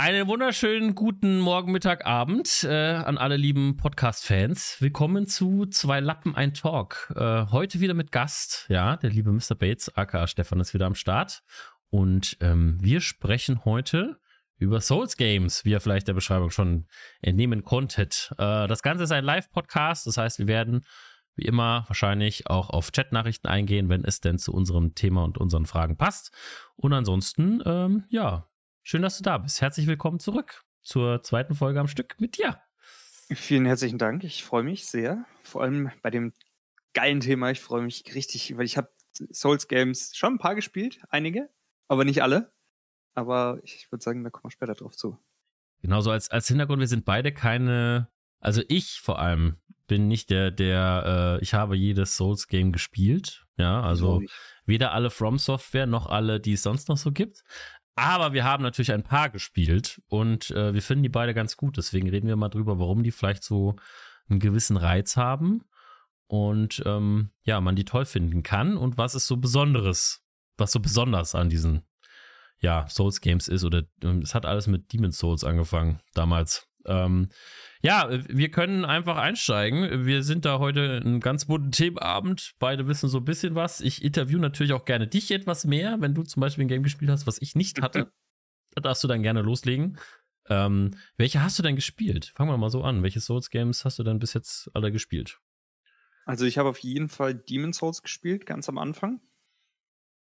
[0.00, 4.76] Einen wunderschönen guten Morgen, Mittag, Abend äh, an alle lieben Podcast-Fans.
[4.78, 7.12] Willkommen zu Zwei Lappen, ein Talk.
[7.16, 9.56] Äh, heute wieder mit Gast, ja, der liebe Mr.
[9.58, 11.42] Bates, aka Stefan, ist wieder am Start.
[11.90, 14.20] Und ähm, wir sprechen heute
[14.56, 16.86] über Souls Games, wie ihr vielleicht der Beschreibung schon
[17.20, 18.32] entnehmen konntet.
[18.38, 20.86] Äh, das Ganze ist ein Live-Podcast, das heißt, wir werden
[21.34, 25.66] wie immer wahrscheinlich auch auf Chat-Nachrichten eingehen, wenn es denn zu unserem Thema und unseren
[25.66, 26.30] Fragen passt.
[26.76, 28.48] Und ansonsten, ähm, ja,
[28.90, 29.60] Schön, dass du da bist.
[29.60, 32.58] Herzlich willkommen zurück zur zweiten Folge am Stück mit dir.
[33.30, 34.24] Vielen herzlichen Dank.
[34.24, 35.26] Ich freue mich sehr.
[35.42, 36.32] Vor allem bei dem
[36.94, 37.50] geilen Thema.
[37.50, 38.88] Ich freue mich richtig, weil ich habe
[39.30, 41.50] Souls Games schon ein paar gespielt, einige,
[41.86, 42.50] aber nicht alle.
[43.12, 45.18] Aber ich würde sagen, da kommen wir später drauf zu.
[45.82, 48.08] Genauso als, als Hintergrund, wir sind beide keine,
[48.40, 53.44] also ich vor allem bin nicht der, der, äh, ich habe jedes Souls-Game gespielt.
[53.58, 54.22] Ja, also
[54.66, 57.42] weder alle From Software noch alle, die es sonst noch so gibt.
[57.98, 61.76] Aber wir haben natürlich ein paar gespielt und äh, wir finden die beide ganz gut.
[61.76, 63.74] Deswegen reden wir mal drüber, warum die vielleicht so
[64.28, 65.64] einen gewissen Reiz haben
[66.28, 70.24] und ähm, ja, man die toll finden kann und was ist so Besonderes,
[70.56, 71.82] was so besonders an diesen
[72.60, 73.82] ja, Souls Games ist oder
[74.22, 76.67] es hat alles mit Demon's Souls angefangen damals.
[76.88, 77.28] Ähm,
[77.80, 80.04] ja, wir können einfach einsteigen.
[80.04, 82.54] Wir sind da heute ein ganz bunten Themenabend.
[82.58, 83.80] Beide wissen so ein bisschen was.
[83.80, 87.10] Ich interview natürlich auch gerne dich etwas mehr, wenn du zum Beispiel ein Game gespielt
[87.10, 88.10] hast, was ich nicht hatte.
[88.74, 89.98] da darfst du dann gerne loslegen.
[90.48, 92.32] Ähm, welche hast du denn gespielt?
[92.34, 93.02] Fangen wir mal so an.
[93.02, 95.38] Welche Souls-Games hast du denn bis jetzt alle gespielt?
[96.24, 99.20] Also ich habe auf jeden Fall Demon Souls gespielt, ganz am Anfang.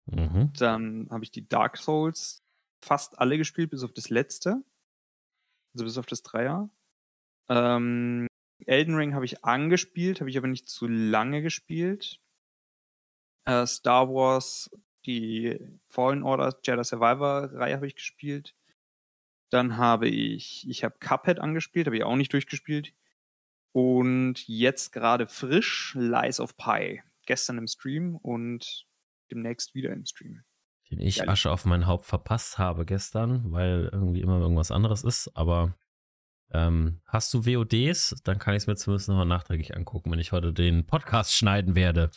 [0.06, 0.53] Mhm.
[0.59, 2.43] Dann habe ich die Dark Souls
[2.83, 4.62] fast alle gespielt, bis auf das letzte.
[5.75, 6.70] Also bis auf das Dreier.
[7.48, 8.27] Ähm,
[8.67, 12.20] Elden Ring habe ich angespielt, habe ich aber nicht zu lange gespielt.
[13.44, 14.70] Äh, Star Wars,
[15.05, 15.58] die
[15.89, 18.55] Fallen Order, Jedi Survivor Reihe habe ich gespielt.
[19.50, 22.94] Dann habe ich, ich habe Cuphead angespielt, habe ich auch nicht durchgespielt.
[23.72, 27.03] Und jetzt gerade frisch Lies of Pi.
[27.27, 28.87] Gestern im Stream und
[29.31, 30.44] demnächst wieder im Stream.
[30.97, 31.31] Den ich Ehrlich.
[31.31, 35.75] Asche auf mein Haupt verpasst habe gestern, weil irgendwie immer irgendwas anderes ist, aber
[36.53, 38.15] ähm, hast du VODs?
[38.22, 40.12] Dann kann ich es mir zumindest nochmal nachträglich angucken.
[40.12, 42.10] Wenn ich heute den Podcast schneiden werde,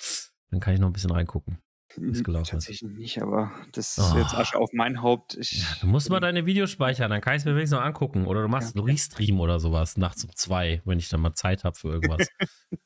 [0.52, 1.60] dann kann ich noch ein bisschen reingucken.
[1.96, 4.18] Ist gelaufen Tatsächlich nicht, aber das ist oh.
[4.18, 5.36] jetzt Asche auf mein Haupt.
[5.36, 7.86] Ich, ja, du musst mal deine Videos speichern, dann kann ich es mir wenigstens noch
[7.86, 8.28] angucken.
[8.28, 11.34] Oder du machst ja, einen Restream oder sowas nachts um zwei, wenn ich dann mal
[11.34, 12.28] Zeit habe für irgendwas.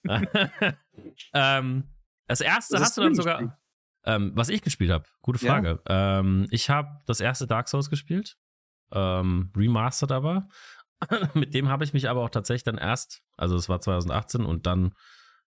[1.33, 1.83] ähm,
[2.27, 3.60] das erste das hast du dann sogar.
[4.05, 5.79] Ähm, was ich gespielt habe, gute Frage.
[5.87, 6.19] Ja.
[6.19, 8.37] Ähm, ich habe das erste Dark Souls gespielt,
[8.91, 10.47] ähm, remastered aber.
[11.33, 14.65] Mit dem habe ich mich aber auch tatsächlich dann erst, also es war 2018 und
[14.65, 14.93] dann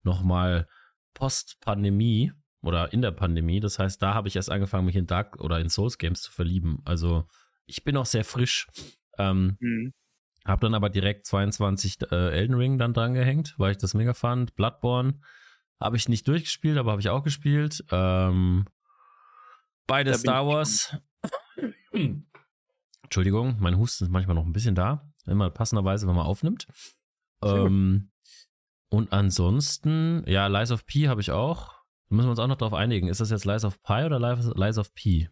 [0.02, 0.68] nochmal
[1.14, 2.32] Post-Pandemie
[2.62, 3.60] oder in der Pandemie.
[3.60, 6.32] Das heißt, da habe ich erst angefangen, mich in Dark oder in Souls Games zu
[6.32, 6.78] verlieben.
[6.84, 7.26] Also
[7.66, 8.68] ich bin auch sehr frisch.
[9.18, 9.92] Ähm, mhm.
[10.44, 14.12] Hab dann aber direkt 22 äh, Elden Ring dann dran gehängt, weil ich das mega
[14.12, 14.54] fand.
[14.54, 15.20] Bloodborne
[15.80, 17.84] habe ich nicht durchgespielt, aber habe ich auch gespielt.
[17.90, 18.66] Ähm,
[19.86, 20.96] beide Star Wars.
[23.02, 25.10] Entschuldigung, mein Husten ist manchmal noch ein bisschen da.
[25.26, 26.66] Immer passenderweise, wenn man aufnimmt.
[27.42, 28.10] Ähm,
[28.88, 31.68] und ansonsten, ja, Lies of P habe ich auch.
[32.08, 33.08] Da müssen wir uns auch noch drauf einigen.
[33.08, 35.28] Ist das jetzt Lies of Pi oder Lies of P?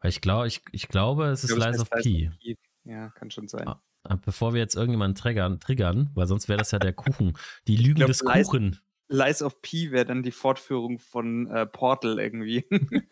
[0.00, 2.30] Weil ich glaube, ich, ich glaube, es ist Lies of P.
[2.84, 3.68] Ja, kann schon sein.
[3.68, 3.82] Ah,
[4.24, 7.36] bevor wir jetzt irgendjemanden triggern, triggern weil sonst wäre das ja der Kuchen.
[7.66, 8.78] Die Lügen glaub, des Kuchen.
[9.08, 12.64] Lies of P wäre dann die Fortführung von äh, Portal irgendwie.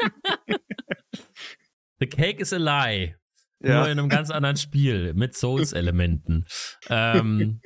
[2.01, 3.17] The cake is a lie.
[3.61, 3.81] Ja.
[3.81, 6.47] Nur in einem ganz anderen Spiel mit Souls-Elementen.
[6.89, 7.61] ähm,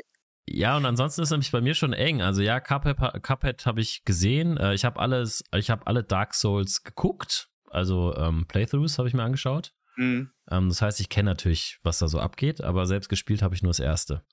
[0.49, 2.23] ja, und ansonsten ist nämlich bei mir schon eng.
[2.23, 4.57] Also ja, Cuphead, Cuphead habe ich gesehen.
[4.57, 7.49] Äh, ich habe alles, ich habe alle Dark Souls geguckt.
[7.71, 9.73] Also ähm, Playthroughs habe ich mir angeschaut.
[9.97, 10.31] Mhm.
[10.51, 13.63] Ähm, das heißt, ich kenne natürlich, was da so abgeht, aber selbst gespielt habe ich
[13.63, 14.25] nur das erste.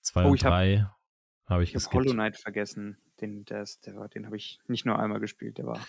[0.00, 0.90] Zwei oh, und drei habe
[1.46, 2.98] hab ich, ich hab Hollow Knight vergessen.
[3.20, 5.80] Den, der der, den habe ich nicht nur einmal gespielt, der war.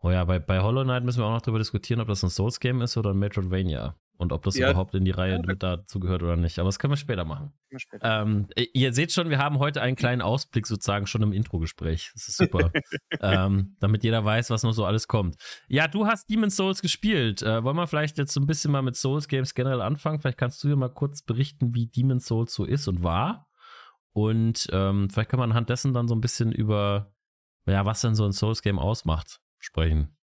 [0.00, 2.30] Oh ja, bei, bei Hollow Knight müssen wir auch noch darüber diskutieren, ob das ein
[2.30, 3.96] Souls-Game ist oder ein Metroidvania.
[4.20, 4.70] Und ob das ja.
[4.70, 6.58] überhaupt in die Reihe mit dazu gehört oder nicht.
[6.58, 7.52] Aber das können wir später machen.
[7.70, 8.22] Wir später.
[8.22, 12.10] Ähm, ihr seht schon, wir haben heute einen kleinen Ausblick sozusagen schon im Intro-Gespräch.
[12.14, 12.72] Das ist super.
[13.20, 15.36] ähm, damit jeder weiß, was noch so alles kommt.
[15.68, 17.42] Ja, du hast Demon's Souls gespielt.
[17.42, 20.18] Äh, wollen wir vielleicht jetzt so ein bisschen mal mit Souls-Games generell anfangen?
[20.20, 23.48] Vielleicht kannst du dir mal kurz berichten, wie Demon's Souls so ist und war.
[24.12, 27.14] Und ähm, vielleicht kann man anhand dessen dann so ein bisschen über,
[27.66, 30.17] ja, was denn so ein Souls-Game ausmacht, sprechen.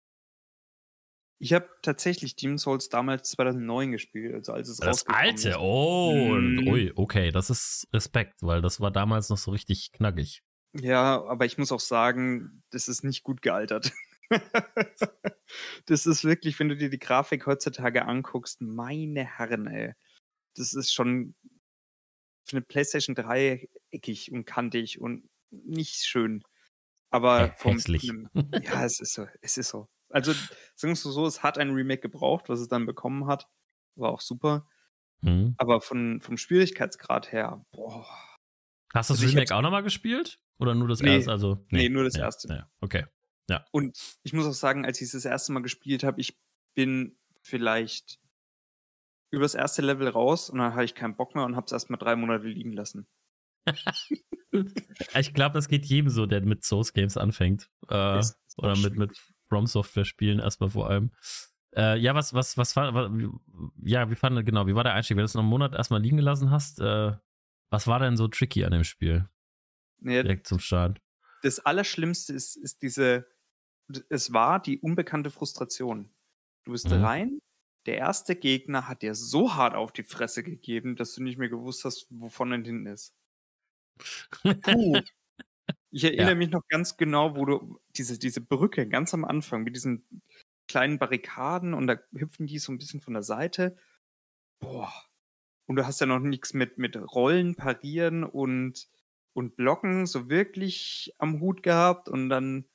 [1.42, 6.68] Ich habe tatsächlich Demon's Souls damals 2009 gespielt, also als es Das alte, oh, mhm.
[6.68, 10.44] ui, okay, das ist Respekt, weil das war damals noch so richtig knackig.
[10.74, 13.92] Ja, aber ich muss auch sagen, das ist nicht gut gealtert.
[15.88, 19.96] das ist wirklich, wenn du dir die Grafik heutzutage anguckst, meine Herren, ey.
[20.56, 21.34] Das ist schon
[22.46, 26.44] für eine PlayStation 3 eckig und kantig und nicht schön.
[27.10, 28.12] Aber vom, hässlich.
[28.64, 29.88] Ja, es ist so, es ist so.
[30.12, 30.34] Also,
[30.76, 33.48] sagen wir so, es hat ein Remake gebraucht, was es dann bekommen hat.
[33.96, 34.68] War auch super.
[35.22, 35.56] Mhm.
[35.58, 38.06] Aber von, vom Schwierigkeitsgrad her, boah.
[38.94, 40.40] Hast du das also Remake auch nochmal gespielt?
[40.60, 41.32] Oder nur das nee, erste?
[41.32, 42.48] Also, nee, nee nur das ja, erste.
[42.54, 43.06] Ja, okay.
[43.50, 43.66] Ja.
[43.72, 46.38] Und ich muss auch sagen, als ich es das erste Mal gespielt habe, ich
[46.76, 48.20] bin vielleicht
[49.32, 51.72] über das erste Level raus und dann hatte ich keinen Bock mehr und habe es
[51.72, 53.08] erstmal drei Monate liegen lassen.
[55.20, 57.70] ich glaube, das geht jedem so, der mit Source Games anfängt.
[57.88, 58.22] Äh,
[58.58, 59.18] oder mit, mit
[59.52, 61.12] From Software Spielen erstmal vor allem.
[61.76, 63.12] Äh, ja, was, was, was war,
[63.84, 65.18] ja, wie fand, genau, wie war der Einstieg?
[65.18, 67.12] Wenn du es noch einen Monat erstmal liegen gelassen hast, äh,
[67.70, 69.28] was war denn so tricky an dem Spiel?
[70.00, 71.02] Ja, Direkt zum Start.
[71.44, 73.28] Das Allerschlimmste ist, ist diese,
[74.08, 76.10] es war die unbekannte Frustration.
[76.64, 77.04] Du bist mhm.
[77.04, 77.40] rein,
[77.88, 81.50] der erste Gegner hat dir so hart auf die Fresse gegeben, dass du nicht mehr
[81.50, 83.14] gewusst hast, wovon er hinten ist.
[84.62, 85.02] Puh.
[85.92, 86.36] Ich erinnere ja.
[86.36, 90.06] mich noch ganz genau, wo du diese, diese Brücke ganz am Anfang mit diesen
[90.68, 93.78] kleinen Barrikaden und da hüpfen die so ein bisschen von der Seite.
[94.60, 94.94] Boah.
[95.66, 98.88] Und du hast ja noch nichts mit, mit Rollen, Parieren und,
[99.34, 102.70] und Blocken so wirklich am Hut gehabt und dann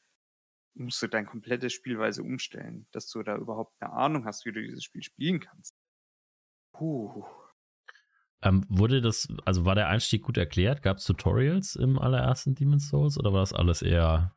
[0.74, 4.60] musst du dein komplettes Spielweise umstellen, dass du da überhaupt eine Ahnung hast, wie du
[4.60, 5.74] dieses Spiel spielen kannst.
[6.72, 7.24] Puh.
[8.46, 10.82] Ähm, wurde das, also war der Einstieg gut erklärt?
[10.82, 14.36] Gab es Tutorials im allerersten Demon's Souls oder war das alles eher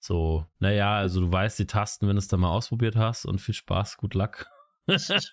[0.00, 3.40] so, naja, also du weißt die Tasten, wenn du es dann mal ausprobiert hast und
[3.40, 4.46] viel Spaß, gut Luck.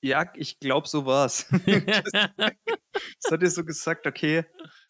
[0.00, 1.46] ja, ich glaube, so war's.
[1.66, 4.44] das, das hat dir so gesagt, okay,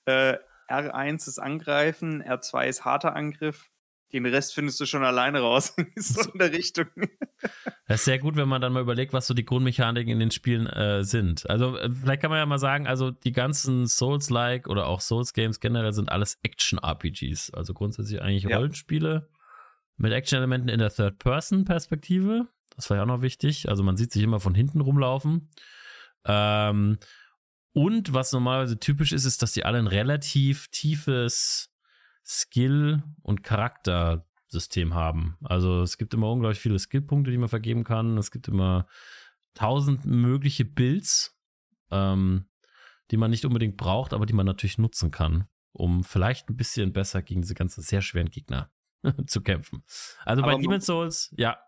[0.06, 0.38] äh,
[0.68, 3.70] R1 ist Angreifen, R2 ist harter Angriff,
[4.12, 5.74] den Rest findest du schon alleine raus.
[5.96, 6.86] so in der Richtung.
[7.86, 10.30] Das ist sehr gut, wenn man dann mal überlegt, was so die Grundmechaniken in den
[10.30, 11.48] Spielen äh, sind.
[11.50, 15.60] Also, äh, vielleicht kann man ja mal sagen, also die ganzen Souls-like oder auch Souls-Games
[15.60, 17.52] generell sind alles Action-RPGs.
[17.52, 18.56] Also grundsätzlich eigentlich ja.
[18.56, 19.28] Rollenspiele
[19.96, 22.46] mit Action-Elementen in der Third-Person-Perspektive.
[22.76, 23.68] Das war ja auch noch wichtig.
[23.68, 25.50] Also, man sieht sich immer von hinten rumlaufen.
[26.24, 26.98] Ähm,
[27.72, 31.72] und was normalerweise typisch ist, ist, dass die alle ein relativ tiefes
[32.24, 33.42] Skill- und
[34.50, 35.36] Charaktersystem haben.
[35.42, 38.18] Also es gibt immer unglaublich viele Skillpunkte, die man vergeben kann.
[38.18, 38.86] Es gibt immer
[39.54, 41.38] tausend mögliche Builds,
[41.90, 42.46] ähm,
[43.10, 46.92] die man nicht unbedingt braucht, aber die man natürlich nutzen kann, um vielleicht ein bisschen
[46.92, 48.70] besser gegen diese ganzen sehr schweren Gegner
[49.26, 49.82] zu kämpfen.
[50.24, 51.58] Also aber bei Demon's Souls, ja.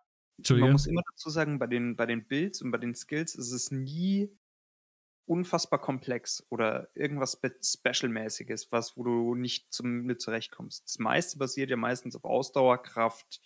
[0.49, 3.53] Man muss immer dazu sagen, bei den, bei den Builds und bei den Skills ist
[3.53, 4.29] es nie
[5.33, 10.85] unfassbar komplex oder irgendwas Special-mäßiges, was, wo du nicht zum, mit zurechtkommst.
[10.85, 13.41] Das meiste basiert ja meistens auf Ausdauer, Kraft,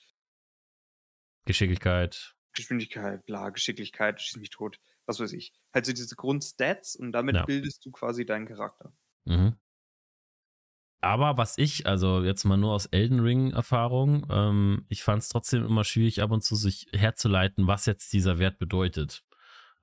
[1.44, 2.34] Geschicklichkeit.
[2.52, 5.52] Geschwindigkeit, bla, Geschicklichkeit, schieß mich tot, was weiß ich.
[5.72, 7.44] Halt so diese Grundstats und damit ja.
[7.44, 8.92] bildest du quasi deinen Charakter.
[9.24, 9.56] Mhm.
[11.00, 15.64] Aber was ich, also jetzt mal nur aus Elden Ring-Erfahrung, ähm, ich fand es trotzdem
[15.64, 19.22] immer schwierig, ab und zu sich herzuleiten, was jetzt dieser Wert bedeutet.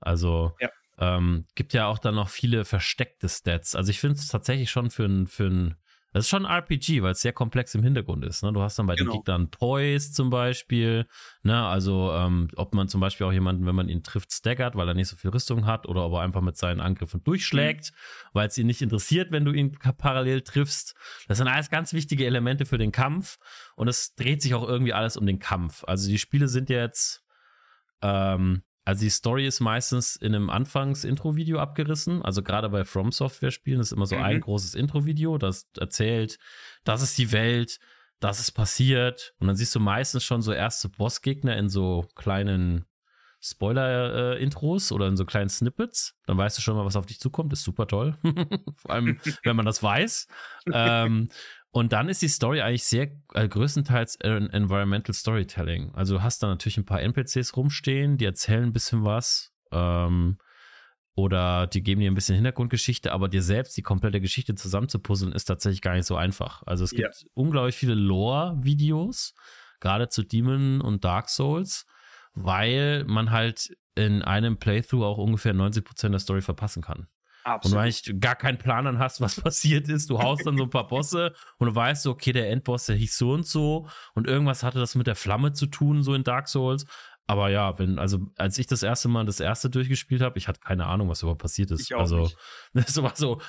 [0.00, 0.68] Also ja.
[0.98, 3.74] Ähm, gibt ja auch dann noch viele versteckte Stats.
[3.74, 5.74] Also ich finde es tatsächlich schon für ein, für ein,
[6.12, 8.44] das ist schon ein RPG, weil es sehr komplex im Hintergrund ist.
[8.44, 8.52] Ne?
[8.52, 9.10] Du hast dann bei genau.
[9.10, 11.08] den Gegnern Toys zum Beispiel,
[11.42, 11.66] ne?
[11.66, 14.94] also ähm, ob man zum Beispiel auch jemanden, wenn man ihn trifft, staggert, weil er
[14.94, 18.28] nicht so viel Rüstung hat oder ob er einfach mit seinen Angriffen durchschlägt, mhm.
[18.32, 20.94] weil es ihn nicht interessiert, wenn du ihn parallel triffst.
[21.26, 23.38] Das sind alles ganz wichtige Elemente für den Kampf
[23.74, 25.82] und es dreht sich auch irgendwie alles um den Kampf.
[25.82, 27.24] Also die Spiele sind jetzt
[28.02, 32.22] ähm, also die Story ist meistens in einem Anfangs-Intro-Video abgerissen.
[32.22, 34.22] Also gerade bei From Software-Spielen ist immer so mhm.
[34.22, 36.38] ein großes Intro-Video, das erzählt,
[36.84, 37.78] das ist die Welt,
[38.20, 39.34] das ist passiert.
[39.38, 42.84] Und dann siehst du meistens schon so erste Bossgegner in so kleinen
[43.40, 46.16] Spoiler-Intros oder in so kleinen Snippets.
[46.26, 47.52] Dann weißt du schon mal, was auf dich zukommt.
[47.52, 48.16] Ist super toll.
[48.76, 50.28] Vor allem, wenn man das weiß.
[50.72, 51.28] ähm,
[51.74, 55.92] und dann ist die Story eigentlich sehr äh, größtenteils Environmental Storytelling.
[55.92, 59.52] Also du hast da natürlich ein paar NPCs rumstehen, die erzählen ein bisschen was.
[59.72, 60.38] Ähm,
[61.16, 65.46] oder die geben dir ein bisschen Hintergrundgeschichte, aber dir selbst die komplette Geschichte zusammenzupuzzeln ist
[65.46, 66.62] tatsächlich gar nicht so einfach.
[66.64, 67.28] Also es gibt ja.
[67.34, 69.34] unglaublich viele Lore-Videos,
[69.80, 71.86] gerade zu Demon und Dark Souls,
[72.34, 77.08] weil man halt in einem Playthrough auch ungefähr 90% der Story verpassen kann.
[77.44, 77.64] Absolut.
[77.64, 80.10] Und du eigentlich gar keinen Plan dann hast, was passiert ist.
[80.10, 82.96] Du haust dann so ein paar Bosse und du weißt so, okay, der Endboss, der
[82.96, 86.24] hieß so und so und irgendwas hatte das mit der Flamme zu tun, so in
[86.24, 86.86] Dark Souls.
[87.26, 90.60] Aber ja, wenn, also als ich das erste Mal das erste durchgespielt habe, ich hatte
[90.60, 91.82] keine Ahnung, was überhaupt passiert ist.
[91.82, 92.36] Ich auch also, nicht.
[92.74, 93.40] das war so,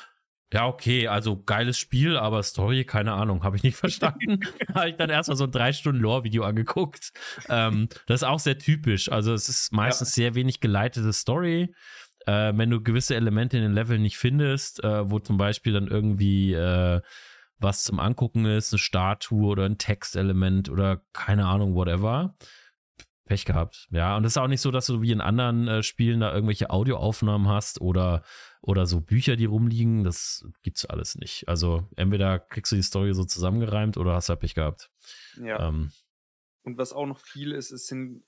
[0.53, 4.39] Ja, okay, also geiles Spiel, aber Story, keine Ahnung, habe ich nicht verstanden.
[4.73, 7.11] habe ich dann erstmal so ein drei Stunden Lore-Video angeguckt.
[7.49, 9.11] Ähm, das ist auch sehr typisch.
[9.11, 10.23] Also es ist meistens ja.
[10.23, 11.73] sehr wenig geleitete Story.
[12.25, 15.87] Äh, wenn du gewisse Elemente in den Leveln nicht findest, äh, wo zum Beispiel dann
[15.87, 17.01] irgendwie äh,
[17.59, 22.35] was zum Angucken ist, eine Statue oder ein Textelement oder keine Ahnung, whatever.
[23.25, 23.87] Pech gehabt.
[23.89, 26.31] Ja, und es ist auch nicht so, dass du wie in anderen äh, Spielen da
[26.31, 28.23] irgendwelche Audioaufnahmen hast oder,
[28.61, 30.03] oder so Bücher, die rumliegen.
[30.03, 31.47] Das gibt's alles nicht.
[31.47, 34.91] Also entweder kriegst du die Story so zusammengereimt oder hast halt Pech gehabt.
[35.43, 35.69] Ja.
[35.69, 35.91] Ähm,
[36.61, 38.23] und was auch noch viel ist, es sind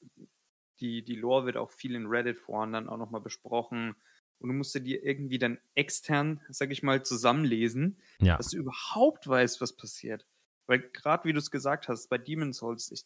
[0.80, 3.96] die, die Lore wird auch viel in Reddit-Foren dann auch nochmal besprochen.
[4.40, 8.38] Und du musst dir irgendwie dann extern, sag ich mal, zusammenlesen, ja.
[8.38, 10.28] dass du überhaupt weißt, was passiert.
[10.68, 13.04] Weil gerade wie du es gesagt hast, bei Demon's Souls, ich,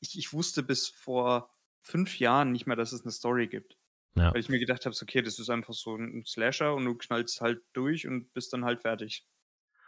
[0.00, 3.78] ich, ich wusste bis vor fünf Jahren nicht mehr, dass es eine Story gibt.
[4.14, 4.32] Ja.
[4.32, 7.40] Weil ich mir gedacht habe, okay, das ist einfach so ein Slasher und du knallst
[7.40, 9.26] halt durch und bist dann halt fertig.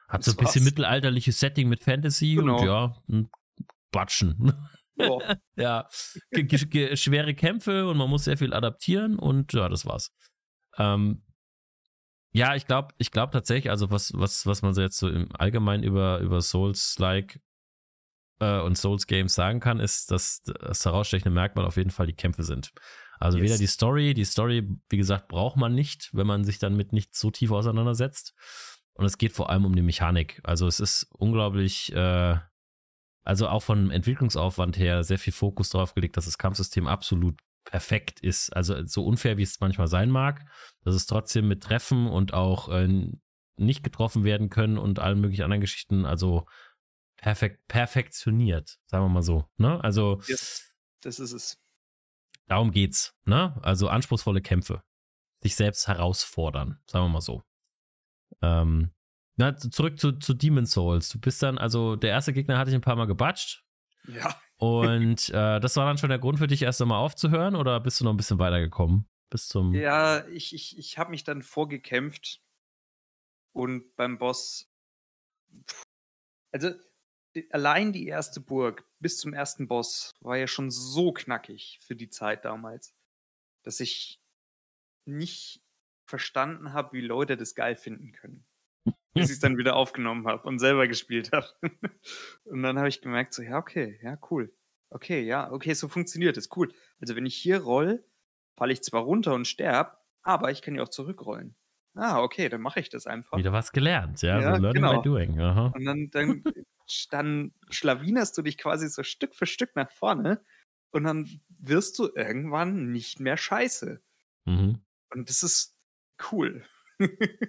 [0.08, 2.58] Hat so ein bisschen mittelalterliches Setting mit Fantasy genau.
[2.58, 3.30] und ja, ein
[3.90, 4.54] Batschen.
[5.56, 5.88] ja,
[6.96, 10.12] schwere Kämpfe und man muss sehr viel adaptieren und ja, das war's.
[10.78, 11.22] Ähm,
[12.32, 15.28] ja, ich glaube, ich glaube tatsächlich, also was, was, was man so jetzt so im
[15.36, 17.40] Allgemeinen über, über Souls-like
[18.40, 22.42] äh, und Souls-Games sagen kann, ist, dass das herausstechende Merkmal auf jeden Fall die Kämpfe
[22.42, 22.72] sind.
[23.20, 23.44] Also yes.
[23.44, 26.92] weder die Story, die Story, wie gesagt, braucht man nicht, wenn man sich dann mit
[26.92, 28.34] nicht so tief auseinandersetzt.
[28.94, 30.40] Und es geht vor allem um die Mechanik.
[30.44, 32.38] Also es ist unglaublich, äh,
[33.24, 38.20] also auch vom Entwicklungsaufwand her sehr viel Fokus darauf gelegt, dass das Kampfsystem absolut perfekt
[38.20, 38.54] ist.
[38.54, 40.44] Also so unfair, wie es manchmal sein mag,
[40.82, 43.08] dass es trotzdem mit Treffen und auch äh,
[43.56, 46.46] nicht getroffen werden können und allen möglichen anderen Geschichten, also
[47.16, 49.48] perfekt, perfektioniert, sagen wir mal so.
[49.56, 49.82] Ne?
[49.82, 51.58] Also yes, das ist es.
[52.46, 53.58] Darum geht's, ne?
[53.62, 54.82] Also anspruchsvolle Kämpfe.
[55.40, 57.42] Sich selbst herausfordern, sagen wir mal so.
[58.42, 58.93] Ähm,
[59.36, 61.08] na, zurück zu, zu Demon Souls.
[61.08, 63.64] Du bist dann, also der erste Gegner hatte ich ein paar Mal gebatscht.
[64.06, 64.40] Ja.
[64.56, 68.00] Und äh, das war dann schon der Grund für dich, erst einmal aufzuhören oder bist
[68.00, 69.08] du noch ein bisschen weitergekommen?
[69.30, 69.74] Bis zum.
[69.74, 72.40] Ja, ich, ich, ich habe mich dann vorgekämpft
[73.52, 74.70] und beim Boss.
[76.52, 76.70] Also
[77.50, 82.10] allein die erste Burg bis zum ersten Boss war ja schon so knackig für die
[82.10, 82.94] Zeit damals,
[83.64, 84.20] dass ich
[85.04, 85.60] nicht
[86.06, 88.46] verstanden habe, wie Leute das geil finden können
[89.24, 91.46] bis ich es dann wieder aufgenommen habe und selber gespielt habe.
[92.44, 94.52] und dann habe ich gemerkt, so, ja, okay, ja, cool.
[94.90, 96.72] Okay, ja, okay, so funktioniert es, cool.
[97.00, 98.04] Also wenn ich hier roll,
[98.56, 101.56] falle ich zwar runter und sterb, aber ich kann ja auch zurückrollen.
[101.94, 103.38] Ah, okay, dann mache ich das einfach.
[103.38, 105.00] Wieder was gelernt, ja, ja so learning genau.
[105.00, 105.40] by doing.
[105.40, 105.72] Aha.
[105.74, 106.44] Und dann, dann,
[107.10, 110.40] dann schlawinerst du dich quasi so Stück für Stück nach vorne
[110.90, 114.00] und dann wirst du irgendwann nicht mehr scheiße.
[114.44, 114.80] Mhm.
[115.10, 115.76] Und das ist
[116.32, 116.64] cool.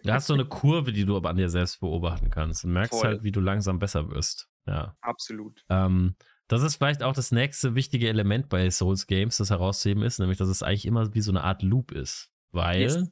[0.03, 2.99] Da hast du eine Kurve, die du aber an dir selbst beobachten kannst und merkst
[2.99, 3.07] Voll.
[3.09, 4.49] halt, wie du langsam besser wirst.
[4.65, 4.95] Ja.
[5.01, 5.63] Absolut.
[5.69, 6.15] Ähm,
[6.47, 10.37] das ist vielleicht auch das nächste wichtige Element bei Souls Games, das herauszuheben ist, nämlich,
[10.37, 12.31] dass es eigentlich immer wie so eine Art Loop ist.
[12.51, 13.11] Weil yes.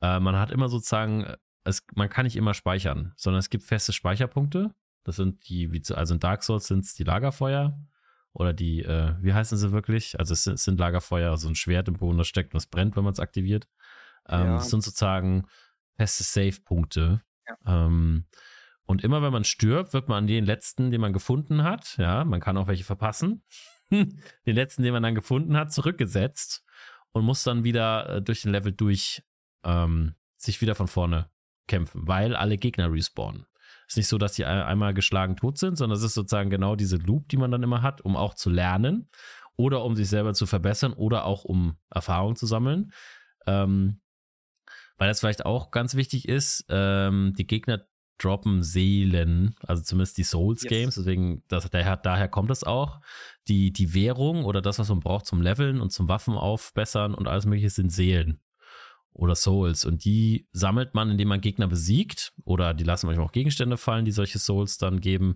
[0.00, 3.92] äh, man hat immer sozusagen, es, man kann nicht immer speichern, sondern es gibt feste
[3.92, 4.74] Speicherpunkte.
[5.04, 7.76] Das sind die, wie zu, also in Dark Souls sind es die Lagerfeuer
[8.32, 10.18] oder die, äh, wie heißen sie wirklich?
[10.18, 12.58] Also es sind, es sind Lagerfeuer, so also ein Schwert im Boden, das steckt und
[12.58, 13.68] es brennt, wenn man es aktiviert.
[14.28, 14.52] Ähm, ja.
[14.54, 15.46] Das sind sozusagen
[15.96, 17.22] feste Save-Punkte.
[17.46, 17.86] Ja.
[17.86, 18.26] Ähm,
[18.84, 22.24] und immer wenn man stirbt, wird man an den letzten, den man gefunden hat, ja,
[22.24, 23.44] man kann auch welche verpassen,
[23.90, 26.64] den letzten, den man dann gefunden hat, zurückgesetzt
[27.12, 29.22] und muss dann wieder äh, durch den Level durch
[29.64, 31.30] ähm, sich wieder von vorne
[31.68, 33.46] kämpfen, weil alle Gegner respawnen.
[33.86, 36.76] Es ist nicht so, dass die einmal geschlagen tot sind, sondern es ist sozusagen genau
[36.76, 39.08] diese Loop, die man dann immer hat, um auch zu lernen
[39.56, 42.92] oder um sich selber zu verbessern oder auch um Erfahrung zu sammeln.
[43.46, 44.00] Ähm,
[45.02, 47.84] weil das vielleicht auch ganz wichtig ist, ähm, die Gegner
[48.18, 51.04] droppen Seelen, also zumindest die Souls Games, yes.
[51.04, 53.00] deswegen das, daher, daher kommt es auch.
[53.48, 57.26] Die, die Währung oder das, was man braucht zum Leveln und zum Waffen aufbessern und
[57.26, 58.40] alles mögliche sind Seelen
[59.12, 63.32] oder Souls und die sammelt man, indem man Gegner besiegt oder die lassen manchmal auch
[63.32, 65.34] Gegenstände fallen, die solche Souls dann geben.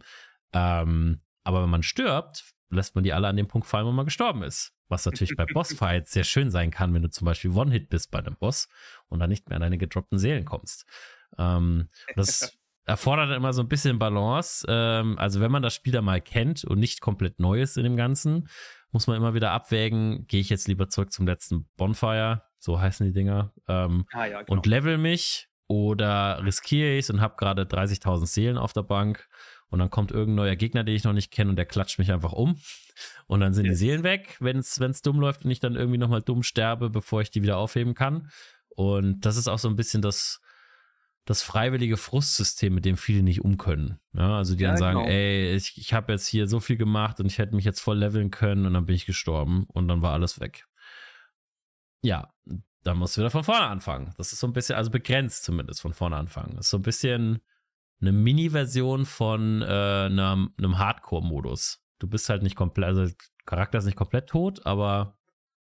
[0.52, 4.04] Ähm, aber wenn man stirbt, lässt man die alle an dem Punkt fallen, wo man
[4.04, 4.72] gestorben ist.
[4.88, 8.18] Was natürlich bei Bossfights sehr schön sein kann, wenn du zum Beispiel One-Hit bist bei
[8.18, 8.68] einem Boss
[9.08, 10.86] und dann nicht mehr an deine gedroppten Seelen kommst.
[11.38, 14.64] Ähm, das erfordert immer so ein bisschen Balance.
[14.68, 17.84] Ähm, also wenn man das Spiel da mal kennt und nicht komplett neu ist in
[17.84, 18.48] dem Ganzen,
[18.92, 23.06] muss man immer wieder abwägen, gehe ich jetzt lieber zurück zum letzten Bonfire, so heißen
[23.06, 24.52] die Dinger, ähm, ah, ja, genau.
[24.52, 29.28] und level mich oder riskiere ich es und habe gerade 30.000 Seelen auf der Bank
[29.68, 32.12] und dann kommt irgendein neuer Gegner, den ich noch nicht kenne und der klatscht mich
[32.12, 32.58] einfach um
[33.26, 33.74] und dann sind yes.
[33.74, 37.20] die Seelen weg, wenn es dumm läuft und ich dann irgendwie nochmal dumm sterbe, bevor
[37.20, 38.30] ich die wieder aufheben kann.
[38.68, 40.40] Und das ist auch so ein bisschen das,
[41.24, 43.98] das freiwillige Frustsystem, mit dem viele nicht umkönnen.
[44.12, 45.10] Ja, also die ja, dann sagen, genau.
[45.10, 47.98] ey, ich, ich habe jetzt hier so viel gemacht und ich hätte mich jetzt voll
[47.98, 50.66] leveln können und dann bin ich gestorben und dann war alles weg.
[52.02, 52.32] Ja,
[52.84, 54.14] dann musst du wieder von vorne anfangen.
[54.16, 56.54] Das ist so ein bisschen, also begrenzt zumindest von vorne anfangen.
[56.54, 57.40] Das ist so ein bisschen
[58.00, 61.82] eine Mini-Version von äh, einem, einem Hardcore-Modus.
[61.98, 63.14] Du bist halt nicht komplett, also
[63.46, 65.18] Charakter ist nicht komplett tot, aber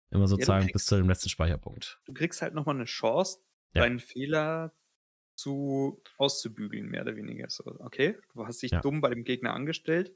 [0.09, 1.99] immer sozusagen ja, kriegst, bis zu dem letzten Speicherpunkt.
[2.05, 3.39] Du kriegst halt nochmal eine Chance,
[3.73, 3.83] ja.
[3.83, 4.73] deinen Fehler
[5.35, 7.49] zu auszubügeln, mehr oder weniger.
[7.49, 8.81] So, okay, du hast dich ja.
[8.81, 10.11] dumm bei dem Gegner angestellt.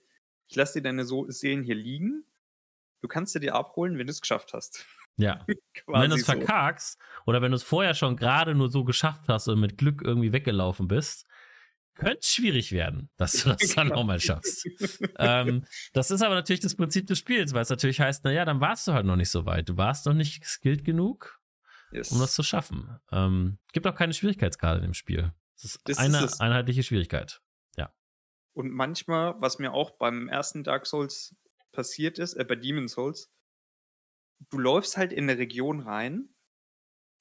[0.47, 2.25] Ich lasse dir deine so Seelen hier liegen.
[3.01, 4.85] Du kannst sie dir abholen, wenn du es geschafft hast.
[5.17, 5.45] Ja.
[5.87, 6.33] wenn du es so.
[6.33, 10.01] verkackst oder wenn du es vorher schon gerade nur so geschafft hast und mit Glück
[10.03, 11.27] irgendwie weggelaufen bist,
[11.95, 14.67] könnte schwierig werden, dass du das dann nochmal schaffst.
[15.17, 18.61] ähm, das ist aber natürlich das Prinzip des Spiels, weil es natürlich heißt, naja, dann
[18.61, 19.69] warst du halt noch nicht so weit.
[19.69, 21.41] Du warst noch nicht skilled genug
[21.91, 22.11] yes.
[22.11, 22.99] um das zu schaffen.
[23.11, 25.33] Ähm, gibt auch keine Schwierigkeitsgrade in dem Spiel.
[25.55, 27.41] Es ist das eine ist einheitliche Schwierigkeit.
[27.77, 27.93] Ja.
[28.53, 31.35] Und manchmal, was mir auch beim ersten Dark Souls
[31.71, 33.31] passiert ist, äh, bei Demon Souls,
[34.49, 36.29] du läufst halt in eine Region rein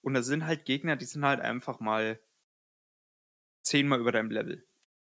[0.03, 2.21] und da sind halt Gegner, die sind halt einfach mal
[3.71, 4.67] zehnmal über deinem Level.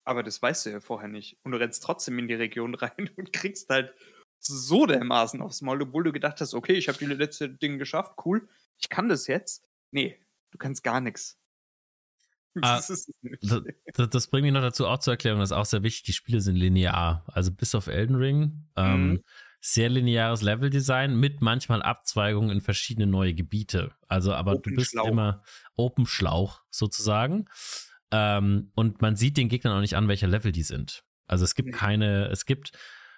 [0.03, 1.37] Aber das weißt du ja vorher nicht.
[1.43, 3.93] Und du rennst trotzdem in die Region rein und kriegst halt
[4.39, 8.13] so dermaßen aufs Maul, obwohl du gedacht hast, okay, ich habe die letzte Ding geschafft,
[8.25, 8.47] cool
[8.79, 9.63] ich kann das jetzt.
[9.91, 10.19] Nee,
[10.51, 11.39] du kannst gar nichts.
[12.59, 13.07] Ah, das,
[13.93, 16.13] das, das, bringt mich noch dazu, auch zur Erklärung, das ist auch sehr wichtig, die
[16.13, 17.23] Spiele sind linear.
[17.27, 18.67] Also bis auf Elden Ring.
[18.75, 19.23] Ähm, mhm.
[19.61, 23.93] sehr lineares Leveldesign mit manchmal Abzweigungen in verschiedene neue Gebiete.
[24.07, 25.07] Also, aber Open du bist Schlauch.
[25.07, 25.43] immer
[25.75, 27.47] Open Schlauch sozusagen.
[28.11, 31.03] Ähm, und man sieht den Gegnern auch nicht an, welcher Level die sind.
[31.25, 32.71] Also es gibt keine, es gibt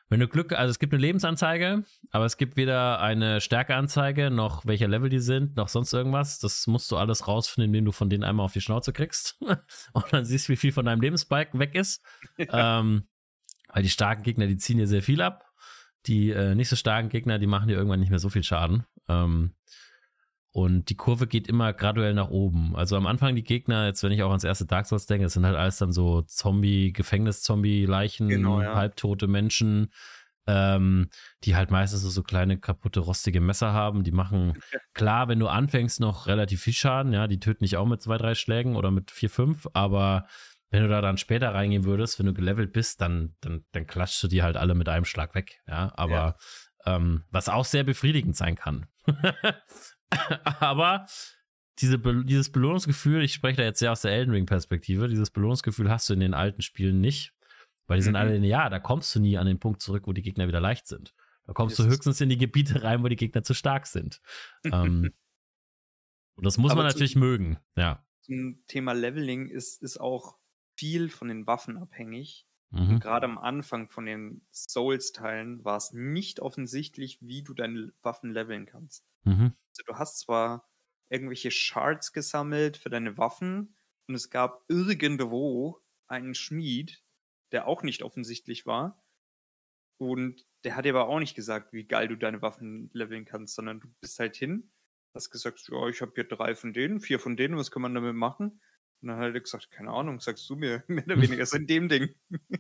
[0.10, 4.66] wenn du Glück, also es gibt eine Lebensanzeige, aber es gibt weder eine Stärkeanzeige, noch
[4.66, 6.40] welcher Level die sind, noch sonst irgendwas.
[6.40, 9.38] Das musst du alles rausfinden, indem du von denen einmal auf die Schnauze kriegst.
[9.94, 12.04] und dann siehst, wie viel von deinem Lebensbalken weg ist.
[12.38, 12.48] Ja.
[12.80, 13.08] Ähm,
[13.72, 15.46] weil die starken Gegner, die ziehen dir sehr viel ab.
[16.08, 18.86] Die äh, nicht so starken Gegner, die machen dir irgendwann nicht mehr so viel Schaden.
[19.08, 19.54] Ähm,
[20.52, 22.76] und die Kurve geht immer graduell nach oben.
[22.76, 25.34] Also am Anfang die Gegner, jetzt wenn ich auch ans erste Dark Souls denke, das
[25.34, 28.74] sind halt alles dann so Zombie, Gefängnis-Zombie, Leichen, genau, ja.
[28.74, 29.94] halbtote Menschen,
[30.48, 31.10] ähm,
[31.44, 34.04] die halt meistens so, so kleine kaputte, rostige Messer haben.
[34.04, 34.54] Die machen,
[34.96, 38.18] klar, wenn du anfängst, noch relativ viel Schaden, ja, die töten dich auch mit zwei,
[38.18, 40.26] drei Schlägen oder mit vier, fünf, aber
[40.72, 44.24] wenn du da dann später reingehen würdest, wenn du gelevelt bist, dann, dann, dann klatschst
[44.24, 46.36] du die halt alle mit einem Schlag weg, ja, aber ja.
[46.86, 48.88] Ähm, was auch sehr befriedigend sein kann.
[50.60, 51.06] Aber
[51.80, 55.90] diese Be dieses Belohnungsgefühl, ich spreche da jetzt sehr aus der Elden Ring-Perspektive, dieses Belohnungsgefühl
[55.90, 57.34] hast du in den alten Spielen nicht.
[57.88, 58.06] Weil die mhm.
[58.06, 60.60] sind alle, ja, da kommst du nie an den Punkt zurück, wo die Gegner wieder
[60.60, 61.16] leicht sind.
[61.48, 64.22] Da kommst du höchstens in die Gebiete rein, wo die Gegner zu stark sind.
[64.64, 65.12] ähm,
[66.36, 68.06] und das muss Aber man natürlich mögen, ja.
[68.22, 70.38] Zum Thema Leveling ist, ist auch
[70.76, 72.46] viel von den Waffen abhängig.
[72.70, 73.00] Mhm.
[73.00, 78.68] Gerade am Anfang von den Souls-Teilen war es nicht offensichtlich, wie du deine Waffen leveln
[78.68, 79.09] kannst.
[79.24, 79.54] Mhm.
[79.70, 80.70] Also du hast zwar
[81.10, 83.76] irgendwelche Shards gesammelt für deine Waffen
[84.08, 87.04] und es gab irgendwo einen Schmied,
[87.52, 89.04] der auch nicht offensichtlich war.
[89.98, 93.56] Und der hat dir aber auch nicht gesagt, wie geil du deine Waffen leveln kannst,
[93.56, 94.72] sondern du bist halt hin,
[95.14, 97.94] hast gesagt, ja, ich habe hier drei von denen, vier von denen, was kann man
[97.94, 98.62] damit machen?
[99.02, 101.68] Und dann hat er gesagt, keine Ahnung, sagst du mir, mehr oder weniger ist in
[101.68, 102.16] dem Ding.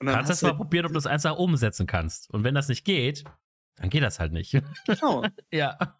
[0.00, 2.30] Kannst das mal halt probieren, ob du das einfach umsetzen kannst.
[2.30, 3.24] Und wenn das nicht geht,
[3.76, 4.58] dann geht das halt nicht.
[4.86, 5.24] Genau.
[5.52, 5.98] ja.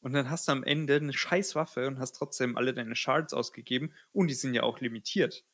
[0.00, 3.32] Und dann hast du am Ende eine scheiß Waffe und hast trotzdem alle deine Shards
[3.32, 3.92] ausgegeben.
[4.12, 5.44] Und die sind ja auch limitiert.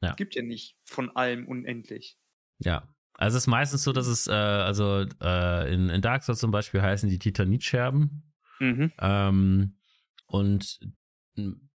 [0.00, 0.10] Ja.
[0.10, 2.18] Es gibt ja nicht von allem unendlich.
[2.58, 2.88] Ja.
[3.14, 6.52] Also es ist meistens so, dass es, äh, also äh, in, in Dark Souls zum
[6.52, 8.32] Beispiel heißen die Titanitscherben.
[8.60, 8.92] Mhm.
[9.00, 9.76] Ähm,
[10.26, 10.80] und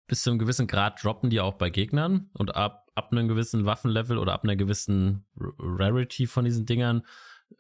[0.07, 3.65] bis zu einem gewissen Grad droppen die auch bei Gegnern und ab, ab einem gewissen
[3.65, 7.07] Waffenlevel oder ab einer gewissen Rarity von diesen Dingern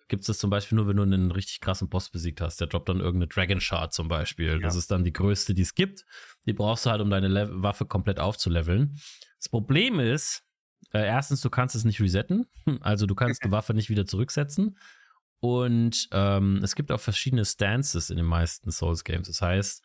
[0.09, 2.61] gibt es das zum Beispiel nur, wenn du einen richtig krassen Boss besiegt hast.
[2.61, 4.53] Der droppt dann irgendeine Dragon Shard zum Beispiel.
[4.53, 4.59] Ja.
[4.59, 6.05] Das ist dann die größte, die es gibt.
[6.46, 8.98] Die brauchst du halt, um deine Le Waffe komplett aufzuleveln.
[9.38, 10.42] Das Problem ist,
[10.92, 12.46] äh, erstens, du kannst es nicht resetten.
[12.81, 14.79] Also du kannst die Waffe nicht wieder zurücksetzen.
[15.40, 19.26] Und ähm, es gibt auch verschiedene Stances in den meisten Souls Games.
[19.26, 19.83] Das heißt,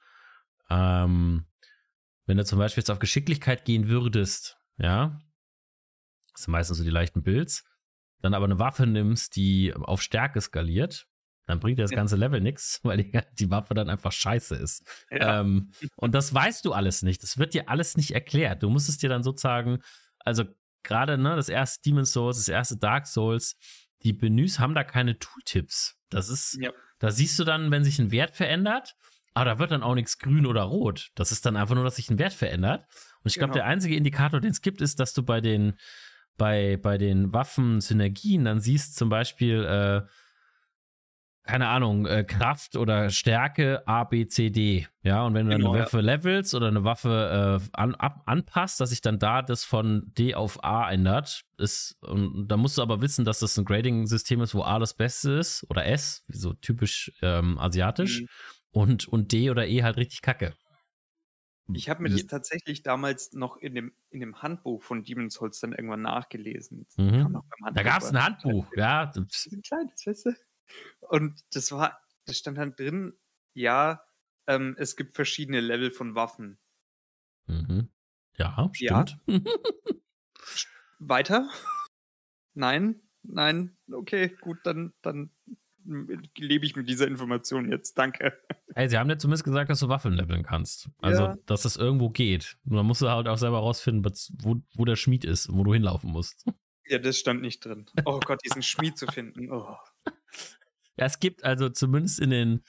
[0.70, 1.46] ähm,
[2.26, 5.22] wenn du zum Beispiel jetzt auf Geschicklichkeit gehen würdest, ja,
[6.34, 7.64] das sind meistens so die leichten Builds,
[8.26, 11.08] dann aber eine Waffe nimmst, die auf Stärke skaliert,
[11.46, 14.84] dann bringt dir das ganze Level nichts, weil die, die, Waffe dann einfach scheiße ist.
[15.12, 15.42] Ja.
[15.42, 17.24] Ähm, und das weißt du alles nicht.
[17.24, 18.64] Das wird dir alles nicht erklärt.
[18.64, 19.80] Du musst es dir dann sozusagen,
[20.20, 20.44] also
[20.84, 23.56] gerade ne, das erste Demon Souls, das erste Dark Souls,
[24.04, 25.96] die Menüs haben da keine Tooltips.
[26.10, 26.72] Das ist, ja.
[27.00, 28.96] da siehst du dann, wenn sich ein Wert verändert,
[29.34, 31.12] aber da wird dann auch nichts grün oder rot.
[31.16, 32.86] Das ist dann einfach nur, dass sich ein Wert verändert.
[33.24, 33.64] Und ich glaube, genau.
[33.64, 35.78] der einzige Indikator, den es gibt, ist, dass du bei den,
[36.38, 40.08] bei, bei den Waffen-Synergien dann siehst zum Beispiel, äh,
[41.46, 44.88] keine Ahnung, äh, Kraft oder Stärke A, B, C, D.
[45.04, 46.04] Ja, und wenn du genau, eine Waffe ja.
[46.04, 50.34] levelst oder eine Waffe äh, an, ab, anpasst, dass sich dann da das von D
[50.34, 54.56] auf A ändert, ist, und da musst du aber wissen, dass das ein Grading-System ist,
[54.56, 58.28] wo A das Beste ist oder S, so typisch ähm, asiatisch, mhm.
[58.72, 60.54] und, und D oder E halt richtig kacke.
[61.74, 65.60] Ich habe mir das tatsächlich damals noch in dem, in dem Handbuch von Demon's Souls
[65.60, 66.86] dann irgendwann nachgelesen.
[66.98, 67.42] Mhm.
[67.74, 69.12] Da gab es ein Handbuch, ja.
[69.16, 70.36] Ein kleines, weißt du?
[71.00, 73.14] Und das war, das stand dann drin,
[73.54, 74.04] ja,
[74.48, 76.60] ähm, es gibt verschiedene Level von Waffen.
[77.48, 77.90] Mhm.
[78.38, 79.18] Ja, stimmt.
[79.28, 79.40] Ja.
[81.00, 81.50] Weiter?
[82.54, 85.30] Nein, nein, okay, gut, dann, dann
[86.38, 87.98] lebe ich mit dieser Information jetzt.
[87.98, 88.38] Danke.
[88.74, 90.90] Hey, sie haben ja zumindest gesagt, dass du Waffen leveln kannst.
[91.00, 91.36] Also, ja.
[91.46, 92.58] dass das irgendwo geht.
[92.64, 94.04] Nur dann musst du halt auch selber rausfinden,
[94.40, 96.46] wo, wo der Schmied ist, wo du hinlaufen musst.
[96.88, 97.86] Ja, das stand nicht drin.
[98.06, 99.52] Oh Gott, diesen Schmied zu finden.
[99.52, 99.76] Oh.
[100.98, 102.64] Ja, es gibt also zumindest in den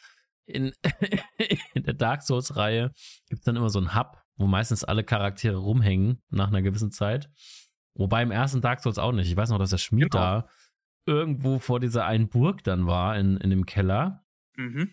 [0.47, 0.73] in,
[1.75, 2.93] in der Dark Souls-Reihe
[3.29, 6.93] gibt es dann immer so einen Hub, wo meistens alle Charaktere rumhängen nach einer gewissen
[6.93, 7.31] Zeit.
[7.95, 9.29] Wobei im ersten Dark Souls auch nicht.
[9.29, 10.23] Ich weiß noch, dass der Schmied genau.
[10.23, 10.49] da
[11.07, 14.25] irgendwo vor dieser einen Burg dann war, in, in dem Keller.
[14.57, 14.91] Mhm.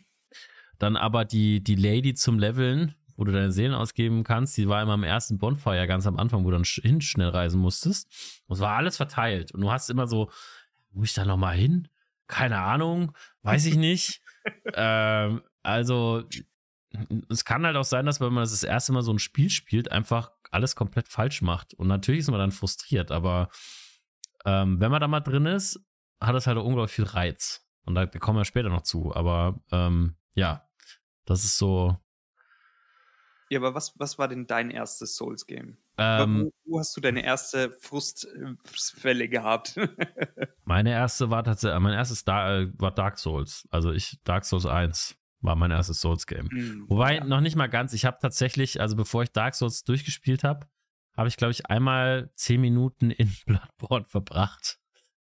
[0.80, 4.82] Dann aber die, die Lady zum Leveln, wo du deine Seelen ausgeben kannst, die war
[4.82, 8.42] immer am ersten Bonfire ganz am Anfang, wo du dann hin schnell reisen musstest.
[8.48, 9.52] Und es war alles verteilt.
[9.54, 10.32] Und du hast immer so,
[10.92, 11.88] muss ich da nochmal hin?
[12.28, 14.22] Keine Ahnung, weiß ich nicht.
[14.74, 16.24] ähm, also,
[17.30, 19.50] es kann halt auch sein, dass wenn man das, das erste Mal so ein Spiel
[19.50, 21.74] spielt, einfach alles komplett falsch macht.
[21.74, 23.50] Und natürlich ist man dann frustriert, aber
[24.46, 25.80] ähm, wenn man da mal drin ist,
[26.24, 27.66] hat es halt auch unglaublich viel Reiz.
[27.86, 29.14] Und da kommen wir später noch zu.
[29.14, 30.68] Aber ähm, ja,
[31.26, 31.98] das ist so.
[33.50, 35.78] Ja, aber was, was war denn dein erstes Souls-Game?
[35.98, 39.76] Ähm, wo, wo, hast du deine erste Frustfälle gehabt?
[40.64, 43.68] meine erste war tatsächlich, mein erstes da äh, war Dark Souls.
[43.70, 46.48] Also ich, Dark Souls 1 war mein erstes Souls-Game.
[46.52, 47.24] Mhm, Wobei ja.
[47.24, 47.94] noch nicht mal ganz.
[47.94, 50.68] Ich habe tatsächlich, also bevor ich Dark Souls durchgespielt habe,
[51.16, 54.80] habe ich, glaube ich, einmal zehn Minuten in Bloodborne verbracht.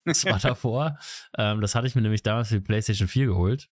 [0.08, 0.98] Das war davor.
[1.36, 3.68] ähm, das hatte ich mir nämlich damals für die PlayStation 4 geholt.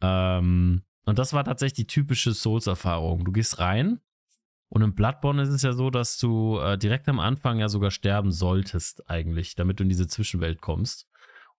[0.00, 3.24] Ähm, und das war tatsächlich die typische Souls-Erfahrung.
[3.24, 4.00] Du gehst rein
[4.68, 7.90] und im Bloodborne ist es ja so, dass du äh, direkt am Anfang ja sogar
[7.90, 11.08] sterben solltest, eigentlich, damit du in diese Zwischenwelt kommst.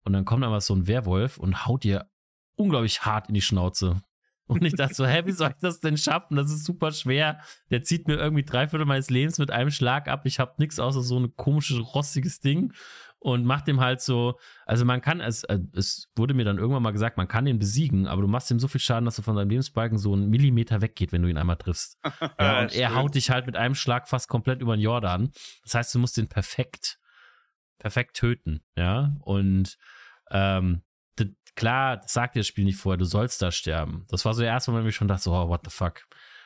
[0.04, 2.10] Und dann kommt einfach so ein Werwolf und haut dir
[2.56, 4.02] unglaublich hart in die Schnauze.
[4.48, 6.36] Und ich dachte so, hä, wie soll ich das denn schaffen?
[6.36, 7.40] Das ist super schwer.
[7.70, 10.26] Der zieht mir irgendwie drei Viertel meines Lebens mit einem Schlag ab.
[10.26, 12.74] Ich habe nichts außer so ein komisches, rostiges Ding
[13.24, 16.84] und macht dem halt so, also man kann, es, äh, es wurde mir dann irgendwann
[16.84, 19.22] mal gesagt, man kann ihn besiegen, aber du machst ihm so viel Schaden, dass du
[19.22, 21.98] von seinem Lebensbalken so einen Millimeter weggeht, wenn du ihn einmal triffst.
[22.40, 25.32] ja, und er haut dich halt mit einem Schlag fast komplett über den Jordan.
[25.64, 27.00] Das heißt, du musst den perfekt,
[27.80, 29.78] perfekt töten, ja, und
[30.30, 30.82] ähm,
[31.56, 34.06] klar, das sagt dir das Spiel nicht vorher, du sollst da sterben.
[34.10, 36.02] Das war so der erste Mal, wo ich schon dachte, so, oh, what the fuck.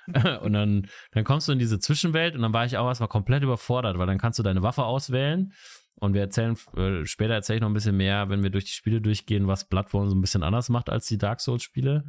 [0.41, 3.41] und dann, dann kommst du in diese Zwischenwelt und dann war ich auch erstmal komplett
[3.41, 5.53] überfordert, weil dann kannst du deine Waffe auswählen
[5.99, 8.71] und wir erzählen, äh, später erzähle ich noch ein bisschen mehr, wenn wir durch die
[8.71, 12.05] Spiele durchgehen, was Bloodborne so ein bisschen anders macht als die Dark Souls Spiele.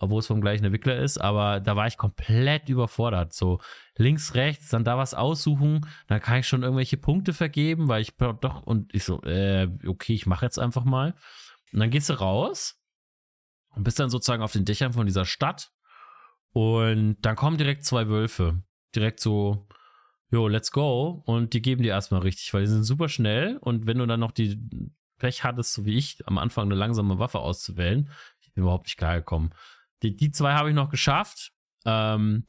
[0.00, 3.32] Obwohl es vom gleichen Entwickler ist, aber da war ich komplett überfordert.
[3.32, 3.60] So
[3.96, 8.16] links, rechts, dann da was aussuchen, dann kann ich schon irgendwelche Punkte vergeben, weil ich
[8.16, 11.14] doch, und ich so, äh, okay, ich mache jetzt einfach mal.
[11.72, 12.82] Und dann gehst du raus
[13.70, 15.70] und bist dann sozusagen auf den Dächern von dieser Stadt.
[16.50, 18.62] Und dann kommen direkt zwei Wölfe.
[18.94, 19.68] Direkt so,
[20.34, 21.22] jo, let's go.
[21.26, 23.56] Und die geben dir erstmal richtig, weil die sind super schnell.
[23.58, 24.58] Und wenn du dann noch die
[25.18, 28.98] Pech hattest, so wie ich, am Anfang eine langsame Waffe auszuwählen, ich bin überhaupt nicht
[28.98, 29.50] geil gekommen.
[30.02, 31.52] Die, die zwei habe ich noch geschafft.
[31.86, 32.44] Ähm,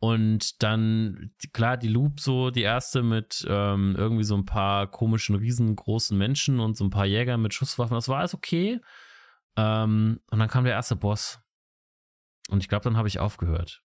[0.00, 5.34] und dann, klar, die Loop so, die erste mit ähm, irgendwie so ein paar komischen,
[5.34, 7.94] riesengroßen Menschen und so ein paar Jäger mit Schusswaffen.
[7.94, 8.80] Das war alles okay.
[9.56, 11.40] Ähm, und dann kam der erste Boss.
[12.48, 13.82] Und ich glaube, dann habe ich aufgehört.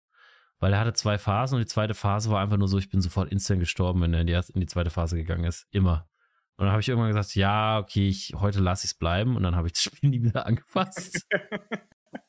[0.62, 3.00] Weil er hatte zwei Phasen und die zweite Phase war einfach nur so, ich bin
[3.00, 5.66] sofort instant gestorben, wenn er in die, erste, in die zweite Phase gegangen ist.
[5.72, 6.08] Immer.
[6.56, 9.34] Und dann habe ich irgendwann gesagt, ja, okay, ich, heute lasse ich es bleiben.
[9.34, 11.26] Und dann habe ich das Spiel nie wieder angefasst.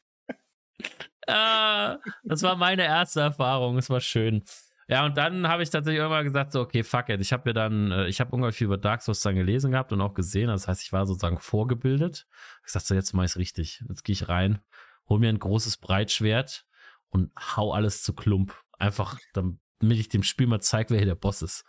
[1.27, 3.77] ah, das war meine erste Erfahrung.
[3.77, 4.43] Es war schön.
[4.87, 7.21] Ja, und dann habe ich tatsächlich irgendwann gesagt, so, okay, fuck it.
[7.21, 9.93] Ich habe mir dann, äh, ich habe ungefähr viel über Dark Souls dann gelesen gehabt
[9.93, 10.47] und auch gesehen.
[10.47, 12.25] Das heißt, ich war sozusagen vorgebildet.
[12.65, 13.83] Ich sagte so, jetzt mache ich es richtig.
[13.87, 14.59] Jetzt gehe ich rein,
[15.07, 16.65] hol mir ein großes Breitschwert
[17.13, 18.53] und hau alles zu Klump.
[18.77, 21.63] Einfach, damit ich dem Spiel mal zeige, wer hier der Boss ist.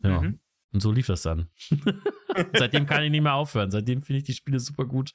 [0.00, 0.20] Ja.
[0.20, 0.40] Mhm.
[0.72, 1.48] Und so lief das dann.
[2.54, 3.70] Seitdem kann ich nicht mehr aufhören.
[3.70, 5.12] Seitdem finde ich die Spiele super gut.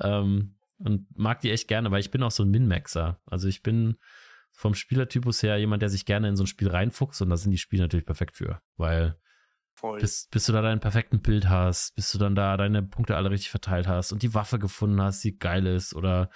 [0.00, 3.20] Ähm, und mag die echt gerne, weil ich bin auch so ein Min-Maxer.
[3.26, 3.96] Also ich bin
[4.52, 7.50] vom Spielertypus her jemand, der sich gerne in so ein Spiel reinfuchst und da sind
[7.50, 9.18] die Spiele natürlich perfekt für, weil
[9.98, 13.30] bis, bis du da deinen perfekten Bild hast, bis du dann da deine Punkte alle
[13.30, 16.30] richtig verteilt hast und die Waffe gefunden hast, die geil ist oder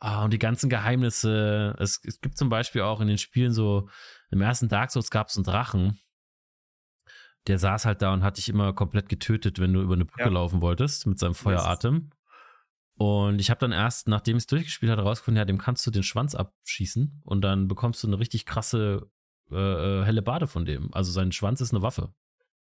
[0.00, 1.76] ah, und die ganzen Geheimnisse.
[1.78, 3.88] Es, es gibt zum Beispiel auch in den Spielen so,
[4.30, 5.98] im ersten Dark Souls gab es einen Drachen,
[7.46, 10.24] der saß halt da und hat dich immer komplett getötet, wenn du über eine Brücke
[10.24, 10.28] ja.
[10.28, 12.10] laufen wolltest mit seinem Feueratem.
[12.94, 15.90] Und ich habe dann erst, nachdem ich es durchgespielt hatte, rausgefunden, ja, dem kannst du
[15.90, 19.08] den Schwanz abschießen und dann bekommst du eine richtig krasse
[19.50, 20.92] äh, äh helle Bade von dem.
[20.92, 22.12] Also sein Schwanz ist eine Waffe.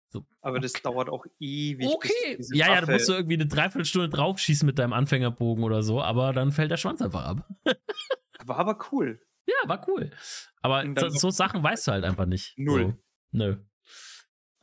[0.10, 0.26] So.
[0.42, 1.88] Aber das dauert auch ewig.
[1.88, 2.38] Okay.
[2.54, 6.34] Ja, ja, du musst du irgendwie eine Dreiviertelstunde draufschießen mit deinem Anfängerbogen oder so, aber
[6.34, 7.50] dann fällt der Schwanz einfach ab.
[8.46, 9.22] war aber cool.
[9.46, 10.12] Ja, war cool.
[10.62, 12.54] Aber so, so, Sachen weißt du halt einfach nicht.
[12.58, 12.86] Null.
[12.86, 13.04] So.
[13.32, 13.58] Nö.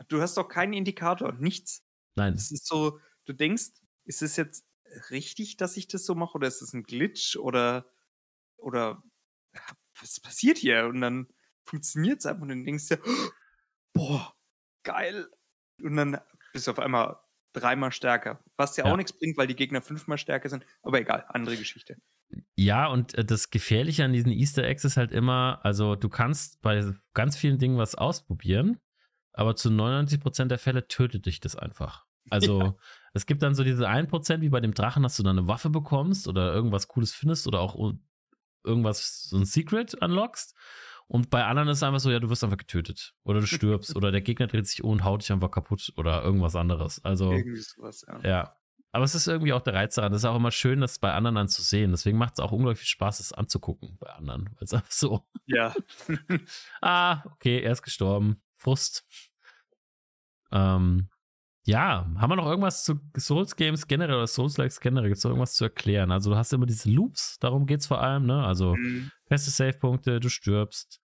[0.09, 1.85] Du hast doch keinen Indikator, nichts.
[2.15, 2.35] Nein.
[2.35, 3.71] Es ist so, du denkst,
[4.05, 4.67] ist es jetzt
[5.11, 7.87] richtig, dass ich das so mache oder ist es ein Glitch oder
[8.57, 9.03] oder
[10.01, 10.87] was passiert hier?
[10.87, 11.29] Und dann
[11.63, 12.97] funktioniert es einfach und dann denkst du,
[13.93, 14.35] boah,
[14.85, 15.29] geil.
[15.83, 16.21] Und dann
[16.53, 17.17] bist du auf einmal
[17.53, 18.43] dreimal stärker.
[18.57, 18.93] Was ja, ja.
[18.93, 20.65] auch nichts bringt, weil die Gegner fünfmal stärker sind.
[20.83, 21.97] Aber egal, andere Geschichte.
[22.57, 26.61] Ja, und äh, das Gefährliche an diesen Easter Eggs ist halt immer, also du kannst
[26.63, 28.79] bei ganz vielen Dingen was ausprobieren,
[29.33, 32.05] aber zu 99% der Fälle tötet dich das einfach.
[32.31, 32.77] Also ja.
[33.13, 35.71] es gibt dann so diese 1%, wie bei dem Drachen, dass du dann eine Waffe
[35.71, 37.77] bekommst oder irgendwas Cooles findest oder auch
[38.65, 40.57] irgendwas, so ein Secret unlockst.
[41.07, 43.15] Und bei anderen ist es einfach so, ja, du wirst einfach getötet.
[43.25, 43.95] Oder du stirbst.
[43.97, 45.93] oder der Gegner dreht sich um und haut dich einfach kaputt.
[45.97, 47.05] Oder irgendwas anderes.
[47.05, 47.33] Also.
[47.33, 48.21] Irgendwie sowas, ja.
[48.29, 48.57] ja.
[48.93, 50.13] Aber es ist irgendwie auch der Reiz daran.
[50.13, 51.91] Es ist auch immer schön, das bei anderen dann zu sehen.
[51.91, 54.51] Deswegen macht es auch unglaublich viel Spaß, es anzugucken bei anderen.
[54.55, 55.27] Weil es einfach so.
[55.47, 55.75] Ja.
[56.81, 58.41] ah, okay, er ist gestorben.
[58.57, 59.05] Frust.
[60.53, 61.09] Ähm,
[61.65, 65.09] ja, haben wir noch irgendwas zu Souls Games generell oder Souls Likes generell?
[65.09, 66.11] Gibt es noch irgendwas zu erklären?
[66.11, 68.45] Also, du hast immer diese Loops, darum geht es vor allem, ne?
[68.45, 69.11] Also, mhm.
[69.27, 71.01] feste Save-Punkte, du stirbst.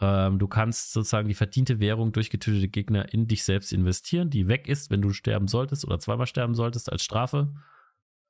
[0.00, 4.46] Ähm, du kannst sozusagen die verdiente Währung durch getötete Gegner in dich selbst investieren, die
[4.46, 7.52] weg ist, wenn du sterben solltest oder zweimal sterben solltest als Strafe.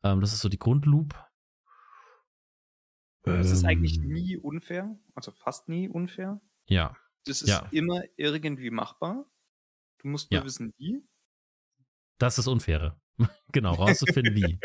[0.03, 1.15] Ähm, das ist so die Grundloop.
[3.25, 4.09] Es ist eigentlich ähm.
[4.09, 6.41] nie unfair, also fast nie unfair.
[6.67, 6.97] Ja.
[7.27, 7.69] Das ist ja.
[7.73, 9.27] immer irgendwie machbar.
[9.99, 10.47] Du musst nur ja.
[10.47, 11.03] wissen, wie.
[12.19, 13.01] Das ist unfair.
[13.53, 14.61] genau, rauszufinden, wie.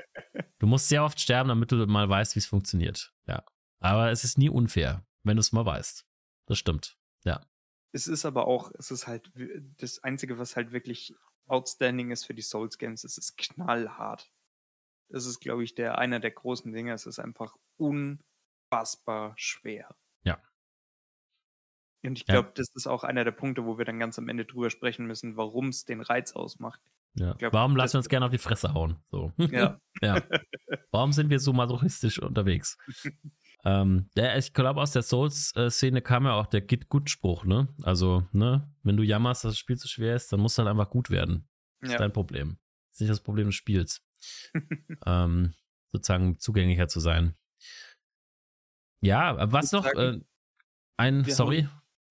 [0.59, 3.13] Du musst sehr oft sterben, damit du mal weißt, wie es funktioniert.
[3.27, 3.43] Ja.
[3.79, 6.05] Aber es ist nie unfair, wenn du es mal weißt.
[6.47, 6.97] Das stimmt.
[7.23, 7.45] Ja.
[7.91, 9.31] Es ist aber auch, es ist halt
[9.77, 11.13] das Einzige, was halt wirklich
[11.47, 14.31] outstanding ist für die Souls Games, es ist knallhart.
[15.09, 16.93] Das ist, glaube ich, der einer der großen Dinge.
[16.93, 19.95] Es ist einfach unfassbar schwer.
[20.23, 20.41] Ja.
[22.03, 22.53] Und ich glaube, ja.
[22.55, 25.37] das ist auch einer der Punkte, wo wir dann ganz am Ende drüber sprechen müssen,
[25.37, 26.81] warum es den Reiz ausmacht.
[27.15, 27.33] Ja.
[27.33, 28.97] Glaub, Warum lassen wir uns gerne auf die Fresse hauen?
[29.11, 29.31] So.
[29.37, 29.79] Ja.
[30.01, 30.21] ja.
[30.91, 32.77] Warum sind wir so masochistisch unterwegs?
[33.65, 37.67] ähm, ja, ich glaube, aus der Souls-Szene kam ja auch der Git-Gut-Spruch, ne?
[37.83, 40.67] Also, ne, wenn du jammerst, dass das Spiel zu schwer ist, dann muss es halt
[40.67, 41.47] einfach gut werden.
[41.81, 41.95] Das ja.
[41.95, 42.57] ist dein Problem.
[42.89, 44.03] Das ist nicht das Problem des Spiels.
[45.05, 45.53] ähm,
[45.91, 47.35] sozusagen zugänglicher zu sein.
[49.01, 49.85] Ja, was noch?
[49.85, 50.21] Äh,
[50.97, 51.67] ein, sorry.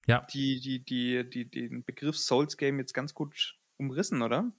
[0.07, 0.27] Ja.
[0.33, 4.53] Die, die, die, die, den Begriff Souls Game jetzt ganz gut umrissen, oder?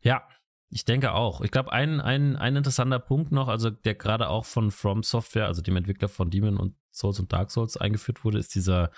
[0.00, 0.26] Ja,
[0.70, 1.40] ich denke auch.
[1.40, 5.46] Ich glaube, ein, ein, ein interessanter Punkt noch, also der gerade auch von From Software,
[5.46, 8.90] also dem Entwickler von Demon und Souls und Dark Souls eingeführt wurde, ist dieser,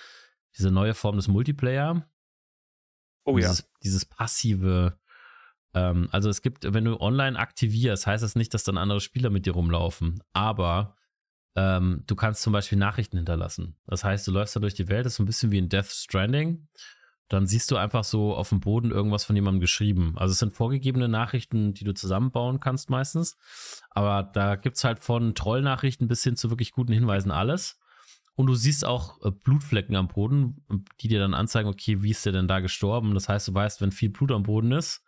[0.57, 2.09] diese neue Form des Multiplayer.
[3.25, 3.65] Oh dieses, ja.
[3.85, 4.99] Dieses passive,
[5.75, 9.31] ähm, also es gibt, wenn du online aktivierst, heißt das nicht, dass dann andere Spieler
[9.31, 10.97] mit dir rumlaufen, aber
[11.55, 13.77] ähm, du kannst zum Beispiel Nachrichten hinterlassen.
[13.87, 15.69] Das heißt, du läufst da durch die Welt, das ist so ein bisschen wie in
[15.69, 16.67] Death Stranding
[17.31, 20.15] dann siehst du einfach so auf dem Boden irgendwas von jemandem geschrieben.
[20.17, 23.39] Also es sind vorgegebene Nachrichten, die du zusammenbauen kannst meistens.
[23.91, 27.79] Aber da gibt's halt von Trollnachrichten bis hin zu wirklich guten Hinweisen alles.
[28.35, 30.65] Und du siehst auch äh, Blutflecken am Boden,
[31.01, 33.15] die dir dann anzeigen, okay, wie ist der denn da gestorben?
[33.15, 35.05] Das heißt, du weißt, wenn viel Blut am Boden ist,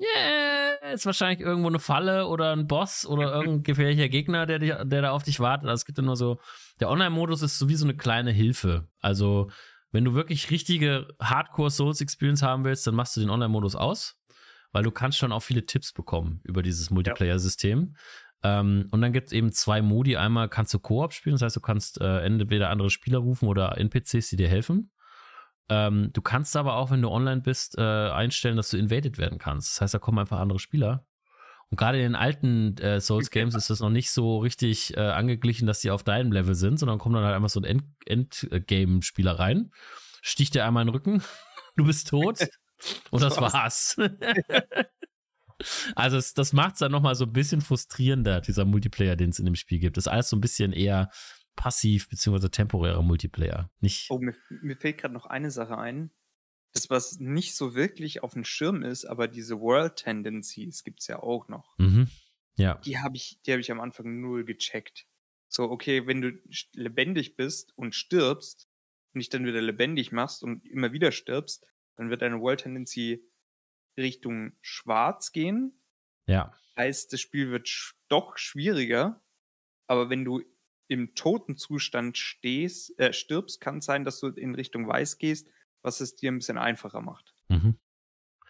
[0.00, 4.74] yeah, ist wahrscheinlich irgendwo eine Falle oder ein Boss oder irgendein gefährlicher Gegner, der, dich,
[4.82, 5.68] der da auf dich wartet.
[5.68, 6.40] Also es gibt ja nur so,
[6.80, 8.88] der Online-Modus ist sowieso eine kleine Hilfe.
[9.00, 9.48] Also
[9.92, 14.16] wenn du wirklich richtige Hardcore Souls Experience haben willst, dann machst du den Online-Modus aus,
[14.72, 17.94] weil du kannst schon auch viele Tipps bekommen über dieses Multiplayer-System.
[18.42, 18.60] Ja.
[18.60, 20.16] Ähm, und dann gibt es eben zwei Modi.
[20.16, 23.78] Einmal kannst du Koop spielen, das heißt, du kannst äh, entweder andere Spieler rufen oder
[23.78, 24.90] NPCs, die dir helfen.
[25.68, 29.38] Ähm, du kannst aber auch, wenn du online bist, äh, einstellen, dass du invaded werden
[29.38, 29.74] kannst.
[29.74, 31.06] Das heißt, da kommen einfach andere Spieler
[31.72, 35.66] und gerade in den alten äh, Souls-Games ist das noch nicht so richtig äh, angeglichen,
[35.66, 39.70] dass die auf deinem Level sind, sondern kommt dann halt einfach so ein Endgame-Spieler rein,
[40.20, 41.22] sticht dir einmal in den Rücken,
[41.76, 42.46] du bist tot
[43.10, 43.96] und das war's.
[45.94, 49.38] Also es, das macht es dann nochmal so ein bisschen frustrierender, dieser Multiplayer, den es
[49.38, 49.96] in dem Spiel gibt.
[49.96, 51.08] Das ist alles so ein bisschen eher
[51.54, 53.70] passiv beziehungsweise temporärer Multiplayer.
[53.78, 56.10] Nicht oh, mir, mir fällt gerade noch eine Sache ein.
[56.72, 61.06] Das, was nicht so wirklich auf dem Schirm ist, aber diese World Tendencies gibt es
[61.06, 61.78] ja auch noch.
[61.78, 62.08] Mhm.
[62.56, 62.74] Ja.
[62.76, 65.06] Die habe ich, die ich am Anfang null gecheckt.
[65.48, 66.32] So, okay, wenn du
[66.72, 68.68] lebendig bist und stirbst
[69.12, 73.22] und dich dann wieder lebendig machst und immer wieder stirbst, dann wird deine World Tendency
[73.98, 75.82] Richtung schwarz gehen.
[76.26, 76.56] Ja.
[76.76, 79.22] Heißt, das Spiel wird doch schwieriger.
[79.86, 80.42] Aber wenn du
[80.88, 85.48] im toten Zustand stehst, äh, stirbst, kann es sein, dass du in Richtung weiß gehst,
[85.82, 87.34] was es dir ein bisschen einfacher macht.
[87.48, 87.78] Mhm.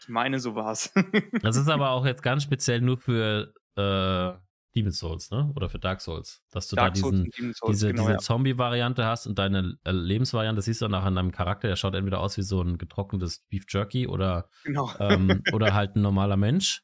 [0.01, 0.93] Ich meine, so war's.
[1.43, 4.33] das ist aber auch jetzt ganz speziell nur für äh,
[4.75, 5.53] Demon's Souls, ne?
[5.55, 6.43] Oder für Dark Souls.
[6.51, 8.19] Dass du Dark da diesen, Souls, diese, genau, diese ja.
[8.19, 12.21] Zombie-Variante hast und deine äh, Lebensvariante siehst du nachher an deinem Charakter, der schaut entweder
[12.21, 14.91] aus wie so ein getrocknetes Beef Jerky oder, genau.
[14.99, 16.83] ähm, oder halt ein normaler Mensch.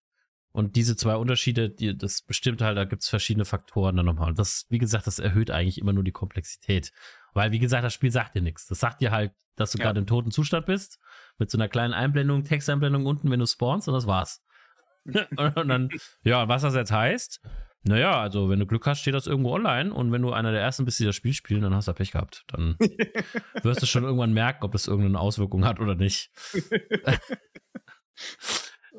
[0.53, 4.31] Und diese zwei Unterschiede, die, das bestimmt halt, da gibt es verschiedene Faktoren dann nochmal.
[4.31, 6.91] Und das, wie gesagt, das erhöht eigentlich immer nur die Komplexität.
[7.35, 8.67] Weil, wie gesagt, das Spiel sagt dir nichts.
[8.67, 9.85] Das sagt dir halt, dass du ja.
[9.85, 10.99] gerade im toten Zustand bist,
[11.39, 14.45] mit so einer kleinen Einblendung, Texteinblendung unten, wenn du spawnst, und das war's.
[15.07, 15.91] und dann,
[16.23, 17.41] ja, was das jetzt heißt,
[17.83, 20.61] naja, also wenn du Glück hast, steht das irgendwo online und wenn du einer der
[20.61, 22.45] ersten bist, die das Spiel spielen, dann hast du Pech gehabt.
[22.49, 22.77] Dann
[23.63, 26.31] wirst du schon irgendwann merken, ob das irgendeine Auswirkung hat oder nicht.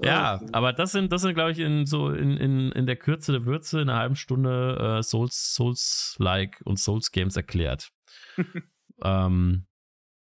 [0.02, 3.32] Ja, aber das sind, das sind, glaube ich, in so in, in, in der Kürze
[3.32, 7.92] der Würze in einer halben Stunde äh, Souls, Souls-like und Souls-Games erklärt.
[9.04, 9.66] ähm,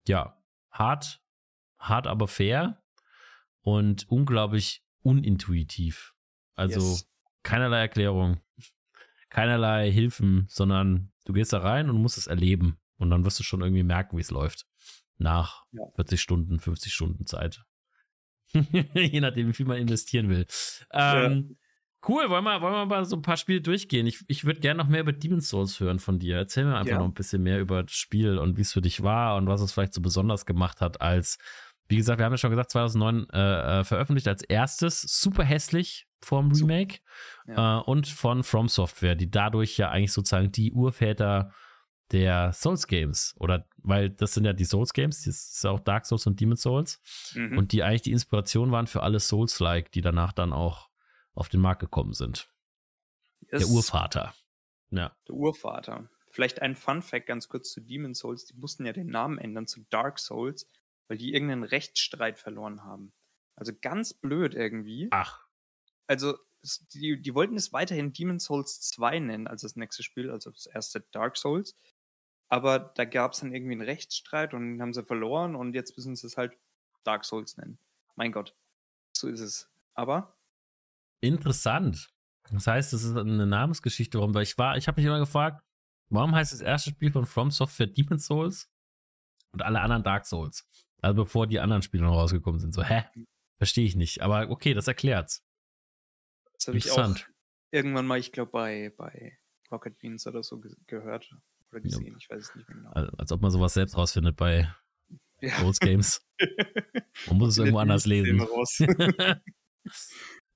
[0.08, 0.38] ja,
[0.72, 1.22] hart,
[1.80, 2.82] hart, aber fair
[3.62, 6.14] und unglaublich unintuitiv.
[6.56, 7.10] Also yes
[7.44, 8.42] keinerlei Erklärung,
[9.30, 12.80] keinerlei Hilfen, sondern du gehst da rein und musst es erleben.
[12.98, 14.68] Und dann wirst du schon irgendwie merken, wie es läuft.
[15.18, 15.84] Nach ja.
[15.96, 17.64] 40 Stunden, 50 Stunden Zeit.
[18.94, 20.46] Je nachdem, wie viel man investieren will.
[20.92, 21.56] Ähm, ja.
[22.08, 24.08] Cool, wollen wir, wollen wir mal so ein paar Spiele durchgehen?
[24.08, 26.38] Ich, ich würde gerne noch mehr über Demon's Souls hören von dir.
[26.38, 27.00] Erzähl mir einfach ja.
[27.00, 29.62] noch ein bisschen mehr über das Spiel und wie es für dich war und was
[29.62, 31.38] es vielleicht so besonders gemacht hat als,
[31.90, 36.08] wie gesagt, wir haben ja schon gesagt, 2009 äh, äh, veröffentlicht als erstes, super hässlich,
[36.22, 37.00] vom Remake
[37.48, 37.80] ja.
[37.80, 41.54] äh, und von From Software, die dadurch ja eigentlich sozusagen die Urväter
[42.12, 45.80] der Souls Games oder weil das sind ja die Souls Games, das ist ja auch
[45.80, 47.00] Dark Souls und Demon Souls
[47.36, 47.58] mhm.
[47.58, 50.90] und die eigentlich die Inspiration waren für alle Souls-like, die danach dann auch
[51.34, 52.50] auf den Markt gekommen sind.
[53.52, 53.66] Yes.
[53.66, 54.34] Der Urvater.
[54.92, 55.16] Ja.
[55.28, 56.10] Der Urvater.
[56.32, 59.68] Vielleicht ein Fun Fact ganz kurz zu Demon Souls, die mussten ja den Namen ändern
[59.68, 60.68] zu Dark Souls,
[61.08, 63.14] weil die irgendeinen Rechtsstreit verloren haben.
[63.56, 65.08] Also ganz blöd irgendwie.
[65.12, 65.50] Ach
[66.10, 66.36] also
[66.94, 70.66] die, die wollten es weiterhin Demon's Souls 2 nennen, als das nächste Spiel, also das
[70.66, 71.76] erste Dark Souls.
[72.50, 75.96] Aber da gab es dann irgendwie einen Rechtsstreit und den haben sie verloren und jetzt
[75.96, 76.58] müssen sie es halt
[77.04, 77.78] Dark Souls nennen.
[78.16, 78.56] Mein Gott,
[79.16, 79.72] so ist es.
[79.94, 80.36] Aber
[81.22, 82.10] interessant.
[82.52, 85.64] Das heißt, es ist eine Namensgeschichte, warum, weil ich war, ich habe mich immer gefragt,
[86.10, 88.72] warum heißt das erste Spiel von From Software Demon's Souls
[89.52, 90.68] und alle anderen Dark Souls?
[91.02, 92.74] Also bevor die anderen Spiele noch rausgekommen sind.
[92.74, 93.06] So, hä?
[93.58, 94.22] Verstehe ich nicht.
[94.22, 95.46] Aber okay, das erklärt's.
[96.54, 97.16] Das habe ich auch
[97.72, 99.38] irgendwann mal, ich glaube, bei, bei
[99.72, 101.36] Rocket Beans oder so ge gehört
[101.72, 102.12] oder gesehen.
[102.12, 102.18] Ja.
[102.18, 102.92] Ich weiß es nicht mehr genau.
[102.92, 104.74] Als, als ob man sowas selbst rausfindet bei
[105.42, 105.72] ja.
[105.80, 106.26] Games.
[107.28, 108.40] man muss es irgendwo anders lesen.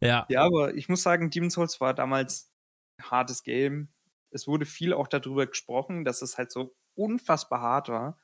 [0.01, 0.25] ja.
[0.29, 2.51] Ja, aber ich muss sagen, Demon's Souls war damals
[2.97, 3.89] ein hartes Game.
[4.29, 8.19] Es wurde viel auch darüber gesprochen, dass es halt so unfassbar hart war.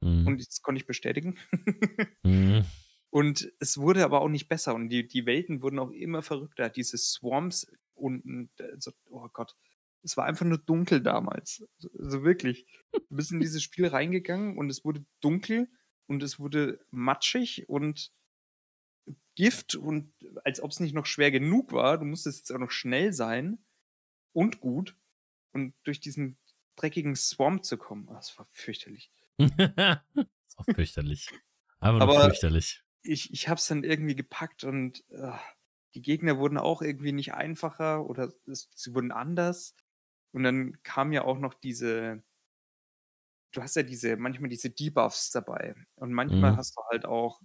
[0.00, 0.26] Mhm.
[0.26, 1.38] Und das konnte ich bestätigen.
[2.22, 2.64] mhm.
[3.10, 6.68] Und es wurde aber auch nicht besser und die, die Welten wurden auch immer verrückter.
[6.68, 9.54] Diese Swamps unten, also, oh Gott,
[10.04, 11.64] es war einfach nur dunkel damals.
[11.98, 12.66] Also wirklich.
[12.92, 15.68] Du bist in dieses Spiel reingegangen und es wurde dunkel
[16.06, 18.12] und es wurde matschig und
[19.34, 20.14] Gift und
[20.44, 23.58] als ob es nicht noch schwer genug war, du musstest jetzt auch noch schnell sein
[24.32, 24.96] und gut
[25.52, 26.38] und durch diesen
[26.76, 28.06] dreckigen Swamp zu kommen.
[28.08, 29.10] Oh, das war fürchterlich.
[29.38, 29.48] das
[30.56, 31.30] war fürchterlich.
[31.80, 35.32] Aber, Aber fürchterlich ich, ich habe es dann irgendwie gepackt und äh,
[35.94, 39.76] die Gegner wurden auch irgendwie nicht einfacher oder es, sie wurden anders.
[40.34, 42.22] Und dann kam ja auch noch diese,
[43.52, 45.74] du hast ja diese, manchmal diese Debuffs dabei.
[45.94, 46.56] Und manchmal mhm.
[46.56, 47.40] hast du halt auch,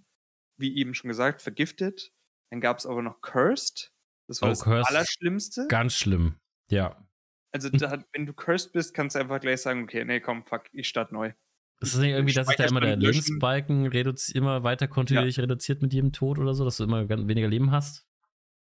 [0.58, 2.12] wie eben schon gesagt, vergiftet.
[2.50, 3.92] Dann gab es aber noch Cursed.
[4.26, 4.90] Das war oh, das Cursed.
[4.90, 5.66] Allerschlimmste.
[5.68, 7.06] Ganz schlimm, ja.
[7.52, 10.64] Also, da, wenn du Cursed bist, kannst du einfach gleich sagen, okay, nee, komm, fuck,
[10.72, 11.32] ich starte neu.
[11.80, 13.90] Ist es nicht irgendwie, dass sich da immer der Lebensbalken
[14.34, 15.42] immer weiter kontinuierlich ja.
[15.42, 18.06] reduziert mit jedem Tod oder so, dass du immer weniger Leben hast?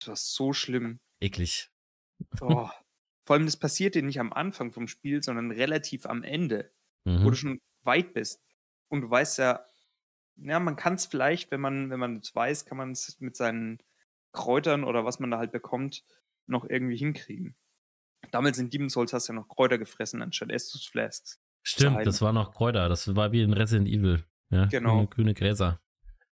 [0.01, 1.01] Das war so schlimm.
[1.20, 1.70] Eklig.
[2.41, 2.68] Oh.
[3.29, 6.72] Vor allem, das passiert dir nicht am Anfang vom Spiel, sondern relativ am Ende,
[7.05, 7.24] mhm.
[7.24, 8.43] wo du schon weit bist.
[8.89, 9.66] Und du weißt ja,
[10.37, 13.37] ja, man kann es vielleicht, wenn man, wenn man es weiß, kann man es mit
[13.37, 13.83] seinen
[14.33, 16.05] Kräutern oder was man da halt bekommt,
[16.47, 17.55] noch irgendwie hinkriegen.
[18.31, 21.39] Damals in Demon's Souls hast du ja noch Kräuter gefressen anstatt Estus Flasks.
[21.62, 22.89] Stimmt, das war noch Kräuter.
[22.89, 24.24] Das war wie in Resident Evil.
[24.49, 24.95] Ja, Genau.
[24.95, 25.83] Grüne, grüne Gräser.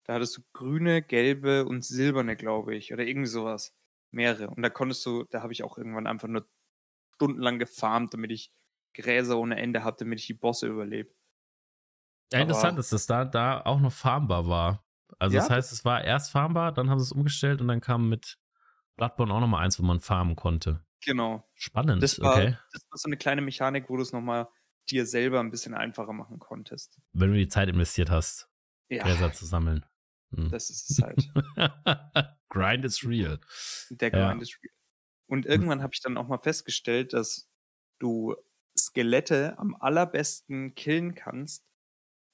[0.06, 2.94] Da hattest du grüne, gelbe und silberne, glaube ich.
[2.94, 3.76] Oder irgendwie sowas.
[4.12, 4.50] Mehrere.
[4.50, 6.48] Und da konntest du, da habe ich auch irgendwann einfach nur
[7.16, 8.52] stundenlang gefarmt, damit ich
[8.94, 11.14] Gräser ohne Ende habe, damit ich die Bosse überlebe.
[12.32, 14.84] Ja, interessant ist, dass da, da auch noch farmbar war.
[15.20, 15.56] Also das Ja.
[15.56, 18.38] heißt, es war erst farmbar, dann haben sie es umgestellt und dann kam mit
[18.98, 20.84] Bloodborne auch nochmal eins, wo man farmen konnte.
[21.06, 21.48] Genau.
[21.54, 22.58] Spannend, Das war, okay.
[22.72, 24.48] das war so eine kleine Mechanik, wo du es nochmal
[24.90, 27.00] dir selber ein bisschen einfacher machen konntest.
[27.14, 28.50] Wenn du die Zeit investiert hast,
[28.90, 29.86] Ja, Gräser zu sammeln.
[30.36, 30.50] Hm.
[30.50, 31.30] das ist es halt.
[32.50, 33.40] Grind is real.
[33.90, 34.30] Der Ja.
[34.30, 34.74] Grind ist real.
[35.28, 37.50] Und irgendwann habe ich dann auch mal festgestellt, dass
[38.00, 38.36] du
[38.78, 41.66] Skelette am allerbesten killen kannst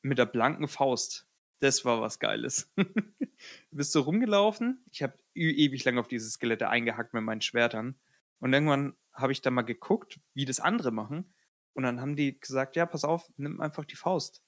[0.02, 1.28] mit der blanken Faust.
[1.60, 2.72] Das war was Geiles.
[3.72, 4.84] Bist du rumgelaufen?
[4.92, 8.00] Ich habe ewig lang auf diese Skelette eingehackt mit meinen Schwertern.
[8.40, 11.34] Und irgendwann habe ich da mal geguckt, wie das andere machen.
[11.74, 14.42] Und dann haben die gesagt, ja, pass auf, nimm einfach die Faust.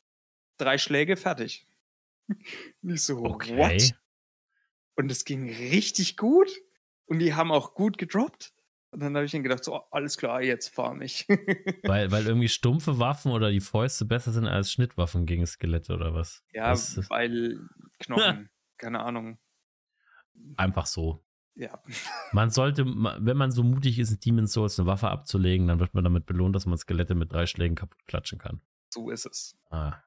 [0.58, 1.68] Drei Schläge, fertig.
[2.82, 3.58] Nicht so, Okay.
[3.58, 3.96] what?
[4.96, 6.52] Und es ging richtig gut.
[7.14, 8.52] Und die haben auch gut gedroppt.
[8.90, 11.28] Und dann habe ich dann gedacht, so, oh, alles klar, jetzt farm ich.
[11.84, 16.16] Weil, weil irgendwie stumpfe Waffen oder die Fäuste besser sind als Schnittwaffen gegen Skelette oder
[16.16, 16.44] was?
[16.54, 17.60] ja, ist weil
[18.00, 18.50] Knochen,
[18.80, 19.38] keine Ahnung.
[20.58, 21.24] einfach so.
[21.54, 21.80] Ja,
[22.32, 25.94] Man sollte, wenn man so mutig ist, in Demon's Souls eine Waffe abzulegen, dann wird
[25.94, 28.60] man damit belohnt, dass man Skelette mit drei Schlägen kaputt klatschen kann.
[28.92, 29.56] so ist es.
[29.70, 29.98] Ah,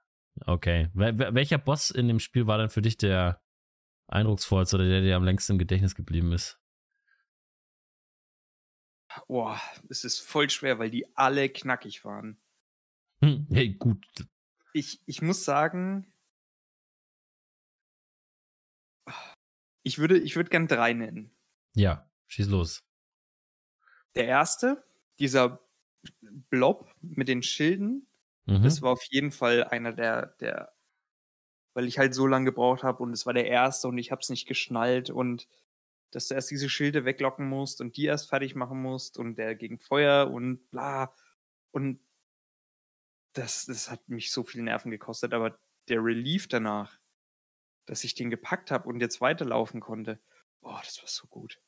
[0.44, 0.90] okay.
[0.94, 3.40] Wel wel- welcher Boss in dem Spiel war denn für dich der
[4.08, 6.58] eindrucksvollste oder der dir am längsten im Gedächtnis geblieben ist?
[9.28, 12.38] Boah, es ist voll schwer, weil die alle knackig waren.
[13.20, 14.06] Hm, hey, gut.
[14.72, 16.12] Ich, ich muss sagen,
[19.82, 21.34] ich würde, ich würde gern drei nennen.
[21.74, 22.84] Ja, schieß los.
[24.14, 24.84] Der erste,
[25.18, 25.60] dieser
[26.50, 28.06] Blob mit den Schilden,
[28.46, 28.62] Mhm.
[28.62, 30.72] Das war auf jeden Fall einer der, der,
[31.74, 34.20] weil ich halt so lange gebraucht habe und es war der erste und ich habe
[34.20, 35.48] es nicht geschnallt und
[36.10, 39.54] dass du erst diese Schilde weglocken musst und die erst fertig machen musst und der
[39.54, 41.14] gegen Feuer und bla
[41.72, 42.00] und
[43.32, 46.98] das, das hat mich so viel Nerven gekostet, aber der Relief danach,
[47.84, 50.20] dass ich den gepackt habe und jetzt weiterlaufen konnte,
[50.60, 51.60] boah, das war so gut.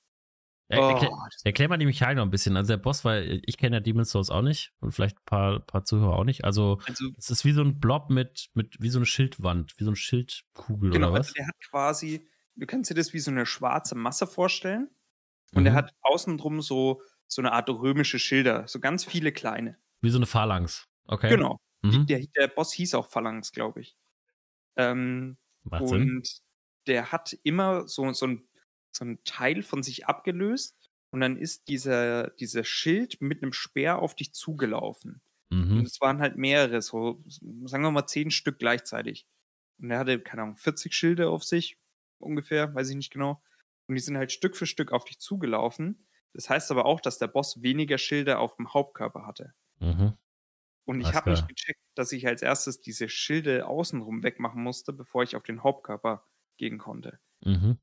[0.70, 1.10] Er, Oh, erklär,
[1.44, 2.56] erklär mal die Mechanik noch ein bisschen.
[2.56, 5.60] Also der Boss, weil ich kenne ja Demon's Souls auch nicht und vielleicht ein paar,
[5.60, 6.44] paar Zuhörer auch nicht.
[6.44, 9.84] Also also es ist wie so ein Blob mit, mit wie so eine Schildwand, wie
[9.84, 11.34] so eine Schildkugel Genau, oder also was?
[11.34, 12.28] der hat quasi,
[12.58, 14.90] du kannst dir das wie so eine schwarze Masse vorstellen.
[15.54, 15.76] Und er Mhm.
[15.76, 19.78] hat außen drum so, so eine Art römische Schilder, so ganz viele kleine.
[20.02, 20.86] Wie so eine Phalanx.
[21.06, 21.30] Okay.
[21.30, 21.58] Genau.
[21.82, 22.06] Mhm.
[22.06, 23.96] Der, der Boss hieß auch Phalanx, glaube ich.
[24.76, 26.02] Ähm, Macht Sinn.
[26.18, 26.28] und
[26.86, 28.48] der hat immer so, so, ein,
[28.92, 30.76] so ein Teil von sich abgelöst
[31.10, 35.20] und dann ist dieser, dieser Schild mit einem Speer auf dich zugelaufen.
[35.50, 35.80] Und Mhm.
[35.80, 37.22] es waren halt mehrere, so
[37.64, 39.26] sagen wir mal zehn Stück gleichzeitig.
[39.80, 41.78] Und er hatte, keine Ahnung, 40 Schilde auf sich,
[42.18, 43.42] ungefähr, weiß ich nicht genau.
[43.86, 46.06] Und die sind halt Stück für Stück auf dich zugelaufen.
[46.34, 49.54] Das heißt aber auch, dass der Boss weniger Schilde auf dem Hauptkörper hatte.
[49.80, 50.14] Mhm.
[50.84, 55.22] Und ich habe nicht gecheckt, dass ich als erstes diese Schilde außenrum wegmachen musste, bevor
[55.22, 57.18] ich auf den Hauptkörper gehen konnte.
[57.44, 57.78] Mhm.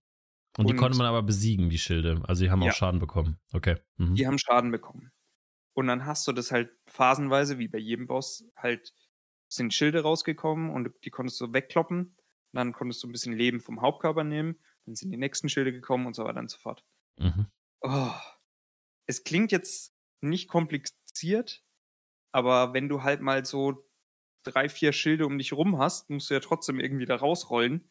[0.58, 2.22] Und, die Und- konnte man aber besiegen, die Schilde.
[2.28, 2.72] Also die haben Ja.
[2.72, 3.40] auch Schaden bekommen.
[3.54, 3.78] Okay.
[3.98, 4.16] Mhm.
[4.16, 5.12] Die haben Schaden bekommen.
[5.74, 8.94] Und dann hast du das halt phasenweise, wie bei jedem Boss, halt
[9.50, 12.16] sind Schilde rausgekommen und die konntest du wegkloppen.
[12.56, 14.60] Dann konntest du ein bisschen Leben vom Hauptkörper nehmen.
[14.86, 16.86] Dann sind die nächsten Schilde gekommen und so weiter und so fort.
[17.18, 17.48] Mhm.
[17.82, 18.14] Oh.
[19.08, 21.64] Es klingt jetzt nicht kompliziert,
[22.32, 23.88] aber wenn du halt mal so
[24.44, 27.90] drei, vier Schilde um dich rum hast, musst du ja trotzdem irgendwie da rausrollen,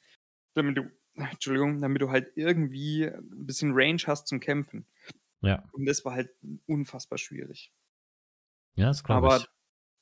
[0.54, 4.86] damit du, Entschuldigung, damit du halt irgendwie ein bisschen Range hast zum Kämpfen.
[5.40, 5.68] Ja.
[5.72, 6.30] Und das war halt
[6.66, 7.72] unfassbar schwierig.
[8.76, 9.46] Ja, das glaube Aber ich.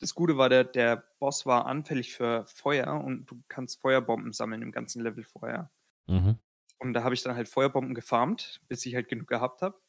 [0.03, 4.61] Das Gute war, der, der Boss war anfällig für Feuer und du kannst Feuerbomben sammeln
[4.61, 5.71] im ganzen Level vorher.
[6.09, 6.41] Mhm.
[6.79, 9.81] Und da habe ich dann halt Feuerbomben gefarmt, bis ich halt genug gehabt habe.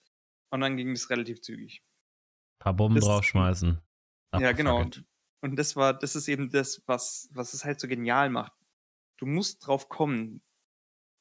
[0.51, 1.84] Und dann ging es relativ zügig.
[2.59, 3.82] paar Bomben das- draufschmeißen.
[4.36, 4.82] Ja, genau.
[4.82, 5.05] Abgefackelt.
[5.41, 8.53] Und das war, das ist eben das, was, was es halt so genial macht.
[9.18, 10.41] Du musst drauf kommen,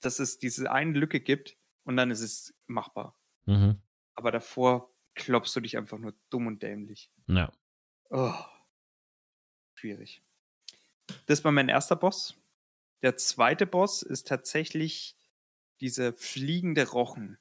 [0.01, 3.17] dass es diese eine Lücke gibt und dann ist es machbar.
[3.47, 3.81] Mhm.
[4.15, 7.11] Aber davor klopfst du dich einfach nur dumm und dämlich.
[7.27, 7.51] Ja.
[8.11, 8.35] Oh.
[9.83, 10.23] Schwierig.
[11.27, 12.37] Das war mein erster Boss.
[13.03, 15.17] Der zweite Boss ist tatsächlich
[15.81, 17.37] diese fliegende Rochen.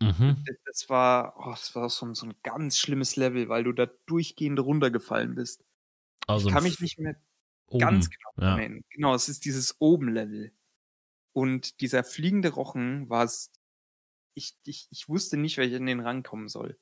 [0.00, 0.44] Mhm.
[0.66, 3.86] Das- war, oh, das war so, ein- so ein ganz schlimmes Level, weil du da
[4.06, 5.64] durchgehend runtergefallen bist.
[6.28, 7.16] Also ich kann mich nicht mehr
[7.66, 7.80] oben.
[7.80, 8.56] ganz genau ja.
[8.56, 8.84] erinnern.
[8.90, 10.52] Genau, es ist dieses Oben-Level.
[11.32, 13.50] Und dieser fliegende Rochen war s-
[14.34, 16.78] ich, ich, ich wusste nicht, ich in den Rang kommen soll.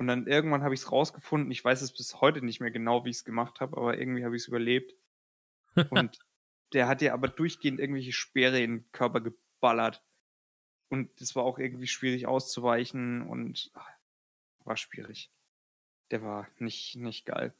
[0.00, 1.50] Und dann irgendwann habe ich es rausgefunden.
[1.50, 4.24] Ich weiß es bis heute nicht mehr genau, wie ich es gemacht habe, aber irgendwie
[4.24, 4.94] habe ich es überlebt.
[5.90, 6.18] Und
[6.72, 10.02] der hat ja aber durchgehend irgendwelche Speere in den Körper geballert.
[10.88, 13.90] Und das war auch irgendwie schwierig auszuweichen und ach,
[14.64, 15.30] war schwierig.
[16.10, 17.54] Der war nicht, nicht geil.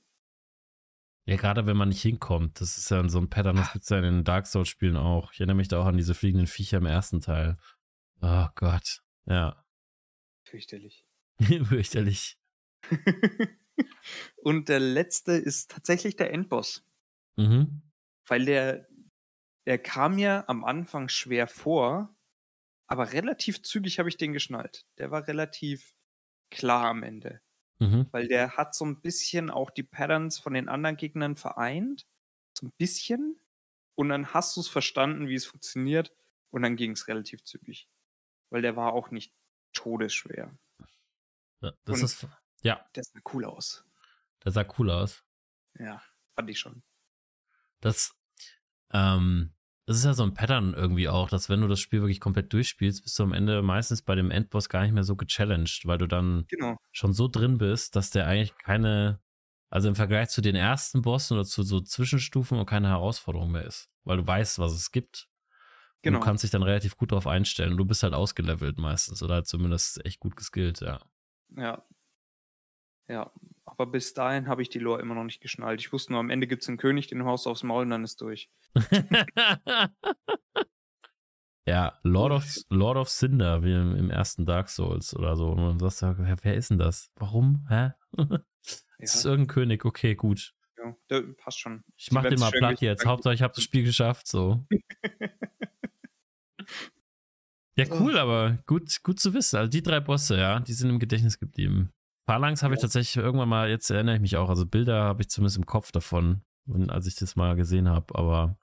[1.26, 2.60] Ja, gerade wenn man nicht hinkommt.
[2.60, 5.32] Das ist ja so ein Pattern, das gibt es ja in den Dark Souls-Spielen auch.
[5.32, 7.58] Ich erinnere mich da auch an diese fliegenden Viecher im ersten Teil.
[8.22, 9.02] Oh Gott.
[9.26, 9.62] Ja.
[10.44, 11.04] Fürchterlich.
[11.68, 12.38] Fürchterlich.
[14.42, 16.84] und der letzte ist tatsächlich der Endboss.
[17.36, 17.82] Mhm.
[18.26, 18.88] Weil der,
[19.66, 22.14] der kam mir am Anfang schwer vor,
[22.86, 24.86] aber relativ zügig habe ich den geschnallt.
[24.98, 25.94] Der war relativ
[26.50, 27.40] klar am Ende.
[27.78, 28.08] Mhm.
[28.10, 32.06] Weil der hat so ein bisschen auch die Patterns von den anderen Gegnern vereint.
[32.58, 33.40] So ein bisschen.
[33.94, 36.12] Und dann hast du es verstanden, wie es funktioniert.
[36.50, 37.88] Und dann ging es relativ zügig.
[38.50, 39.32] Weil der war auch nicht
[39.72, 40.52] todesschwer.
[41.60, 42.26] Ja, das und ist.
[42.62, 42.84] Ja.
[42.94, 43.84] Der sah cool aus.
[44.44, 45.24] Der sah cool aus.
[45.78, 46.02] Ja,
[46.34, 46.82] fand ich schon.
[47.80, 48.14] Das,
[48.92, 49.54] ähm,
[49.86, 52.52] das ist ja so ein Pattern irgendwie auch, dass wenn du das Spiel wirklich komplett
[52.52, 55.98] durchspielst, bist du am Ende meistens bei dem Endboss gar nicht mehr so gechallenged, weil
[55.98, 56.76] du dann genau.
[56.92, 59.20] schon so drin bist, dass der eigentlich keine,
[59.68, 63.64] also im Vergleich zu den ersten Bossen oder zu so Zwischenstufen und keine Herausforderung mehr
[63.64, 65.28] ist, weil du weißt, was es gibt.
[66.02, 66.16] Genau.
[66.16, 67.76] Und du kannst dich dann relativ gut darauf einstellen.
[67.76, 71.00] Du bist halt ausgelevelt meistens oder halt zumindest echt gut geskillt, ja.
[71.56, 71.84] Ja.
[73.08, 73.32] Ja,
[73.64, 75.80] aber bis dahin habe ich die Lore immer noch nicht geschnallt.
[75.80, 78.04] Ich wusste nur, am Ende gibt es einen König, den haust aufs Maul und dann
[78.04, 78.48] ist durch.
[81.66, 85.50] ja, Lord of, Lord of Cinder, wie im, im, ersten Dark Souls oder so.
[85.50, 87.10] Und dann sagst du, wer, ist denn das?
[87.16, 87.66] Warum?
[87.68, 87.90] Hä?
[88.12, 89.04] das ja.
[89.04, 90.54] ist irgendein König, okay, gut.
[90.78, 91.82] Ja, der passt schon.
[91.96, 93.06] Ich mach den mal platt jetzt.
[93.06, 94.64] Hauptsache, ich habe das Spiel geschafft, so.
[97.76, 99.56] ja, cool, aber gut, gut zu wissen.
[99.56, 101.90] Also die drei Bosse, ja, die sind im Gedächtnis geblieben.
[102.26, 105.30] Phalanx habe ich tatsächlich irgendwann mal, jetzt erinnere ich mich auch, also Bilder habe ich
[105.30, 106.42] zumindest im Kopf davon,
[106.88, 108.56] als ich das mal gesehen habe, aber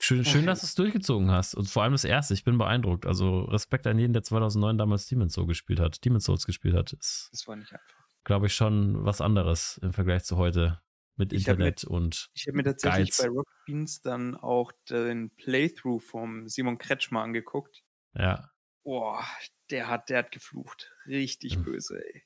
[0.00, 0.46] schön, schön okay.
[0.46, 3.06] dass du es durchgezogen hast und vor allem das erste, ich bin beeindruckt.
[3.06, 6.92] Also Respekt an jeden, der 2009 damals Demon's Souls gespielt hat, Demon's Souls gespielt hat.
[6.92, 8.06] Ist, das war nicht einfach.
[8.24, 10.80] Glaube ich schon was anderes im Vergleich zu heute
[11.16, 13.18] mit ich Internet mit, und Ich habe mir tatsächlich Guides.
[13.18, 17.82] bei Rocket Beans dann auch den Playthrough vom Simon Kretschmer angeguckt.
[18.14, 18.50] Ja.
[18.84, 19.24] Boah,
[19.70, 20.92] der hat, der hat geflucht.
[21.06, 21.64] Richtig mhm.
[21.64, 22.24] böse, ey.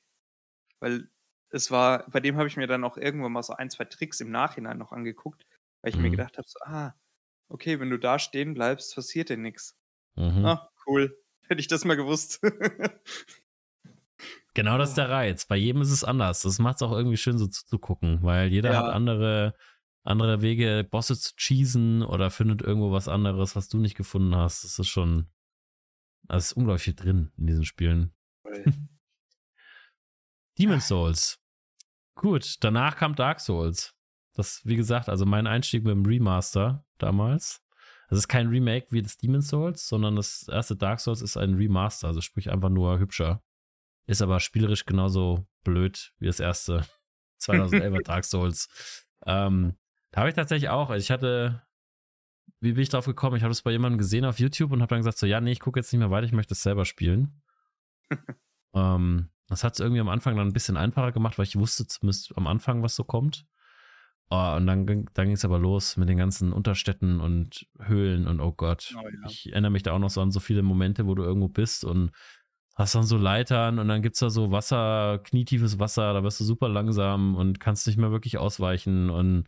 [0.79, 1.09] Weil
[1.49, 4.19] es war, bei dem habe ich mir dann auch irgendwann mal so ein, zwei Tricks
[4.19, 5.45] im Nachhinein noch angeguckt,
[5.81, 6.03] weil ich mhm.
[6.03, 6.93] mir gedacht habe, so, ah,
[7.49, 9.77] okay, wenn du da stehen bleibst, passiert dir nichts.
[10.15, 10.45] Mhm.
[10.45, 11.17] Ah, cool.
[11.47, 12.41] Hätte ich das mal gewusst.
[14.53, 15.45] genau das ist der Reiz.
[15.45, 16.41] Bei jedem ist es anders.
[16.41, 18.79] Das macht es auch irgendwie schön so zuzugucken, weil jeder ja.
[18.79, 19.55] hat andere,
[20.03, 24.63] andere Wege, Bosse zu cheesen oder findet irgendwo was anderes, was du nicht gefunden hast.
[24.63, 25.29] Das ist schon,
[26.27, 28.13] da ist unglaublich viel drin in diesen Spielen.
[30.59, 31.39] Demon's Souls.
[32.15, 33.95] Gut, danach kam Dark Souls.
[34.33, 37.61] Das, wie gesagt, also mein Einstieg mit dem Remaster damals.
[38.09, 41.55] Es ist kein Remake wie das Demon's Souls, sondern das erste Dark Souls ist ein
[41.55, 43.41] Remaster, also sprich einfach nur hübscher.
[44.07, 46.85] Ist aber spielerisch genauso blöd wie das erste
[47.41, 49.07] 2011er Dark Souls.
[49.25, 49.75] Ähm,
[50.11, 51.61] da habe ich tatsächlich auch, also ich hatte
[52.61, 53.35] wie bin ich drauf gekommen?
[53.35, 55.51] Ich habe es bei jemandem gesehen auf YouTube und habe dann gesagt, so, ja, nee,
[55.51, 57.41] ich gucke jetzt nicht mehr weiter, ich möchte es selber spielen.
[58.73, 61.87] ähm, das hat es irgendwie am Anfang dann ein bisschen einfacher gemacht, weil ich wusste
[61.87, 63.45] zumindest am Anfang, was so kommt.
[64.29, 68.39] Oh, und dann, dann ging es aber los mit den ganzen Unterstädten und Höhlen und
[68.39, 68.93] oh Gott.
[68.95, 69.27] Oh, ja.
[69.27, 71.83] Ich erinnere mich da auch noch so an so viele Momente, wo du irgendwo bist
[71.83, 72.11] und
[72.75, 76.39] hast dann so Leitern und dann gibt es da so Wasser, knietiefes Wasser, da wirst
[76.39, 79.47] du super langsam und kannst nicht mehr wirklich ausweichen und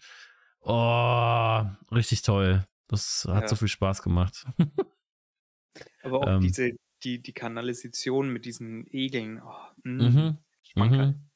[0.62, 2.66] oh, richtig toll.
[2.88, 3.48] Das hat ja.
[3.48, 4.46] so viel Spaß gemacht.
[6.04, 6.72] Aber auch ähm, diese,
[7.04, 9.42] die, die Kanalisation mit diesen Egeln.
[9.42, 9.54] Oh,
[9.84, 10.38] mh,
[10.76, 11.30] mhm.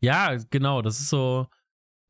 [0.00, 1.48] Ja, genau, das ist so,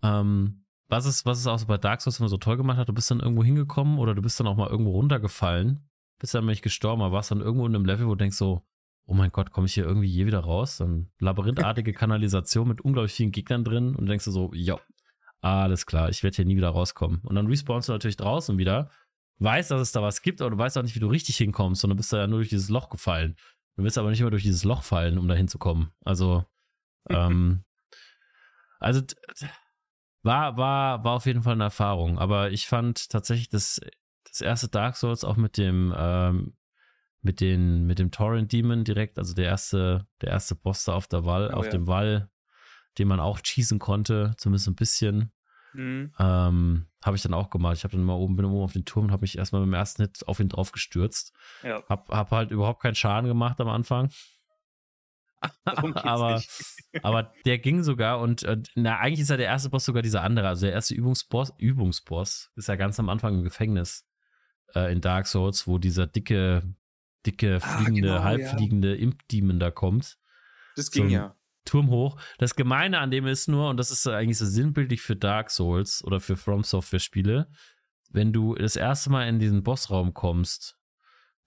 [0.03, 2.89] ähm, was es, was es auch so bei Dark Souls immer so toll gemacht hat,
[2.89, 5.88] du bist dann irgendwo hingekommen oder du bist dann auch mal irgendwo runtergefallen,
[6.19, 8.63] bist dann nämlich gestorben, aber warst dann irgendwo in einem Level, wo du denkst so,
[9.07, 10.77] oh mein Gott, komme ich hier irgendwie je wieder raus?
[10.77, 14.79] Dann labyrinthartige Kanalisation mit unglaublich vielen Gegnern drin und denkst du so, ja,
[15.41, 17.21] alles klar, ich werde hier nie wieder rauskommen.
[17.23, 18.91] Und dann respawnst du natürlich draußen wieder,
[19.39, 21.81] weißt, dass es da was gibt, aber du weißt auch nicht, wie du richtig hinkommst,
[21.81, 23.37] sondern bist da ja nur durch dieses Loch gefallen.
[23.77, 25.93] Du willst aber nicht immer durch dieses Loch fallen, um da hinzukommen.
[26.05, 26.45] Also,
[27.09, 27.65] ähm,
[28.81, 29.03] also
[30.23, 32.19] war, war, war auf jeden Fall eine Erfahrung.
[32.19, 33.81] Aber ich fand tatsächlich das,
[34.39, 36.55] das erste Dark Souls auch mit dem, ähm,
[37.21, 41.09] mit den, mit dem Torrent Demon direkt, also der erste, der erste Boss da auf
[41.09, 41.73] der Wall, oh, auf ja.
[41.73, 42.31] dem Wall,
[42.99, 45.33] den man auch schießen konnte, zumindest ein bisschen.
[45.75, 46.13] Mhm.
[46.19, 47.77] Ähm, habe ich dann auch gemacht.
[47.77, 49.75] Ich habe dann mal oben, bin oben auf den Turm und habe mich erstmal beim
[49.75, 51.35] ersten Hit auf ihn drauf gestürzt.
[51.63, 51.83] Ja.
[51.89, 54.11] Hab, hab halt überhaupt keinen Schaden gemacht am Anfang.
[55.65, 56.43] aber,
[57.03, 60.49] aber der ging sogar und na, eigentlich ist ja der erste Boss sogar dieser andere.
[60.49, 64.08] Also der erste Übungsboss, Übungsboss ist ja ganz am Anfang im Gefängnis
[64.75, 66.63] äh, in Dark Souls, wo dieser dicke,
[67.27, 69.03] dicke, ah, fliegende, genau, halbfliegende ja.
[69.03, 70.19] Imp-Demon da kommt.
[70.77, 71.37] Das ging so ja.
[71.65, 72.21] Turm hoch.
[72.39, 76.03] Das Gemeine an dem ist nur, und das ist eigentlich so sinnbildlich für Dark Souls
[76.05, 77.51] oder für From Software Spiele,
[78.11, 80.79] wenn du das erste Mal in diesen Bossraum kommst,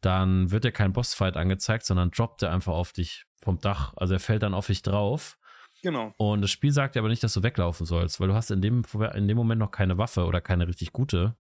[0.02, 3.94] dann wird dir kein Bossfight angezeigt, sondern droppt er einfach auf dich vom Dach.
[3.96, 5.38] Also er fällt dann auf dich drauf.
[5.82, 6.14] Genau.
[6.18, 8.62] Und das Spiel sagt dir aber nicht, dass du weglaufen sollst, weil du hast in
[8.62, 8.84] dem,
[9.16, 11.36] in dem Moment noch keine Waffe oder keine richtig gute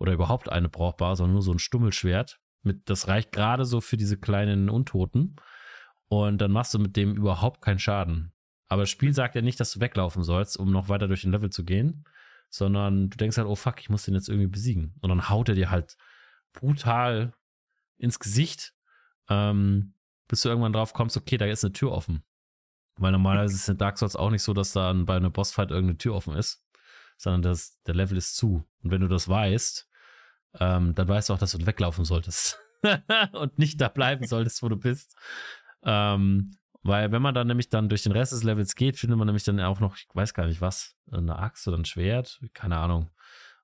[0.00, 2.40] oder überhaupt eine brauchbar, sondern nur so ein Stummelschwert.
[2.62, 5.36] Mit, das reicht gerade so für diese kleinen Untoten.
[6.08, 8.32] Und dann machst du mit dem überhaupt keinen Schaden.
[8.68, 11.32] Aber das Spiel sagt ja nicht, dass du weglaufen sollst, um noch weiter durch den
[11.32, 12.04] Level zu gehen,
[12.48, 14.94] sondern du denkst halt, oh fuck, ich muss den jetzt irgendwie besiegen.
[15.00, 15.96] Und dann haut er dir halt
[16.52, 17.32] brutal
[17.98, 18.74] ins Gesicht.
[19.28, 19.94] Ähm,
[20.26, 22.22] bis du irgendwann drauf kommst, okay, da ist eine Tür offen.
[22.96, 25.98] Weil normalerweise ist in Dark Souls auch nicht so, dass da bei einer Bossfight irgendeine
[25.98, 26.64] Tür offen ist,
[27.16, 28.64] sondern das, der Level ist zu.
[28.82, 29.89] Und wenn du das weißt,
[30.58, 32.58] ähm, dann weißt du auch, dass du weglaufen solltest.
[33.32, 35.16] und nicht da bleiben solltest, wo du bist.
[35.82, 39.26] Ähm, weil wenn man dann nämlich dann durch den Rest des Levels geht, findet man
[39.26, 42.78] nämlich dann auch noch, ich weiß gar nicht was, eine Axt oder ein Schwert, keine
[42.78, 43.10] Ahnung.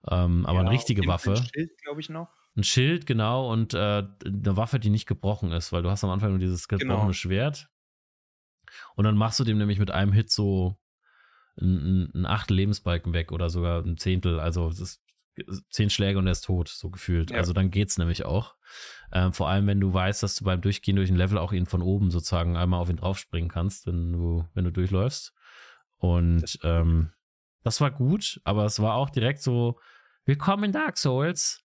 [0.09, 1.33] Ähm, aber ja, eine richtige Waffe.
[1.33, 2.29] Ein Schild, glaube ich, noch.
[2.57, 3.79] Ein Schild, genau, und äh,
[4.25, 7.13] eine Waffe, die nicht gebrochen ist, weil du hast am Anfang nur dieses gebrochene genau.
[7.13, 7.69] Schwert.
[8.95, 10.79] Und dann machst du dem nämlich mit einem Hit so
[11.61, 14.41] ein, ein Achtel Lebensbalken weg oder sogar ein Zehntel.
[14.41, 15.06] Also es ist
[15.71, 17.31] zehn Schläge und er ist tot, so gefühlt.
[17.31, 17.39] Ja.
[17.39, 18.57] Also dann geht's nämlich auch.
[19.13, 21.67] Ähm, vor allem, wenn du weißt, dass du beim Durchgehen durch ein Level auch ihn
[21.67, 25.35] von oben sozusagen einmal auf ihn draufspringen kannst, wenn du, wenn du durchläufst.
[25.99, 27.13] Und das, ähm,
[27.63, 29.79] das war gut, aber es war auch direkt so,
[30.25, 31.63] willkommen in Dark Souls.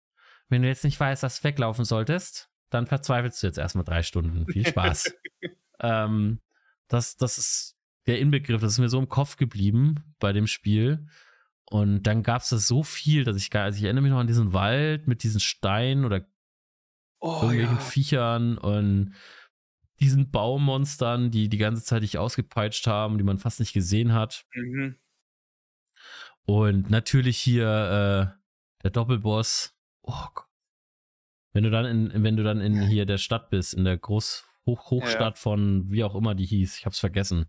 [0.49, 4.03] Wenn du jetzt nicht weißt, dass du weglaufen solltest, dann verzweifelst du jetzt erstmal drei
[4.03, 4.45] Stunden.
[4.47, 5.13] Viel Spaß.
[5.79, 6.39] ähm,
[6.87, 7.75] das, das ist
[8.07, 11.07] der Inbegriff, das ist mir so im Kopf geblieben bei dem Spiel.
[11.69, 14.19] Und dann gab es da so viel, dass ich gar, also ich erinnere mich noch
[14.19, 16.25] an diesen Wald mit diesen Steinen oder
[17.19, 17.81] oh, irgendwelchen ja.
[17.81, 19.13] Viechern und
[19.99, 24.45] diesen Baummonstern, die die ganze Zeit dich ausgepeitscht haben, die man fast nicht gesehen hat.
[24.55, 24.95] Mhm.
[26.45, 29.77] Und natürlich hier äh, der Doppelboss.
[30.01, 30.45] Oh Gott.
[31.53, 34.45] Wenn du dann in, wenn du dann in hier der Stadt bist, in der Groß
[34.65, 35.41] Hoch Hochstadt ja.
[35.41, 37.45] von wie auch immer die hieß, ich hab's vergessen.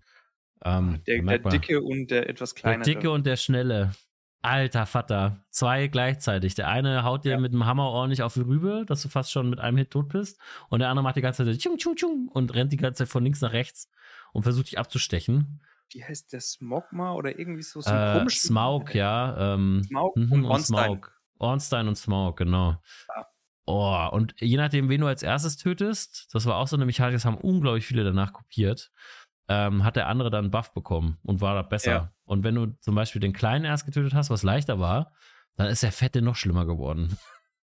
[0.62, 2.82] Ähm, der, der dicke und der etwas kleinere.
[2.82, 3.92] Der dicke und der schnelle.
[4.43, 6.55] Alter Vater, zwei gleichzeitig.
[6.55, 7.38] Der eine haut dir ja.
[7.38, 10.09] mit dem Hammer ordentlich auf die Rübe, dass du fast schon mit einem Hit tot
[10.09, 10.41] bist.
[10.70, 13.09] Und der andere macht die ganze Zeit tschung, tschung, tschung und rennt die ganze Zeit
[13.09, 13.91] von links nach rechts
[14.32, 15.61] und versucht dich abzustechen.
[15.93, 17.80] Wie heißt der Smogma oder irgendwie so?
[17.80, 19.55] so äh, Smaug, ja.
[19.55, 21.12] Ähm, Smaug mhm, und, und Smaug.
[21.38, 22.76] Ornstein und Smaug, genau.
[23.09, 23.26] Ja.
[23.66, 27.14] Oh, und je nachdem, wen du als erstes tötest, das war auch so eine Mechanik,
[27.14, 28.91] das haben unglaublich viele danach kopiert
[29.51, 31.91] ähm, hat der andere dann einen Buff bekommen und war da besser.
[31.91, 32.12] Ja.
[32.31, 35.12] Und wenn du zum Beispiel den Kleinen erst getötet hast, was leichter war,
[35.57, 37.18] dann ist der Fette noch schlimmer geworden.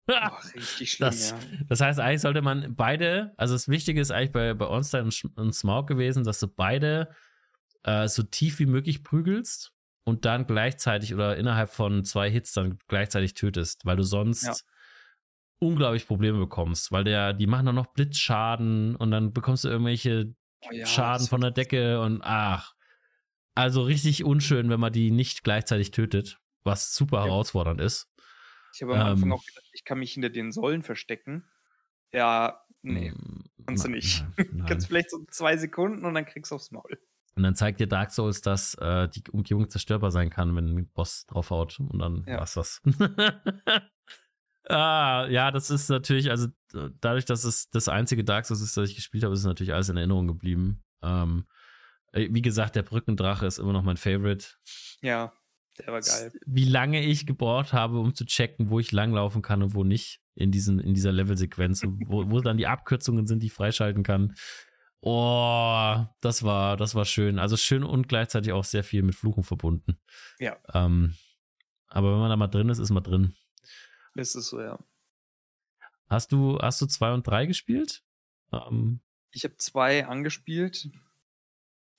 [0.08, 1.38] Ach, richtig schlimm, das, ja.
[1.68, 5.38] das heißt, eigentlich sollte man beide, also das Wichtige ist eigentlich bei, bei Ornstein und,
[5.38, 7.14] und Smaug gewesen, dass du beide
[7.84, 9.74] äh, so tief wie möglich prügelst
[10.06, 14.54] und dann gleichzeitig oder innerhalb von zwei Hits dann gleichzeitig tötest, weil du sonst ja.
[15.60, 20.34] unglaublich Probleme bekommst, weil der, die machen dann noch Blitzschaden und dann bekommst du irgendwelche
[20.66, 22.74] oh ja, Schaden von der Decke und ach.
[23.58, 27.26] Also richtig unschön, wenn man die nicht gleichzeitig tötet, was super ja.
[27.26, 28.08] herausfordernd ist.
[28.74, 31.44] Ich habe am ähm, Anfang auch gedacht, ich kann mich hinter den Säulen verstecken.
[32.14, 34.24] Ja, nee, mm, kannst du nicht.
[34.38, 37.00] Nein, kannst vielleicht so zwei Sekunden und dann kriegst du aufs Maul.
[37.36, 40.90] Und dann zeigt dir Dark Souls, dass äh, die Umgebung zerstörbar sein kann, wenn ein
[40.90, 41.80] Boss draufhaut.
[41.80, 42.38] Und dann ja.
[42.38, 42.82] war's das.
[44.70, 46.48] Ah, ja, das ist natürlich, also
[47.00, 49.74] dadurch, dass es das einzige Dark Souls ist, das ich gespielt habe, ist es natürlich
[49.74, 50.84] alles in Erinnerung geblieben.
[51.02, 51.57] Ähm, äh,
[52.14, 54.48] wie gesagt, der Brückendrache ist immer noch mein Favorite.
[55.02, 55.34] Ja,
[55.80, 56.32] der war geil.
[56.46, 60.22] Wie lange ich gebraucht habe, um zu checken, wo ich langlaufen kann und wo nicht
[60.36, 64.36] in, diesen, in dieser Levelsequenz, wo, wo dann die Abkürzungen sind, die ich freischalten kann.
[65.02, 67.38] Oh, das war, das war schön.
[67.38, 70.00] Also schön und gleichzeitig auch sehr viel mit Fluchen verbunden.
[70.40, 70.58] Ja.
[70.74, 71.16] Ähm,
[71.88, 73.36] aber wenn man da mal drin ist, ist man drin.
[74.16, 74.80] Ist es so, ja.
[76.10, 78.04] Hast du, hast du zwei und drei gespielt?
[78.52, 79.02] Ähm,
[79.32, 80.90] ich habe zwei angespielt,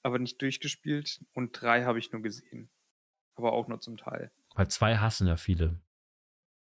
[0.03, 2.71] aber nicht durchgespielt und drei habe ich nur gesehen.
[3.35, 4.33] Aber auch nur zum Teil.
[4.55, 5.81] Weil zwei hassen ja viele.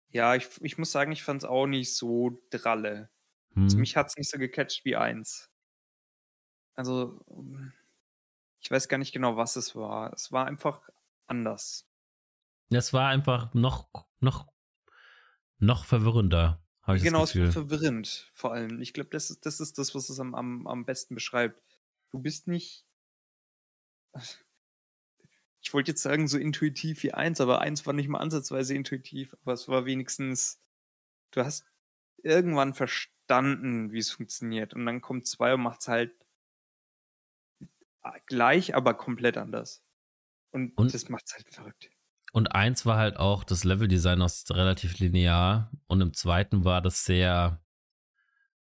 [0.08, 3.10] Ja, ich, ich muss sagen, ich fand es auch nicht so dralle.
[3.50, 3.62] Also hm.
[3.64, 5.50] Also mich hat es nicht so gecatcht wie eins.
[6.76, 7.24] Also,
[8.60, 10.12] ich weiß gar nicht genau, was es war.
[10.12, 10.88] Es war einfach
[11.26, 11.88] anders.
[12.70, 13.88] Das war einfach noch,
[14.20, 14.48] noch,
[15.58, 16.64] noch verwirrender.
[16.82, 17.48] Habe ich genau, das Gefühl.
[17.48, 18.80] es war verwirrend, vor allem.
[18.80, 21.62] Ich glaube, das ist, das ist das, was es am, am, am besten beschreibt.
[22.10, 22.84] Du bist nicht.
[25.60, 29.34] Ich wollte jetzt sagen, so intuitiv wie eins, aber eins war nicht mal ansatzweise intuitiv,
[29.42, 30.60] aber es war wenigstens.
[31.30, 31.64] Du hast
[32.22, 34.74] irgendwann verstanden, wie es funktioniert.
[34.74, 36.12] Und dann kommt zwei und macht es halt
[38.26, 39.82] gleich, aber komplett anders.
[40.50, 41.90] Und, und das macht es halt verrückt.
[42.32, 47.04] Und eins war halt auch das Leveldesign aus relativ linear und im zweiten war das
[47.04, 47.64] sehr.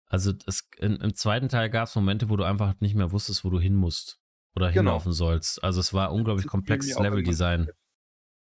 [0.07, 3.45] Also es, in, im zweiten Teil gab es Momente, wo du einfach nicht mehr wusstest,
[3.45, 4.20] wo du hin musst
[4.55, 4.93] oder genau.
[4.93, 5.63] hinlaufen sollst.
[5.63, 7.69] Also es war unglaublich komplexes Leveldesign.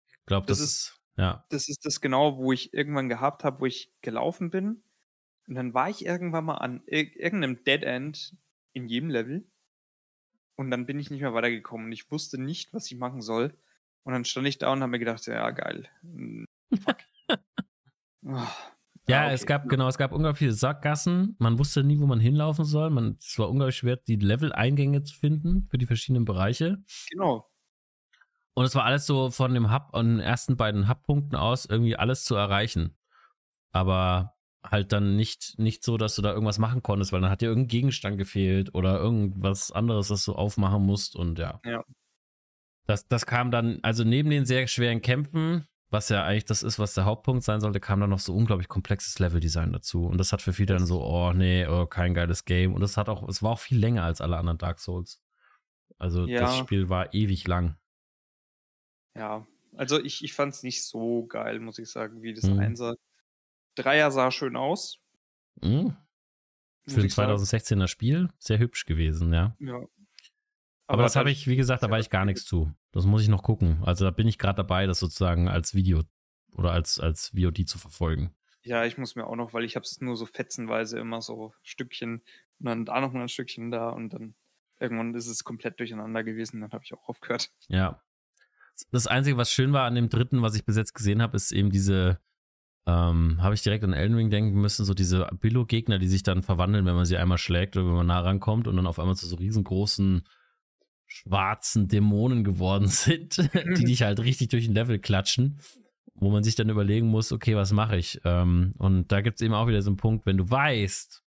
[0.08, 1.44] Ich glaube, das, das, ist ja.
[1.50, 4.82] Das ist das genau, wo ich irgendwann gehabt habe, wo ich gelaufen bin.
[5.48, 8.36] Und dann war ich irgendwann mal an irgendeinem Dead End
[8.72, 9.48] in jedem Level.
[10.56, 11.86] Und dann bin ich nicht mehr weitergekommen.
[11.86, 13.56] Und ich wusste nicht, was ich machen soll.
[14.02, 15.88] Und dann stand ich da und habe mir gedacht, ja, geil.
[16.02, 16.46] Hm,
[16.82, 16.96] fuck.
[18.24, 18.46] oh.
[19.08, 19.34] Ja, okay.
[19.34, 21.36] es gab, genau, es gab unglaublich viele Sackgassen.
[21.38, 22.90] Man wusste nie, wo man hinlaufen soll.
[22.90, 26.78] Man, es war unglaublich schwer, die Level-Eingänge zu finden für die verschiedenen Bereiche.
[27.10, 27.48] Genau.
[28.54, 31.96] Und es war alles so von dem Hub, an den ersten beiden Hubpunkten aus irgendwie
[31.96, 32.96] alles zu erreichen.
[33.70, 34.34] Aber
[34.64, 37.48] halt dann nicht, nicht so, dass du da irgendwas machen konntest, weil dann hat dir
[37.48, 41.60] irgendein Gegenstand gefehlt oder irgendwas anderes, das du aufmachen musst und ja.
[41.64, 41.84] Ja.
[42.86, 45.66] Das, das kam dann, also neben den sehr schweren Kämpfen,
[45.96, 48.68] was ja eigentlich das ist, was der Hauptpunkt sein sollte, kam dann noch so unglaublich
[48.68, 50.04] komplexes Leveldesign dazu.
[50.04, 52.74] Und das hat für viele dann so, oh nee, oh, kein geiles Game.
[52.74, 55.22] Und es hat auch, es war auch viel länger als alle anderen Dark Souls.
[55.96, 56.40] Also ja.
[56.40, 57.78] das Spiel war ewig lang.
[59.14, 62.58] Ja, also ich, ich fand es nicht so geil, muss ich sagen, wie das mhm.
[62.58, 62.96] Einser.
[63.74, 64.98] Dreier sah schön aus.
[65.62, 65.96] Mhm.
[66.86, 69.56] Für ein 2016er Spiel sehr hübsch gewesen, ja.
[69.60, 69.80] Ja,
[70.88, 72.70] aber, das habe ich, wie gesagt, da war ich gar nichts zu.
[72.96, 73.82] Das muss ich noch gucken.
[73.84, 76.00] Also da bin ich gerade dabei, das sozusagen als Video
[76.52, 78.34] oder als, als VOD zu verfolgen.
[78.62, 81.52] Ja, ich muss mir auch noch, weil ich habe es nur so fetzenweise immer so
[81.62, 82.22] Stückchen
[82.58, 84.34] und dann da noch mal ein Stückchen da und dann
[84.80, 87.50] irgendwann ist es komplett durcheinander gewesen, dann habe ich auch aufgehört.
[87.68, 88.02] Ja.
[88.90, 91.52] Das Einzige, was schön war an dem dritten, was ich bis jetzt gesehen habe, ist
[91.52, 92.18] eben diese,
[92.86, 96.42] ähm, habe ich direkt an Elden Ring denken müssen, so diese Billo-Gegner, die sich dann
[96.42, 99.16] verwandeln, wenn man sie einmal schlägt oder wenn man nah rankommt und dann auf einmal
[99.16, 100.26] zu so riesengroßen
[101.06, 105.60] schwarzen Dämonen geworden sind, die dich halt richtig durch ein Level klatschen,
[106.14, 108.20] wo man sich dann überlegen muss, okay, was mache ich?
[108.24, 111.22] Ähm, und da gibt es eben auch wieder so einen Punkt, wenn du weißt,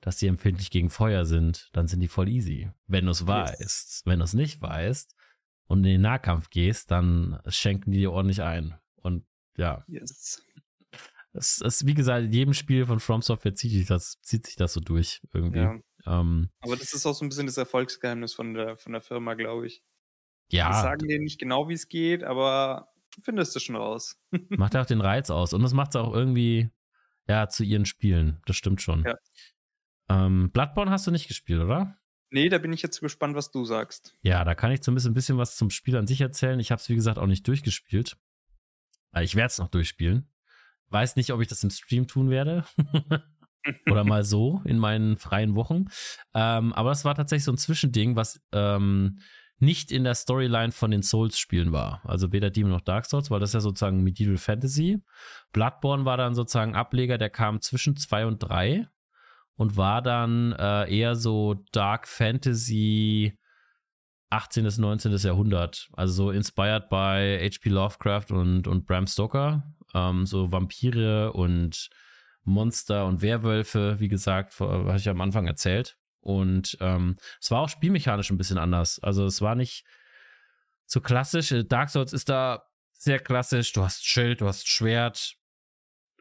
[0.00, 2.70] dass die empfindlich gegen Feuer sind, dann sind die voll easy.
[2.86, 3.28] Wenn du es yes.
[3.28, 4.02] weißt.
[4.04, 5.14] Wenn du es nicht weißt
[5.66, 8.74] und in den Nahkampf gehst, dann schenken die dir ordentlich ein.
[8.96, 9.24] Und
[9.56, 9.84] ja.
[9.86, 10.42] Yes.
[11.34, 14.56] Es ist, wie gesagt, in jedem Spiel von From Software zieht sich das, zieht sich
[14.56, 15.60] das so durch irgendwie.
[15.60, 15.78] Ja.
[16.06, 19.34] Ähm, Aber das ist auch so ein bisschen das Erfolgsgeheimnis von der, von der Firma,
[19.34, 19.82] glaube ich.
[20.50, 20.68] Ja.
[20.68, 24.20] Die sagen dir nicht genau, wie es geht, aber du findest es schon raus.
[24.50, 25.52] macht ja auch den Reiz aus.
[25.52, 26.70] Und das macht es auch irgendwie,
[27.28, 28.40] ja, zu ihren Spielen.
[28.46, 29.04] Das stimmt schon.
[29.04, 29.16] Ja.
[30.08, 31.96] Ähm, Bloodborne hast du nicht gespielt, oder?
[32.30, 34.16] Nee, da bin ich jetzt gespannt, was du sagst.
[34.22, 36.58] Ja, da kann ich zumindest ein bisschen was zum Spiel an sich erzählen.
[36.60, 38.16] Ich habe es, wie gesagt, auch nicht durchgespielt.
[39.14, 40.28] Äh, ich werde es noch durchspielen.
[40.88, 42.64] Weiß nicht, ob ich das im Stream tun werde.
[43.90, 45.86] Oder mal so in meinen freien Wochen.
[46.34, 49.18] Ähm, aber das war tatsächlich so ein Zwischending, was ähm,
[49.58, 52.00] nicht in der Storyline von den Souls-Spielen war.
[52.04, 55.00] Also weder Demon noch Dark Souls, weil das ist ja sozusagen Medieval Fantasy.
[55.52, 58.88] Bloodborne war dann sozusagen Ableger, der kam zwischen zwei und drei
[59.54, 63.38] und war dann äh, eher so Dark Fantasy
[64.30, 64.64] 18.
[64.64, 65.16] bis 19.
[65.18, 65.88] Jahrhundert.
[65.92, 67.68] Also so inspired by H.P.
[67.68, 69.62] Lovecraft und, und Bram Stoker.
[69.94, 71.90] Ähm, so Vampire und
[72.44, 75.96] Monster und Werwölfe, wie gesagt, habe ich am Anfang erzählt.
[76.20, 79.00] Und ähm, es war auch spielmechanisch ein bisschen anders.
[79.00, 79.84] Also es war nicht
[80.86, 81.54] so klassisch.
[81.68, 83.72] Dark Souls ist da sehr klassisch.
[83.72, 85.36] Du hast Schild, du hast Schwert,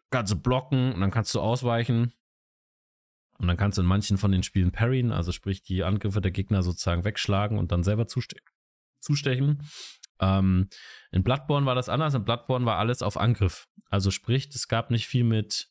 [0.09, 2.13] du blocken und dann kannst du ausweichen.
[3.37, 6.29] Und dann kannst du in manchen von den Spielen parryen, also sprich die Angriffe der
[6.29, 8.37] Gegner sozusagen wegschlagen und dann selber zuste
[8.99, 9.67] zustechen.
[10.19, 10.69] Ähm,
[11.11, 12.13] in Bloodborne war das anders.
[12.13, 13.67] In Bloodborne war alles auf Angriff.
[13.89, 15.70] Also sprich, es gab nicht viel mit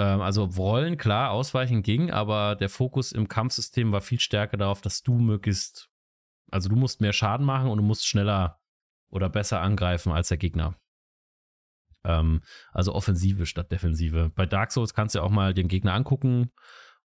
[0.00, 5.02] also wollen, klar, ausweichen ging, aber der Fokus im Kampfsystem war viel stärker darauf, dass
[5.02, 5.90] du möglichst,
[6.50, 8.58] also du musst mehr Schaden machen und du musst schneller
[9.10, 10.76] oder besser angreifen als der Gegner.
[12.04, 14.30] Ähm, also Offensive statt Defensive.
[14.34, 16.50] Bei Dark Souls kannst du auch mal den Gegner angucken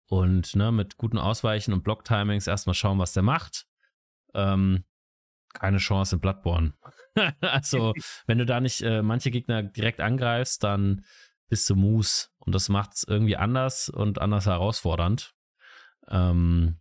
[0.07, 3.67] und ne, mit guten Ausweichen und Block-Timings erstmal schauen, was der macht.
[4.33, 4.85] Ähm,
[5.53, 6.73] keine Chance in Bloodborne.
[7.41, 7.93] also,
[8.25, 11.03] wenn du da nicht äh, manche Gegner direkt angreifst, dann
[11.49, 12.27] bist du Moose.
[12.47, 15.33] Und das macht es irgendwie anders und anders herausfordernd.
[16.07, 16.77] Ähm,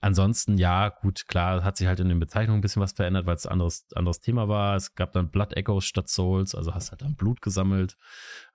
[0.00, 3.34] ansonsten, ja, gut, klar, hat sich halt in den Bezeichnungen ein bisschen was verändert, weil
[3.34, 4.76] es ein anderes, anderes Thema war.
[4.76, 7.96] Es gab dann Blood Echoes statt Souls, also hast halt dann Blut gesammelt.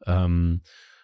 [0.06, 0.62] Ähm,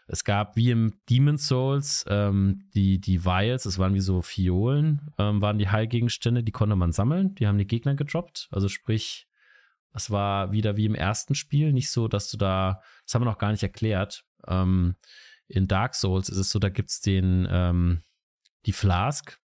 [0.08, 5.12] es gab wie im Demon's Souls ähm, die, die Vials, es waren wie so Fiolen,
[5.18, 8.48] ähm, waren die Heilgegenstände, die konnte man sammeln, die haben die Gegner gedroppt.
[8.52, 9.28] Also sprich,
[9.94, 13.30] es war wieder wie im ersten Spiel, nicht so, dass du da, das haben wir
[13.30, 14.24] noch gar nicht erklärt.
[14.48, 14.96] Ähm,
[15.52, 18.04] in Dark Souls ist es so, da gibt es den, ähm,
[18.66, 19.40] die Flask,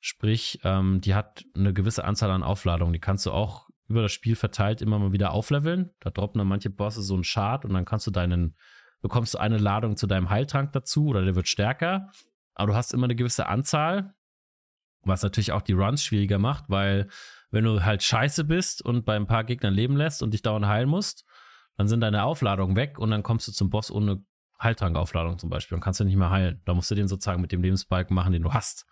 [0.00, 4.12] sprich, ähm, die hat eine gewisse Anzahl an Aufladungen, die kannst du auch über das
[4.12, 5.90] Spiel verteilt immer mal wieder aufleveln.
[6.00, 8.56] Da droppen dann manche Bosse so einen Shard und dann kannst du deinen,
[9.02, 12.10] bekommst du eine Ladung zu deinem Heiltrank dazu oder der wird stärker.
[12.54, 14.14] Aber du hast immer eine gewisse Anzahl,
[15.02, 17.08] was natürlich auch die Runs schwieriger macht, weil
[17.50, 20.66] wenn du halt scheiße bist und bei ein paar Gegnern leben lässt und dich dauernd
[20.66, 21.26] heilen musst,
[21.76, 24.24] dann sind deine Aufladungen weg und dann kommst du zum Boss ohne
[24.62, 26.60] Heiltrankaufladung zum Beispiel und kannst du nicht mehr heilen.
[26.64, 28.86] Da musst du den sozusagen mit dem Lebensbalken machen, den du hast.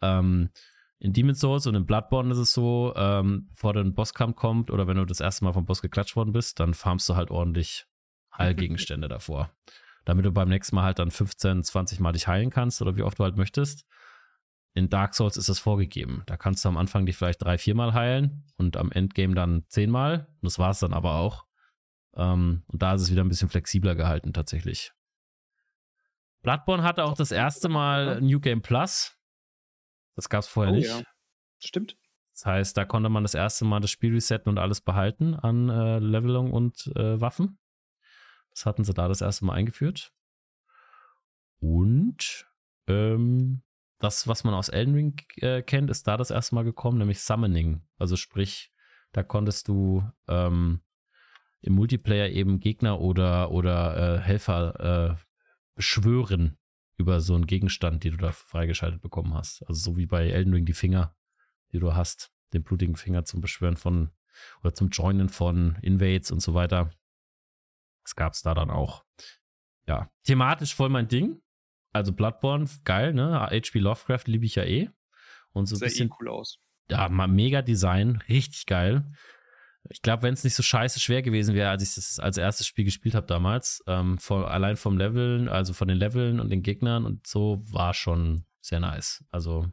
[0.00, 0.50] Ähm,
[0.98, 4.86] in Demon's Souls und in Bloodborne ist es so, ähm, bevor ein Bosskampf kommt oder
[4.86, 7.86] wenn du das erste Mal vom Boss geklatscht worden bist, dann farmst du halt ordentlich
[8.36, 9.50] Heilgegenstände davor.
[10.04, 13.02] Damit du beim nächsten Mal halt dann 15, 20 Mal dich heilen kannst oder wie
[13.02, 13.86] oft du halt möchtest.
[14.74, 16.22] In Dark Souls ist das vorgegeben.
[16.26, 19.64] Da kannst du am Anfang dich vielleicht drei, vier Mal heilen und am Endgame dann
[19.68, 20.26] zehnmal.
[20.42, 21.44] Das war es dann aber auch.
[22.16, 24.92] Ähm, und da ist es wieder ein bisschen flexibler gehalten tatsächlich.
[26.42, 29.16] Bloodborne hatte auch das erste Mal New Game Plus.
[30.14, 30.88] Das gab es vorher oh, nicht.
[30.88, 31.02] Ja.
[31.58, 31.96] Stimmt.
[32.34, 35.68] Das heißt, da konnte man das erste Mal das Spiel resetten und alles behalten an
[35.68, 37.58] äh, Levelung und äh, Waffen.
[38.50, 40.12] Das hatten sie da das erste Mal eingeführt.
[41.60, 42.46] Und
[42.86, 43.62] ähm,
[43.98, 47.20] das, was man aus Elden Ring äh, kennt, ist da das erste Mal gekommen, nämlich
[47.20, 47.82] Summoning.
[47.98, 48.72] Also sprich,
[49.12, 50.82] da konntest du ähm,
[51.64, 55.24] im Multiplayer eben Gegner oder, oder äh, Helfer äh,
[55.74, 56.58] beschwören
[56.96, 59.62] über so einen Gegenstand, den du da freigeschaltet bekommen hast.
[59.66, 61.16] Also so wie bei Elden Ring die Finger,
[61.72, 64.10] die du hast, den blutigen Finger zum Beschwören von
[64.60, 66.90] oder zum Joinen von Invades und so weiter.
[68.04, 69.04] Das gab es da dann auch.
[69.86, 71.40] Ja, thematisch voll mein Ding.
[71.92, 73.40] Also Bloodborne, geil, ne?
[73.40, 74.90] HP Lovecraft liebe ich ja eh.
[75.52, 76.08] Und so ein bisschen.
[76.08, 76.58] Eh cool aus.
[76.90, 79.10] Ja, mega Design, richtig geil.
[79.90, 82.66] Ich glaube, wenn es nicht so scheiße schwer gewesen wäre, als ich das als erstes
[82.66, 86.62] Spiel gespielt habe damals, ähm, von, allein vom Leveln, also von den Leveln und den
[86.62, 89.24] Gegnern und so, war schon sehr nice.
[89.30, 89.66] Also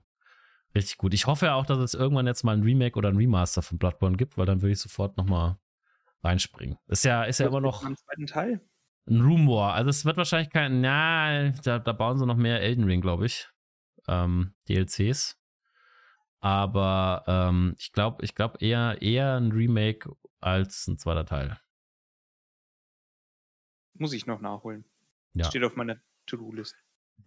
[0.76, 1.14] richtig gut.
[1.14, 4.18] Ich hoffe auch, dass es irgendwann jetzt mal ein Remake oder ein Remaster von Bloodborne
[4.18, 5.57] gibt, weil dann würde ich sofort nochmal
[6.24, 6.78] reinspringen.
[6.88, 7.84] Ist ja, ist ja immer noch.
[7.84, 8.62] Am zweiten Teil?
[9.07, 9.74] Ein Rumor.
[9.74, 13.26] Also es wird wahrscheinlich kein, na, da, da bauen sie noch mehr Elden Ring, glaube
[13.26, 13.49] ich.
[14.07, 15.41] Ähm, DLCs.
[16.42, 21.60] Aber ähm, ich glaube, ich glaube eher, eher ein Remake als ein zweiter Teil.
[23.94, 24.84] Muss ich noch nachholen.
[25.34, 25.46] Ja.
[25.46, 26.76] Steht auf meiner To-Do-List.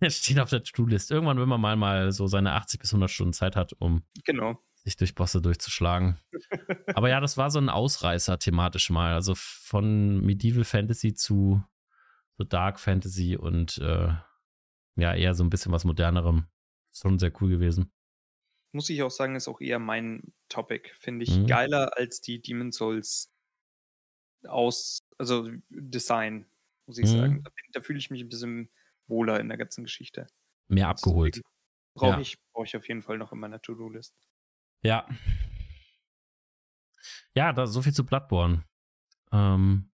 [0.09, 1.12] Steht auf der To-Do-List.
[1.12, 4.61] Irgendwann, wenn man mal, mal so seine 80 bis 100 Stunden Zeit hat, um genau.
[4.83, 6.19] sich durch Bosse durchzuschlagen.
[6.97, 9.15] Aber ja, das war so ein Ausreißer thematisch mal.
[9.15, 11.62] Also von Medieval Fantasy zu
[12.37, 14.12] so Dark Fantasy und äh,
[14.97, 16.49] ja, eher so ein bisschen was modernerem.
[16.91, 17.93] Schon sehr cool gewesen
[18.75, 20.91] muss ich auch sagen, ist auch eher mein Topic.
[20.95, 21.47] Finde ich mhm.
[21.47, 23.33] geiler als die Demon Souls
[24.47, 26.47] aus, also Design,
[26.87, 27.16] muss ich mhm.
[27.16, 27.43] sagen.
[27.45, 28.70] Da, da fühle ich mich ein bisschen
[29.07, 30.27] wohler in der ganzen Geschichte.
[30.68, 31.41] Mehr abgeholt.
[31.95, 32.20] Brauche ja.
[32.20, 34.14] ich, brauch ich auf jeden Fall noch in meiner To-Do-List.
[34.83, 35.09] Ja.
[37.35, 38.64] Ja, da so viel zu Bloodborne.
[39.33, 39.91] Ähm,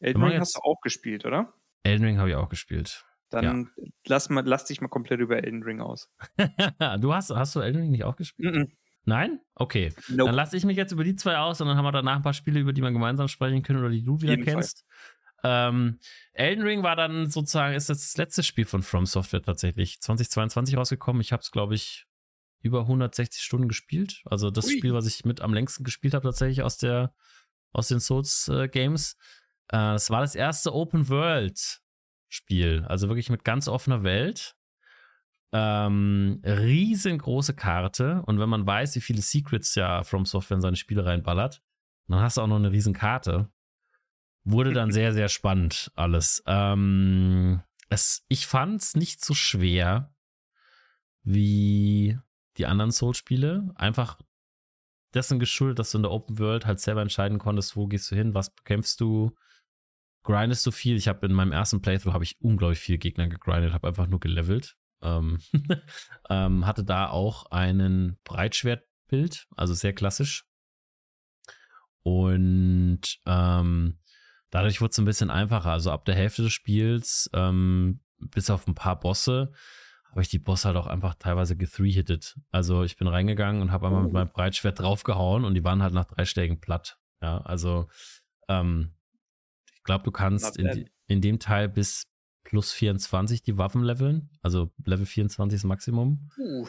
[0.00, 1.54] Elden Ring hast du auch gespielt, oder?
[1.82, 3.04] Elden Ring habe ich auch gespielt.
[3.30, 3.84] Dann ja.
[4.06, 6.10] lass, mal, lass dich mal komplett über Elden Ring aus.
[7.00, 8.54] du hast, hast du Elden Ring nicht auch gespielt?
[8.54, 8.70] Mm -mm.
[9.06, 9.40] Nein?
[9.54, 9.92] Okay.
[10.08, 10.28] Nope.
[10.28, 12.22] Dann lasse ich mich jetzt über die zwei aus und dann haben wir danach ein
[12.22, 14.84] paar Spiele, über die wir gemeinsam sprechen können oder die du wieder Jeden kennst.
[15.42, 15.98] Ähm,
[16.32, 21.20] Elden Ring war dann sozusagen, ist das letzte Spiel von From Software tatsächlich 2022 rausgekommen.
[21.20, 22.06] Ich habe es, glaube ich,
[22.60, 24.22] über 160 Stunden gespielt.
[24.24, 24.78] Also das Ui.
[24.78, 27.14] Spiel, was ich mit am längsten gespielt habe, tatsächlich aus der
[27.72, 29.16] aus den Souls äh, Games.
[29.68, 31.80] Äh, das war das erste Open World
[32.34, 32.84] Spiel.
[32.88, 34.56] Also wirklich mit ganz offener Welt.
[35.52, 38.22] Ähm, riesengroße Karte.
[38.26, 41.62] Und wenn man weiß, wie viele Secrets ja From Software in seine Spiele reinballert,
[42.08, 43.50] dann hast du auch noch eine riesen Karte.
[44.42, 46.42] Wurde dann sehr, sehr spannend alles.
[46.46, 50.12] Ähm, es, ich fand es nicht so schwer
[51.22, 52.18] wie
[52.56, 53.72] die anderen Soul-Spiele.
[53.76, 54.18] Einfach
[55.14, 58.16] dessen geschuldet, dass du in der Open World halt selber entscheiden konntest, wo gehst du
[58.16, 59.36] hin, was bekämpfst du,
[60.24, 60.96] grindest du viel.
[60.96, 64.20] Ich habe in meinem ersten Playthrough habe ich unglaublich viel Gegner gegrindet, habe einfach nur
[64.20, 64.76] gelevelt.
[65.02, 65.38] Ähm,
[66.30, 70.46] ähm, hatte da auch einen Breitschwertbild, also sehr klassisch.
[72.02, 73.98] Und ähm,
[74.50, 75.70] dadurch wurde es ein bisschen einfacher.
[75.70, 79.52] Also ab der Hälfte des Spiels, ähm, bis auf ein paar Bosse,
[80.10, 82.38] habe ich die Boss halt auch einfach teilweise gethree-hitted.
[82.50, 84.14] Also ich bin reingegangen und habe einmal mit oh.
[84.14, 86.98] meinem Breitschwert draufgehauen und die waren halt nach drei Schlägen platt.
[87.20, 87.88] Ja, also
[88.48, 88.94] ähm,
[89.84, 92.04] glaube, du kannst in, in, dem Teil bis
[92.42, 94.30] plus 24 die Waffen leveln.
[94.42, 96.30] Also Level 24 ist Maximum.
[96.38, 96.66] Uh.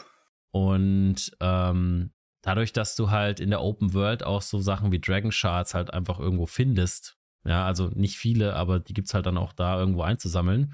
[0.51, 2.11] Und ähm,
[2.41, 5.93] dadurch, dass du halt in der Open World auch so Sachen wie Dragon Shards halt
[5.93, 9.79] einfach irgendwo findest, ja, also nicht viele, aber die gibt es halt dann auch da
[9.79, 10.73] irgendwo einzusammeln.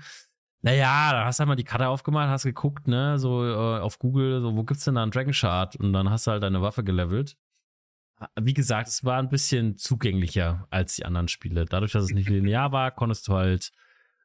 [0.61, 3.97] Naja, da hast du halt mal die Karte aufgemacht, hast geguckt, ne, so äh, auf
[3.97, 5.75] Google, so, wo gibt's denn da einen Dragon Shard?
[5.75, 7.35] Und dann hast du halt deine Waffe gelevelt.
[8.39, 11.65] Wie gesagt, es war ein bisschen zugänglicher als die anderen Spiele.
[11.65, 13.71] Dadurch, dass es nicht linear war, konntest du halt,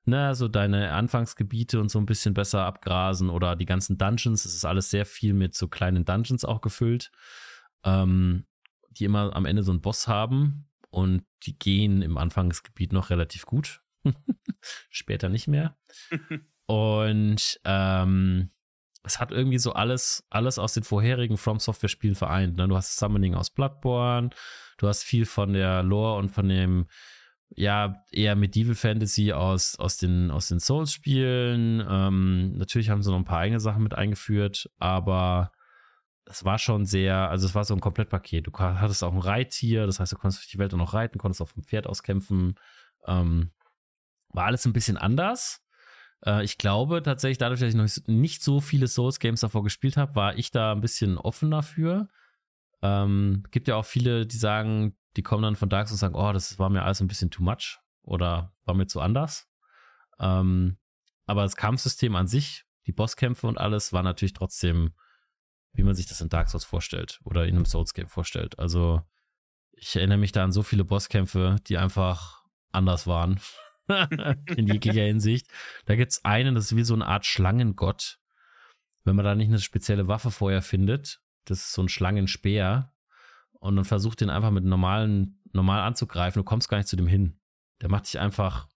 [0.05, 4.45] ne, so deine Anfangsgebiete und so ein bisschen besser abgrasen oder die ganzen Dungeons.
[4.45, 7.11] Es ist alles sehr viel mit so kleinen Dungeons auch gefüllt,
[7.85, 8.47] ähm,
[8.91, 13.47] die immer am Ende so einen Boss haben und die gehen im Anfangsgebiet noch relativ
[13.47, 13.83] gut.
[14.91, 15.77] Später nicht mehr.
[16.67, 18.51] und ähm,
[19.07, 22.57] es hat irgendwie so alles, alles aus den vorherigen From Software Spielen vereint.
[22.57, 22.67] Ne?
[22.67, 24.31] Du hast Summoning aus Bloodborne,
[24.79, 26.89] du hast viel von der Lore und von dem,
[27.51, 31.87] ja, eher Medieval Fantasy aus, aus den, aus den Souls-Spielen.
[31.89, 35.53] Ähm, natürlich haben sie noch ein paar eigene Sachen mit eingeführt, aber
[36.25, 38.49] es war schon sehr, also es war so ein Komplettpaket.
[38.49, 41.19] Du hattest auch ein Reittier, das heißt, du konntest durch die Welt auch noch reiten,
[41.19, 42.57] konntest auf dem Pferd auskämpfen.
[43.07, 43.53] Ähm,
[44.31, 45.63] war alles ein bisschen anders.
[46.27, 50.15] Äh, ich glaube tatsächlich, dadurch, dass ich noch nicht so viele Souls-Games davor gespielt habe,
[50.15, 52.09] war ich da ein bisschen offener für.
[52.83, 56.15] Ähm, gibt ja auch viele, die sagen, die kommen dann von Dark Souls und sagen,
[56.15, 59.49] oh, das war mir alles ein bisschen too much oder war mir zu anders.
[60.19, 60.77] Ähm,
[61.25, 64.93] aber das Kampfsystem an sich, die Bosskämpfe und alles, war natürlich trotzdem,
[65.73, 68.59] wie man sich das in Dark Souls vorstellt oder in einem Souls-Game vorstellt.
[68.59, 69.03] Also
[69.73, 73.41] ich erinnere mich da an so viele Bosskämpfe, die einfach anders waren.
[74.57, 75.49] in jeglicher Hinsicht.
[75.85, 78.19] Da gibt es einen, das ist wie so eine Art Schlangengott.
[79.05, 82.93] Wenn man da nicht eine spezielle Waffe vorher findet, das ist so ein Schlangenspeer.
[83.53, 86.41] Und dann versucht den einfach mit normalen, normal anzugreifen.
[86.41, 87.39] Du kommst gar nicht zu dem hin.
[87.81, 88.69] Der macht dich einfach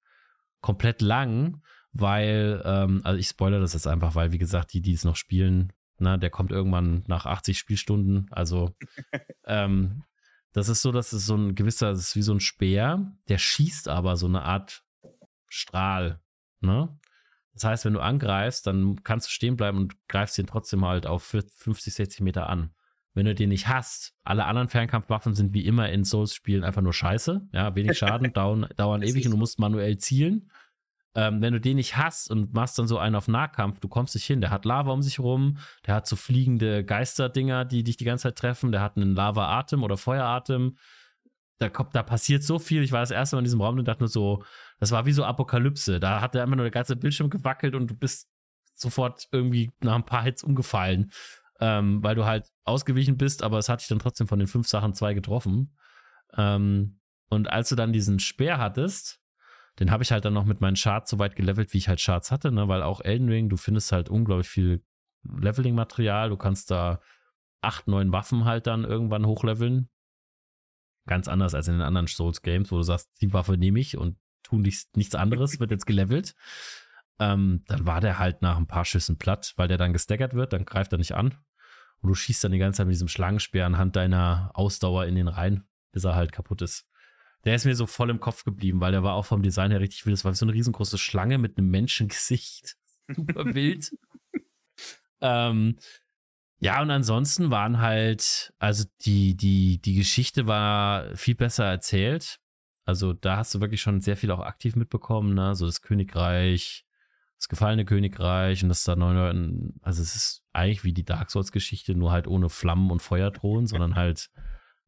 [0.60, 4.92] komplett lang, weil, ähm, also ich spoilere das jetzt einfach, weil, wie gesagt, die, die
[4.92, 8.26] es noch spielen, na, der kommt irgendwann nach 80 Spielstunden.
[8.30, 8.74] Also
[9.44, 10.04] ähm,
[10.52, 13.38] das ist so, dass es so ein gewisser, das ist wie so ein Speer, der
[13.38, 14.82] schießt aber so eine Art
[15.50, 16.20] Strahl.
[16.60, 16.98] Ne?
[17.52, 21.06] Das heißt, wenn du angreifst, dann kannst du stehen bleiben und greifst ihn trotzdem halt
[21.06, 22.70] auf 50, 60 Meter an.
[23.12, 26.92] Wenn du den nicht hast, alle anderen Fernkampfwaffen sind wie immer in Souls-Spielen einfach nur
[26.92, 27.48] scheiße.
[27.52, 30.50] Ja, wenig Schaden, dauern, dauern ewig und du musst manuell zielen.
[31.16, 34.14] Ähm, wenn du den nicht hast und machst dann so einen auf Nahkampf, du kommst
[34.14, 34.40] nicht hin.
[34.40, 38.28] Der hat Lava um sich rum, der hat so fliegende Geisterdinger, die dich die ganze
[38.28, 40.76] Zeit treffen, der hat einen Lava-Atem oder Feueratem
[41.60, 42.82] da kommt, da passiert so viel.
[42.82, 44.42] Ich war das erste Mal in diesem Raum und dachte nur so,
[44.80, 46.00] das war wie so Apokalypse.
[46.00, 48.28] Da hat er immer nur der ganze Bildschirm gewackelt und du bist
[48.74, 51.12] sofort irgendwie nach ein paar Hits umgefallen,
[51.60, 54.66] ähm, weil du halt ausgewichen bist, aber es hat dich dann trotzdem von den fünf
[54.66, 55.76] Sachen zwei getroffen.
[56.36, 59.20] Ähm, und als du dann diesen Speer hattest,
[59.78, 62.00] den habe ich halt dann noch mit meinen Charts so weit gelevelt, wie ich halt
[62.00, 62.66] Charts hatte, ne?
[62.68, 64.82] weil auch Elden Ring, du findest halt unglaublich viel
[65.24, 66.30] Leveling-Material.
[66.30, 67.00] Du kannst da
[67.60, 69.90] acht, neun Waffen halt dann irgendwann hochleveln.
[71.06, 74.16] Ganz anders als in den anderen Souls-Games, wo du sagst, die Waffe nehme ich und
[74.50, 76.34] tun nichts, nichts anderes, wird jetzt gelevelt.
[77.18, 80.52] Ähm, dann war der halt nach ein paar Schüssen platt, weil der dann gestaggert wird,
[80.52, 81.34] dann greift er nicht an.
[82.00, 85.28] Und du schießt dann die ganze Zeit mit diesem Schlangenspeer anhand deiner Ausdauer in den
[85.28, 86.86] Reihen, bis er halt kaputt ist.
[87.44, 89.80] Der ist mir so voll im Kopf geblieben, weil der war auch vom Design her
[89.80, 90.14] richtig wild.
[90.14, 92.76] Das war so eine riesengroße Schlange mit einem Menschengesicht.
[93.08, 93.90] Super wild.
[95.20, 95.76] ähm,
[96.58, 102.39] ja, und ansonsten waren halt, also die, die, die Geschichte war viel besser erzählt.
[102.90, 105.54] Also da hast du wirklich schon sehr viel auch aktiv mitbekommen, ne?
[105.54, 106.84] So das Königreich,
[107.38, 111.52] das gefallene Königreich und das da neun, also es ist eigentlich wie die Dark Souls
[111.52, 114.30] Geschichte, nur halt ohne Flammen und Feuerthron, sondern halt,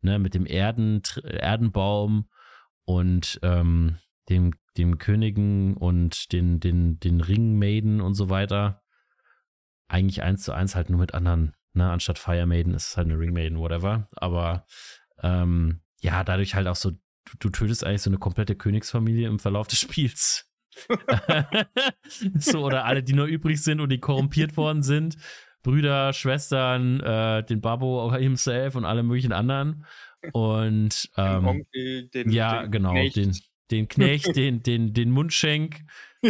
[0.01, 2.29] ne, mit dem Erden, Erdenbaum
[2.85, 3.99] und ähm,
[4.29, 8.83] dem, dem Königen und den, den, den Ringmaiden und so weiter.
[9.89, 13.09] Eigentlich eins zu eins halt nur mit anderen Ne, anstatt Fire Maiden ist es halt
[13.09, 14.09] eine Ring Maiden, whatever.
[14.17, 14.67] Aber
[15.23, 16.93] ähm, ja, dadurch halt auch so,
[17.25, 20.49] du, du tötest eigentlich so eine komplette Königsfamilie im Verlauf des Spiels.
[22.39, 25.17] so, oder alle, die noch übrig sind und die korrumpiert worden sind.
[25.63, 29.85] Brüder, Schwestern, äh, den Babo himself und alle möglichen anderen.
[30.33, 33.17] Und ähm, den Onkel, den, ja, den genau, Knecht.
[33.17, 33.37] den,
[33.71, 35.81] den Knecht, den, den, den Mundschenk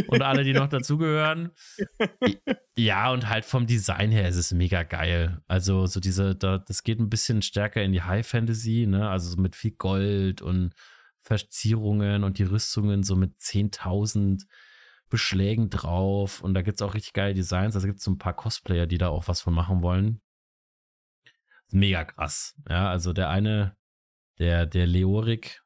[0.08, 1.50] und alle, die noch dazugehören.
[2.74, 5.42] Ja, und halt vom Design her ist es mega geil.
[5.46, 9.10] Also, so diese, da, das geht ein bisschen stärker in die High Fantasy, ne?
[9.10, 10.74] Also mit viel Gold und
[11.20, 14.46] Verzierungen und die Rüstungen so mit 10.000
[15.12, 17.74] Beschlägen drauf und da gibt es auch richtig geile Designs.
[17.74, 20.22] Also gibt es so ein paar Cosplayer, die da auch was von machen wollen.
[21.70, 22.54] Mega krass.
[22.68, 23.76] Ja, also der eine,
[24.38, 25.62] der, der Leorik,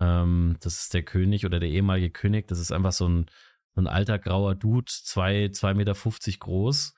[0.00, 3.30] ähm, das ist der König oder der ehemalige König, das ist einfach so ein, so
[3.76, 6.94] ein alter grauer Dude, zwei, zwei Meter fünfzig groß,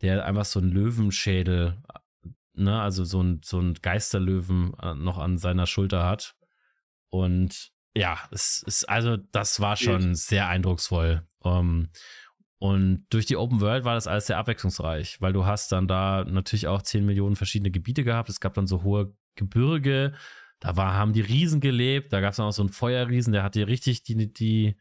[0.00, 1.82] der einfach so ein Löwenschädel,
[2.54, 6.34] ne, also so ein, so ein Geisterlöwen äh, noch an seiner Schulter hat.
[7.10, 11.26] Und ja, es ist, also das war schon sehr eindrucksvoll.
[11.38, 11.88] Um, ähm,
[12.58, 16.24] und durch die Open World war das alles sehr abwechslungsreich, weil du hast dann da
[16.24, 18.30] natürlich auch 10 Millionen verschiedene Gebiete gehabt.
[18.30, 20.14] Es gab dann so hohe Gebirge,
[20.60, 23.42] da war, haben die Riesen gelebt, da gab es dann auch so einen Feuerriesen, der
[23.42, 24.76] hat dir richtig die, die,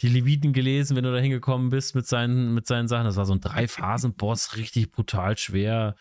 [0.00, 3.04] die Leviten gelesen, wenn du da hingekommen bist mit seinen, mit seinen Sachen.
[3.04, 5.94] Das war so ein Drei-Phasen-Boss, richtig brutal schwer.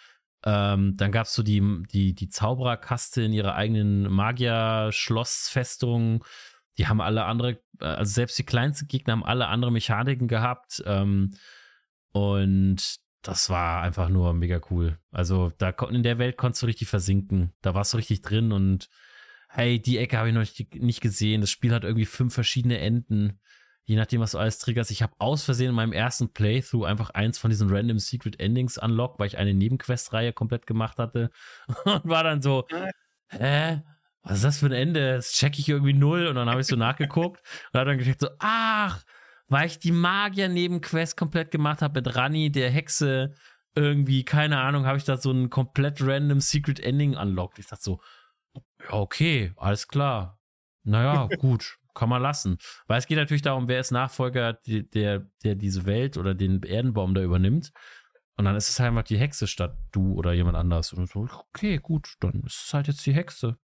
[0.46, 6.24] Ähm, dann gab es so die, die, die Zaubererkaste in ihrer eigenen Magier-Schlossfestung.
[6.78, 10.82] Die haben alle andere, äh, also selbst die kleinsten Gegner haben alle andere Mechaniken gehabt.
[10.86, 11.32] Ähm,
[12.14, 14.98] und das war einfach nur mega cool.
[15.12, 17.52] Also da in der Welt konntest du richtig versinken.
[17.62, 18.88] Da warst du richtig drin und
[19.50, 21.42] hey, die Ecke habe ich noch nicht, nicht gesehen.
[21.42, 23.42] Das Spiel hat irgendwie fünf verschiedene Enden
[23.90, 24.92] je nachdem, was du alles triggerst.
[24.92, 28.78] Ich habe aus Versehen in meinem ersten Playthrough einfach eins von diesen Random Secret Endings
[28.78, 31.32] unlocked, weil ich eine Nebenquest-Reihe komplett gemacht hatte
[31.86, 32.68] und war dann so,
[33.30, 33.82] hä?
[34.22, 35.16] Was ist das für ein Ende?
[35.16, 37.42] Das check ich irgendwie null und dann habe ich so nachgeguckt
[37.74, 39.02] und habe dann gedacht so, ach,
[39.48, 43.34] weil ich die Magier-Nebenquest komplett gemacht habe mit Rani, der Hexe,
[43.74, 47.58] irgendwie, keine Ahnung, habe ich da so ein komplett random Secret Ending unlocked.
[47.58, 48.02] Ich dachte so,
[48.84, 50.40] ja, okay, alles klar.
[50.84, 52.58] Naja, gut kann man lassen.
[52.88, 57.14] Weil es geht natürlich darum, wer ist Nachfolger, der, der diese Welt oder den Erdenbaum
[57.14, 57.72] da übernimmt.
[58.38, 60.94] Und dann ist es halt einfach die Hexe statt du oder jemand anders.
[60.94, 63.58] Und so, okay, gut, dann ist es halt jetzt die Hexe,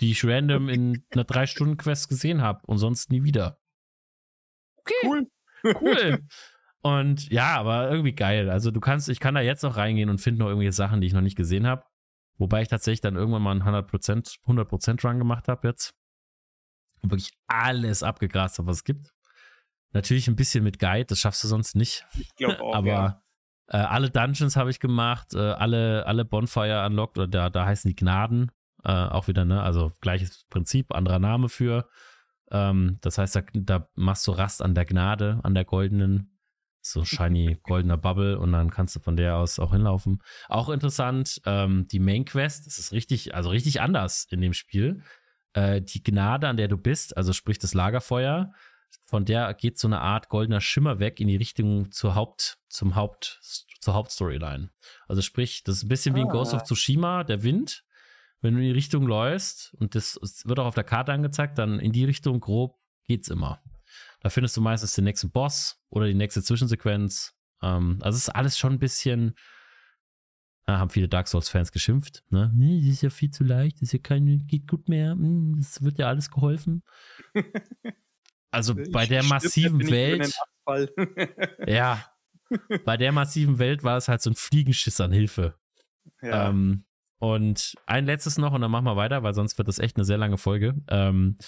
[0.00, 3.58] die ich random in einer Drei-Stunden-Quest gesehen habe und sonst nie wieder.
[4.76, 4.94] Okay.
[5.04, 5.30] Cool.
[5.64, 6.18] Cool.
[6.84, 8.50] Und ja, aber irgendwie geil.
[8.50, 11.06] Also du kannst, ich kann da jetzt noch reingehen und finde noch irgendwelche Sachen, die
[11.06, 11.84] ich noch nicht gesehen habe.
[12.38, 15.94] Wobei ich tatsächlich dann irgendwann mal einen 100%, 100% Run gemacht habe jetzt
[17.02, 19.12] wirklich alles abgegrast habe, was es gibt.
[19.92, 22.06] Natürlich ein bisschen mit Guide, das schaffst du sonst nicht.
[22.18, 22.74] Ich glaube auch.
[22.74, 23.22] Aber ja.
[23.68, 27.88] äh, alle Dungeons habe ich gemacht, äh, alle, alle Bonfire unlocked, oder da, da heißen
[27.88, 28.50] die Gnaden.
[28.84, 29.62] Äh, auch wieder, ne?
[29.62, 31.88] Also gleiches Prinzip, anderer Name für.
[32.50, 36.38] Ähm, das heißt, da, da machst du Rast an der Gnade, an der goldenen,
[36.80, 40.22] so shiny goldener Bubble und dann kannst du von der aus auch hinlaufen.
[40.48, 45.02] Auch interessant, ähm, die Main Quest, das ist richtig, also richtig anders in dem Spiel
[45.54, 48.52] äh, die Gnade, an der du bist, also sprich das Lagerfeuer,
[49.04, 52.94] von der geht so eine Art goldener Schimmer weg in die Richtung zur Haupt, zum
[52.94, 53.40] Haupt,
[53.80, 54.70] zur Hauptstoryline.
[55.06, 56.16] Also sprich, das ist ein bisschen ah.
[56.16, 56.64] wie in Ghost of ah.
[56.64, 57.84] Tsushima, der Wind.
[58.40, 61.58] Wenn du in die Richtung läufst und das, das wird auch auf der Karte angezeigt,
[61.58, 62.76] dann in die Richtung grob
[63.06, 63.62] geht's immer.
[64.20, 67.34] Da findest du meistens den nächsten Boss oder die nächste Zwischensequenz.
[67.62, 69.34] Ähm, also es ist alles schon ein bisschen
[70.64, 72.22] Ah, haben viele Dark Souls-Fans geschimpft.
[72.30, 72.52] Ne?
[72.54, 75.66] Das ist ja viel zu leicht, das ist ja kein, geht gut mehr, es hm,
[75.80, 76.82] wird ja alles geholfen.
[78.54, 80.30] Also bei der massiven Welt.
[81.66, 82.04] ja,
[82.84, 85.54] bei der massiven Welt war es halt so ein Fliegenschiss an Hilfe.
[86.20, 86.50] Ja.
[86.50, 86.84] Ähm,
[87.18, 90.04] und ein letztes noch und dann machen wir weiter, weil sonst wird das echt eine
[90.04, 90.74] sehr lange Folge.
[90.88, 91.38] Ähm,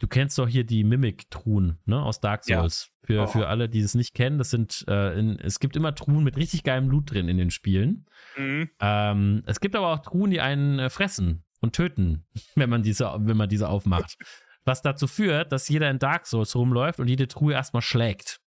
[0.00, 2.90] Du kennst doch hier die Mimic-Truhen, ne, aus Dark Souls.
[2.90, 3.06] Ja.
[3.06, 3.26] Für, oh.
[3.26, 6.36] für alle, die es nicht kennen, das sind, äh, in, es gibt immer Truhen mit
[6.36, 8.06] richtig geilem Loot drin in den Spielen.
[8.36, 8.70] Mhm.
[8.80, 13.04] Ähm, es gibt aber auch Truhen, die einen äh, fressen und töten, wenn man diese,
[13.18, 14.16] wenn man diese aufmacht.
[14.64, 18.40] Was dazu führt, dass jeder in Dark Souls rumläuft und jede Truhe erstmal schlägt.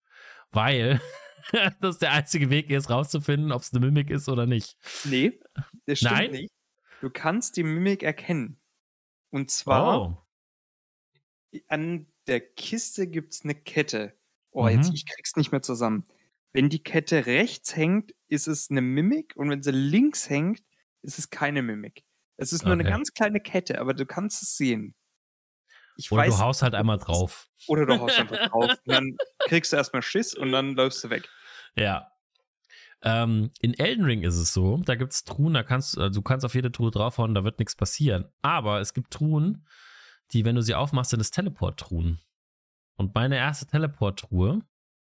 [0.52, 1.02] Weil
[1.82, 4.78] das der einzige Weg ist, rauszufinden, ob es eine Mimik ist oder nicht.
[5.04, 5.40] Nee,
[5.86, 6.32] das stimmt Nein?
[6.32, 6.52] nicht.
[7.02, 8.62] Du kannst die Mimik erkennen.
[9.32, 10.18] Und zwar oh
[11.68, 14.14] an der Kiste gibt es eine Kette.
[14.52, 14.70] Oh, mhm.
[14.70, 16.06] jetzt, ich krieg's nicht mehr zusammen.
[16.54, 20.62] Wenn die Kette rechts hängt, ist es eine Mimik und wenn sie links hängt,
[21.02, 22.04] ist es keine Mimik.
[22.38, 22.82] Es ist nur okay.
[22.82, 24.96] eine ganz kleine Kette, aber du kannst es sehen.
[25.96, 27.50] Ich oder weiß, du haust halt einmal drauf.
[27.68, 28.72] Oder du haust einfach drauf.
[28.72, 31.30] Und dann kriegst du erstmal Schiss und dann läufst du weg.
[31.76, 32.12] Ja.
[33.04, 36.22] Ähm, in Elden Ring ist es so, da gibt es Truhen, da kannst also du
[36.22, 38.26] kannst auf jede Truhe draufhauen, da wird nichts passieren.
[38.42, 39.66] Aber es gibt Truhen,
[40.34, 42.20] die, wenn du sie aufmachst, sind es Teleport-Truhen.
[42.96, 44.62] Und meine erste Teleport-Truhe,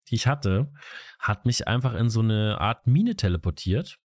[0.08, 0.72] die ich hatte,
[1.18, 3.98] hat mich einfach in so eine Art Mine teleportiert,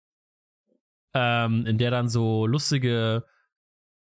[1.15, 3.24] ähm, in der dann so lustige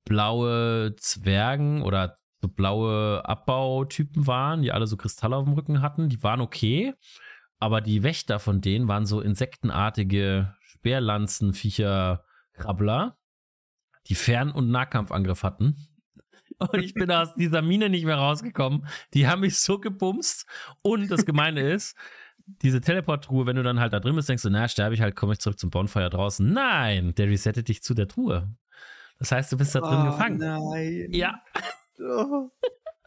[0.05, 6.09] blaue Zwergen oder so blaue Abbautypen waren, die alle so Kristalle auf dem Rücken hatten.
[6.09, 6.93] Die waren okay,
[7.59, 12.23] aber die Wächter von denen waren so insektenartige Speerlanzenviecher
[12.53, 13.17] Krabbler,
[14.07, 15.86] die Fern- und Nahkampfangriff hatten
[16.59, 18.87] und ich bin aus dieser Mine nicht mehr rausgekommen.
[19.13, 20.45] Die haben mich so gebumst.
[20.81, 21.95] Und das Gemeine ist,
[22.45, 25.15] diese Teleport-Truhe, wenn du dann halt da drin bist, denkst du, na, sterbe ich halt,
[25.15, 26.51] komme ich zurück zum Bonfire draußen.
[26.51, 28.49] Nein, der resettet dich zu der Truhe.
[29.19, 30.37] Das heißt, du bist da drin oh, gefangen.
[30.37, 31.07] Nein.
[31.11, 31.41] Ja.
[31.99, 32.49] Oh.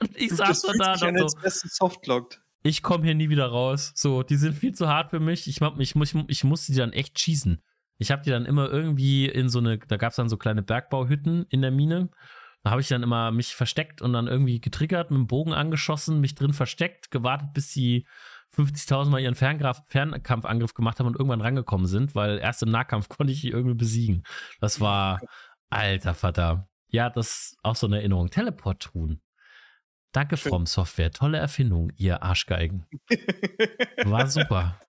[0.14, 1.28] ich saß da dann so.
[1.46, 2.40] Softlocked.
[2.62, 3.92] Ich komme hier nie wieder raus.
[3.94, 5.48] So, die sind viel zu hart für mich.
[5.48, 7.62] Ich, ich, ich, ich musste die dann echt schießen.
[7.96, 10.62] Ich habe die dann immer irgendwie in so eine, da gab es dann so kleine
[10.62, 12.10] Bergbauhütten in der Mine.
[12.62, 16.20] Da habe ich dann immer mich versteckt und dann irgendwie getriggert, mit dem Bogen angeschossen,
[16.20, 18.06] mich drin versteckt, gewartet, bis die
[18.54, 23.08] 50.000 Mal ihren Ferngraf Fernkampfangriff gemacht haben und irgendwann rangekommen sind, weil erst im Nahkampf
[23.08, 24.24] konnte ich die irgendwie besiegen.
[24.60, 25.20] Das war,
[25.70, 26.68] alter Vater.
[26.88, 28.30] Ja, das ist auch so eine Erinnerung.
[28.30, 29.20] Teleport tun.
[30.12, 31.12] Danke, From Software.
[31.12, 32.84] Tolle Erfindung, ihr Arschgeigen.
[34.04, 34.80] War super.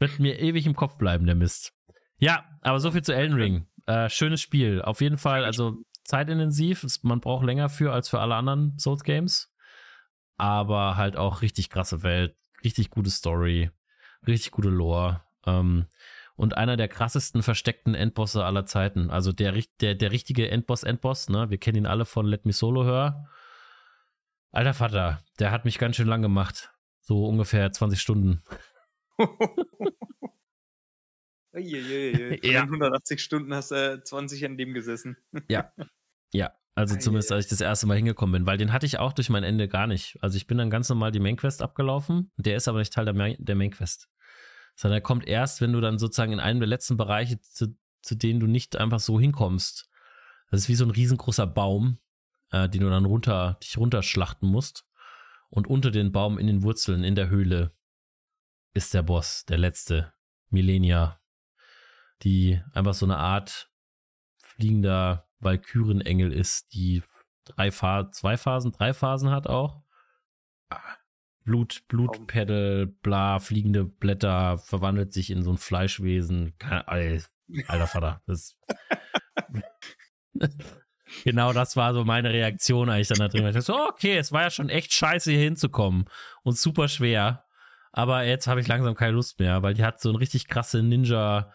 [0.00, 1.72] Wird mir ewig im Kopf bleiben, der Mist.
[2.18, 3.66] Ja, aber so viel zu Elden Ring.
[3.86, 4.82] Äh, schönes Spiel.
[4.82, 6.86] Auf jeden Fall, also zeitintensiv.
[7.02, 9.52] Man braucht länger für als für alle anderen Souls Games.
[10.36, 13.70] Aber halt auch richtig krasse Welt, richtig gute Story,
[14.26, 15.22] richtig gute Lore.
[15.46, 15.86] Ähm,
[16.34, 19.10] und einer der krassesten versteckten Endbosse aller Zeiten.
[19.10, 21.50] Also der, der, der richtige Endboss-Endboss, ne?
[21.50, 23.28] Wir kennen ihn alle von Let Me Solo Hör.
[24.50, 26.72] Alter Vater, der hat mich ganz schön lang gemacht.
[27.00, 28.42] So ungefähr 20 Stunden.
[31.54, 32.40] Uiuiui.
[32.50, 32.62] ja.
[32.62, 35.16] 180 Stunden hast du äh, 20 an dem gesessen.
[35.48, 35.72] ja.
[36.32, 36.52] Ja.
[36.74, 39.28] Also zumindest als ich das erste Mal hingekommen bin, weil den hatte ich auch durch
[39.28, 40.16] mein Ende gar nicht.
[40.22, 42.32] Also ich bin dann ganz normal die Main Quest abgelaufen.
[42.36, 44.08] Der ist aber nicht Teil der, Main, der Main Quest.
[44.74, 48.14] Sondern er kommt erst, wenn du dann sozusagen in einem der letzten Bereiche, zu, zu
[48.14, 49.90] denen du nicht einfach so hinkommst.
[50.50, 51.98] Das ist wie so ein riesengroßer Baum,
[52.52, 54.86] äh, den du dann runter, dich runterschlachten musst.
[55.50, 57.76] Und unter den Baum in den Wurzeln, in der Höhle,
[58.72, 60.14] ist der Boss, der letzte.
[60.48, 61.21] Millennia.
[62.22, 63.70] Die einfach so eine Art
[64.42, 67.02] fliegender Valkyrenengel ist, die
[67.44, 69.82] drei Phasen, zwei Phasen, drei Phasen hat auch.
[71.44, 76.54] Blut, Blutpedal, bla, fliegende Blätter, verwandelt sich in so ein Fleischwesen.
[77.66, 78.56] Alter Vater, das.
[81.24, 83.46] genau das war so meine Reaktion eigentlich dann da drin.
[83.46, 86.04] Ich dachte okay, es war ja schon echt scheiße hier hinzukommen
[86.44, 87.44] und super schwer.
[87.90, 90.82] Aber jetzt habe ich langsam keine Lust mehr, weil die hat so eine richtig krasse
[90.82, 91.52] Ninja,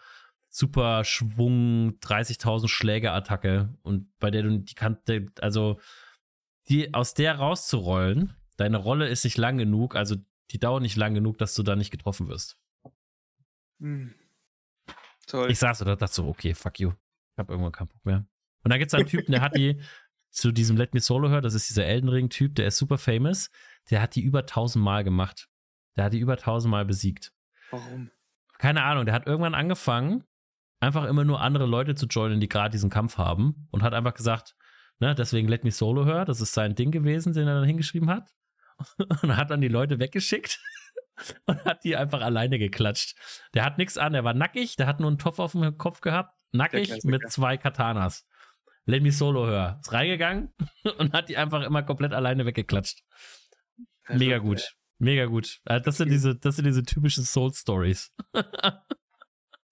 [0.58, 4.98] super Schwung, 30.000 Schläge-Attacke und bei der du die kann,
[5.40, 5.80] also
[6.68, 10.16] die aus der rauszurollen, deine Rolle ist nicht lang genug, also
[10.50, 12.58] die dauert nicht lang genug, dass du da nicht getroffen wirst.
[13.80, 14.14] Hm.
[15.26, 15.50] Toll.
[15.50, 16.90] Ich saß da dachte so, okay, fuck you.
[16.90, 18.26] Ich habe irgendwann keinen Bock mehr.
[18.64, 19.80] Und dann gibt es einen Typen, der hat die
[20.30, 23.50] zu diesem Let Me Solo hört, das ist dieser Elden Ring-Typ, der ist super famous.
[23.90, 25.48] Der hat die über 1000 Mal gemacht.
[25.96, 27.32] Der hat die über 1000 Mal besiegt.
[27.70, 28.10] Warum?
[28.58, 30.24] Keine Ahnung, der hat irgendwann angefangen,
[30.80, 34.14] einfach immer nur andere Leute zu joinen, die gerade diesen Kampf haben und hat einfach
[34.14, 34.54] gesagt,
[34.98, 38.10] ne, deswegen Let Me Solo Her, das ist sein Ding gewesen, den er dann hingeschrieben
[38.10, 38.30] hat.
[39.22, 40.60] Und hat dann die Leute weggeschickt
[41.46, 43.16] und hat die einfach alleine geklatscht.
[43.52, 46.00] Der hat nichts an, der war nackig, der hat nur einen Topf auf dem Kopf
[46.00, 48.24] gehabt, nackig mit zwei Katanas.
[48.84, 49.78] Let Me Solo Her.
[49.80, 50.54] Ist reingegangen
[50.98, 53.02] und hat die einfach immer komplett alleine weggeklatscht.
[54.08, 54.74] Mega gut.
[54.98, 55.60] Mega gut.
[55.64, 58.12] Äh, das sind diese, das sind diese typischen Soul Stories.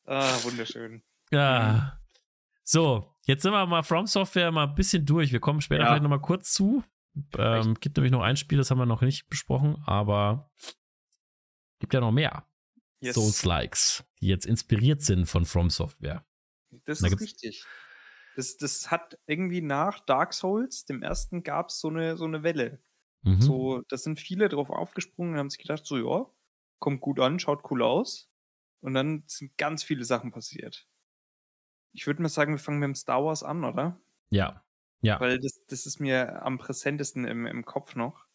[0.06, 1.02] Ah, wunderschön.
[1.30, 2.00] Ja.
[2.64, 5.32] So, jetzt sind wir mal From Software mal ein bisschen durch.
[5.32, 5.88] Wir kommen später ja.
[5.88, 6.82] vielleicht nochmal kurz zu.
[7.38, 10.50] Ähm, gibt nämlich noch ein Spiel, das haben wir noch nicht besprochen, aber
[11.78, 12.46] gibt ja noch mehr
[13.00, 13.14] yes.
[13.14, 16.24] Souls-Likes, die jetzt inspiriert sind von From Software.
[16.84, 17.64] Das da ist richtig.
[18.34, 22.42] Das, das hat irgendwie nach Dark Souls, dem ersten, gab es so eine, so eine
[22.42, 22.82] Welle.
[23.22, 23.40] Mhm.
[23.40, 26.26] So, da sind viele drauf aufgesprungen und haben sich gedacht, so, ja,
[26.78, 28.30] kommt gut an, schaut cool aus.
[28.86, 30.86] Und dann sind ganz viele Sachen passiert.
[31.92, 34.00] Ich würde mal sagen, wir fangen mit dem Star Wars an, oder?
[34.30, 34.64] Ja.
[35.00, 35.18] Ja.
[35.18, 38.26] Weil das, das ist mir am präsentesten im, im Kopf noch.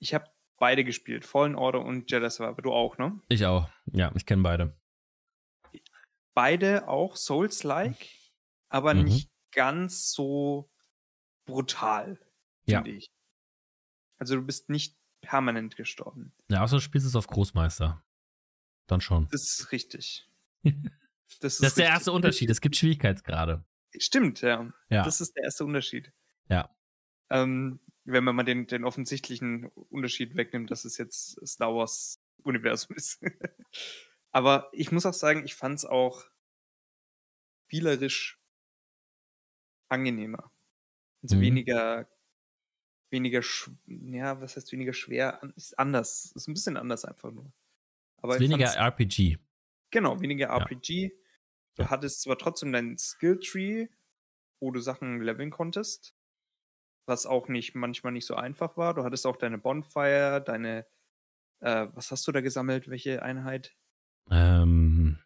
[0.00, 0.24] Ich habe
[0.58, 2.60] beide gespielt, Fallen Order und Jedi Survivor.
[2.60, 3.20] Du auch, ne?
[3.28, 3.70] Ich auch.
[3.92, 4.76] Ja, ich kenne beide.
[6.34, 8.08] Beide auch Souls-like,
[8.68, 9.04] aber mhm.
[9.04, 10.72] nicht ganz so
[11.44, 12.18] brutal,
[12.64, 12.96] finde ja.
[12.96, 13.12] ich.
[14.18, 16.34] Also du bist nicht permanent gestorben.
[16.48, 18.02] Ja, außer du spielst es auf Großmeister.
[18.90, 19.28] Dann schon.
[19.30, 20.28] Das ist richtig.
[21.40, 22.50] Das ist, das ist der erste Unterschied.
[22.50, 23.64] Es gibt Schwierigkeitsgrade.
[23.96, 24.70] Stimmt, ja.
[24.90, 25.04] ja.
[25.04, 26.12] Das ist der erste Unterschied.
[26.48, 26.68] Ja.
[27.30, 32.96] Ähm, wenn man mal den, den offensichtlichen Unterschied wegnimmt, dass es jetzt Star Wars Universum
[32.96, 33.22] ist.
[34.32, 36.24] Aber ich muss auch sagen, ich fand es auch
[37.66, 38.38] spielerisch
[39.88, 40.50] angenehmer.
[41.22, 41.42] Also mhm.
[41.42, 42.08] weniger
[43.10, 43.42] weniger,
[43.86, 45.40] ja, was heißt weniger schwer?
[45.56, 46.32] Ist anders.
[46.34, 47.52] Ist ein bisschen anders einfach nur.
[48.22, 49.38] Aber weniger RPG.
[49.90, 51.12] Genau, weniger RPG.
[51.76, 51.90] Du ja.
[51.90, 53.88] hattest zwar trotzdem deinen Skill-Tree,
[54.60, 56.14] wo du Sachen leveln konntest,
[57.06, 58.94] was auch nicht manchmal nicht so einfach war.
[58.94, 60.86] Du hattest auch deine Bonfire, deine,
[61.60, 62.88] äh, was hast du da gesammelt?
[62.88, 63.74] Welche Einheit?
[64.30, 65.18] Ähm,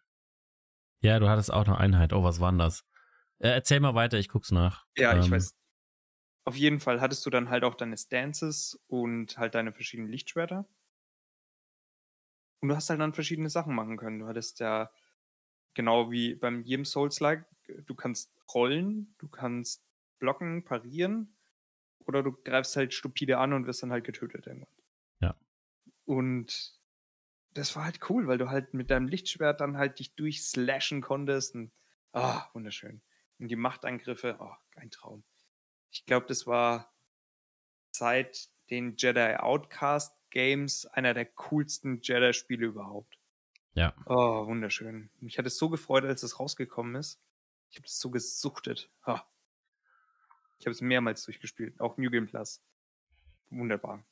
[1.01, 2.13] ja, du hattest auch eine Einheit.
[2.13, 2.85] Oh, was war denn das?
[3.39, 4.85] Äh, erzähl mal weiter, ich guck's nach.
[4.97, 5.53] Ja, ähm, ich weiß.
[6.45, 10.67] Auf jeden Fall hattest du dann halt auch deine Stances und halt deine verschiedenen Lichtschwerter.
[12.65, 14.17] Und du hast halt dann verschiedene Sachen machen können.
[14.17, 14.91] Du hattest ja
[15.75, 17.45] genau wie beim jedem Souls-like,
[17.85, 19.85] du kannst rollen, du kannst
[20.17, 21.37] blocken, parieren
[22.07, 24.73] oder du greifst halt stupide an und wirst dann halt getötet irgendwann.
[25.19, 25.35] Ja.
[26.05, 26.79] Und
[27.53, 31.53] das war halt cool, weil du halt mit deinem Lichtschwert dann halt dich durchslashen konntest
[31.53, 31.71] und
[32.13, 33.03] ah, oh, wunderschön.
[33.37, 35.23] Und die Machtangriffe, oh, ein Traum.
[35.91, 36.91] Ich glaube, das war
[37.91, 43.17] seit den Jedi Outcast Games einer der coolsten Jedi-Spiele überhaupt.
[43.73, 43.93] Ja.
[44.05, 45.09] Oh, wunderschön.
[45.19, 47.21] Mich hat es so gefreut, als es rausgekommen ist.
[47.69, 48.89] Ich habe es so gesuchtet.
[49.05, 49.25] Ha.
[50.59, 52.61] Ich habe es mehrmals durchgespielt, auch New Game Plus.
[53.49, 54.05] Wunderbar.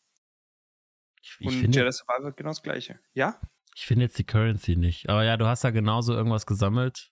[1.22, 3.00] Ich, ich Und finde, Jedi Survivor genau das gleiche.
[3.14, 3.40] Ja?
[3.76, 5.10] Ich finde jetzt die Currency nicht.
[5.10, 7.12] Aber ja, du hast ja genauso irgendwas gesammelt,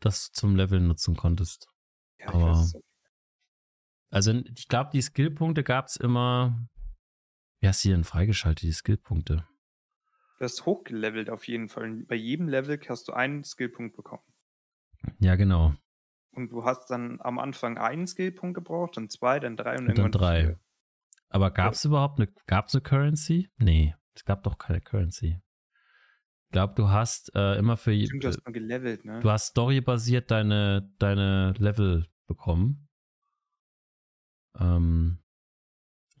[0.00, 1.68] das du zum Leveln nutzen konntest.
[2.18, 2.76] Ja, Aber, ich weiß
[4.12, 6.68] Also ich glaube, die Skillpunkte gab es immer.
[7.60, 9.46] Wie hast du denn freigeschaltet, die Skillpunkte?
[10.38, 12.04] Du hast hochgelevelt auf jeden Fall.
[12.06, 14.22] Bei jedem Level hast du einen Skillpunkt bekommen.
[15.18, 15.74] Ja, genau.
[16.32, 19.98] Und du hast dann am Anfang einen Skillpunkt gebraucht, dann zwei, dann drei und, und
[19.98, 20.42] dann drei.
[20.42, 20.60] Vier.
[21.30, 21.88] Aber gab es ja.
[21.88, 23.50] überhaupt eine, gab's eine Currency?
[23.56, 25.40] Nee, es gab doch keine Currency.
[26.46, 27.94] Ich glaube, du hast äh, immer für.
[27.94, 29.20] Stimmt, du hast mal gelevelt, ne?
[29.20, 32.90] Du hast storybasiert deine, deine Level bekommen.
[34.58, 35.18] Ähm,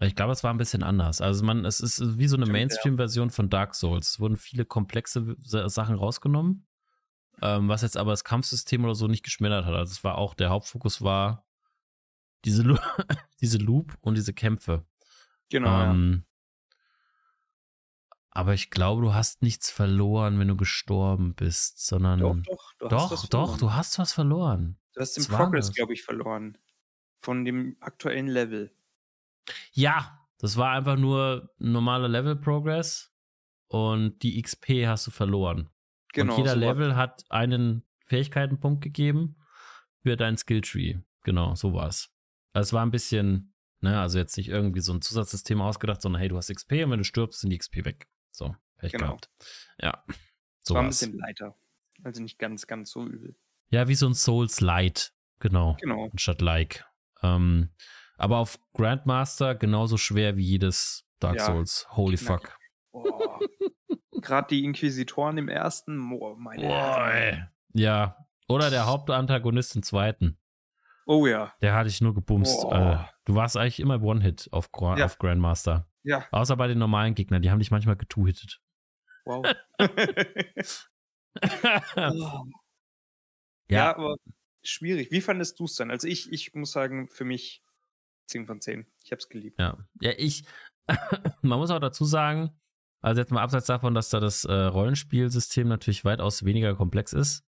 [0.00, 1.20] ich glaube, es war ein bisschen anders.
[1.20, 4.10] Also man, es ist wie so eine Mainstream-Version von Dark Souls.
[4.10, 6.66] Es wurden viele komplexe Sachen rausgenommen
[7.42, 9.74] ähm, was jetzt aber das Kampfsystem oder so nicht geschmälert hat.
[9.74, 11.44] Also es war auch, der Hauptfokus war
[12.44, 12.78] diese, Lo
[13.40, 14.84] diese Loop und diese Kämpfe.
[15.50, 15.90] Genau.
[15.90, 16.28] Ähm, ja.
[18.30, 22.20] Aber ich glaube, du hast nichts verloren, wenn du gestorben bist, sondern.
[22.20, 24.78] Doch, doch, du doch, hast doch, du hast was verloren.
[24.94, 26.56] Du hast den Progress, glaube ich, verloren.
[27.22, 28.74] Von dem aktuellen Level.
[29.72, 33.14] Ja, das war einfach nur normaler Level Progress
[33.68, 35.70] und die XP hast du verloren.
[36.12, 36.34] Genau.
[36.34, 39.36] Und jeder so Level hat einen Fähigkeitenpunkt gegeben
[40.02, 40.98] für dein Skilltree.
[41.22, 42.12] Genau, so war es.
[42.52, 46.20] Also es war ein bisschen, ne, also jetzt nicht irgendwie so ein Zusatzsystem ausgedacht, sondern
[46.20, 48.08] hey, du hast XP und wenn du stirbst, sind die XP weg.
[48.32, 49.06] So, Pech genau.
[49.06, 49.30] gehabt.
[49.78, 50.04] Ja.
[50.62, 51.56] So war ein bisschen leiter.
[52.02, 53.36] Also nicht ganz, ganz so übel.
[53.70, 55.14] Ja, wie so ein Souls Light.
[55.38, 55.76] Genau.
[55.80, 56.08] Genau.
[56.10, 56.84] Anstatt Like.
[57.22, 57.70] Ähm,
[58.16, 61.86] aber auf Grandmaster genauso schwer wie jedes Dark ja, Souls.
[61.90, 62.42] Holy knack.
[62.42, 62.58] fuck.
[62.92, 63.38] Oh.
[64.20, 68.16] Gerade die Inquisitoren im ersten, oh, meine oh, Ja.
[68.48, 70.38] Oder der Hauptantagonist im zweiten.
[71.06, 71.52] Oh ja.
[71.62, 72.64] Der hatte ich nur gebumst.
[72.64, 72.98] Oh.
[73.24, 75.04] Du warst eigentlich immer One-Hit auf, ja.
[75.04, 75.88] auf, Grandmaster.
[76.02, 76.26] Ja.
[76.30, 78.60] Außer bei den normalen Gegnern, die haben dich manchmal getwo-hittet.
[79.24, 79.44] Wow.
[81.96, 82.44] oh.
[83.68, 83.68] ja.
[83.68, 84.16] ja, aber
[84.62, 85.10] schwierig.
[85.10, 85.90] Wie fandest du es dann?
[85.90, 87.62] Also ich, ich muss sagen, für mich
[88.26, 88.86] 10 von 10.
[89.04, 89.58] Ich habe es geliebt.
[89.58, 90.44] Ja, ja ich,
[91.42, 92.50] man muss auch dazu sagen,
[93.00, 97.44] also jetzt mal abseits davon, dass da das äh, Rollenspielsystem natürlich weitaus weniger komplex ist,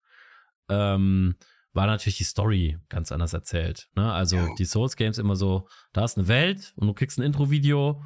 [0.69, 1.35] ähm,
[1.73, 3.89] war natürlich die Story ganz anders erzählt.
[3.95, 4.11] Ne?
[4.11, 4.49] Also ja.
[4.57, 8.03] die Souls Games immer so, da ist eine Welt und du kriegst ein Intro-Video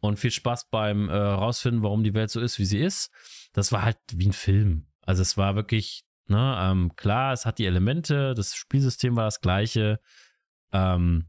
[0.00, 3.10] und viel Spaß beim äh, rausfinden, warum die Welt so ist, wie sie ist.
[3.52, 4.86] Das war halt wie ein Film.
[5.02, 9.40] Also es war wirklich, ne, ähm, klar, es hat die Elemente, das Spielsystem war das
[9.40, 10.00] gleiche,
[10.72, 11.26] ähm,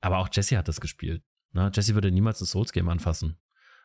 [0.00, 1.22] aber auch Jesse hat das gespielt.
[1.52, 1.70] Ne?
[1.74, 3.38] Jesse würde niemals ein Souls-Game anfassen.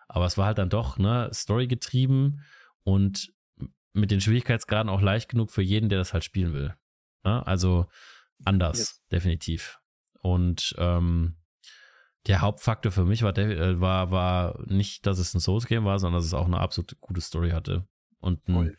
[0.07, 2.41] Aber es war halt dann doch, ne, Story getrieben
[2.83, 3.33] und
[3.93, 6.75] mit den Schwierigkeitsgraden auch leicht genug für jeden, der das halt spielen will.
[7.23, 7.45] Ne?
[7.45, 7.87] Also
[8.45, 9.03] anders, yes.
[9.11, 9.79] definitiv.
[10.21, 11.37] Und ähm,
[12.27, 16.19] der Hauptfaktor für mich war, äh, war, war nicht, dass es ein Souls-Game war, sondern
[16.19, 17.87] dass es auch eine absolut gute Story hatte.
[18.19, 18.77] Und ein,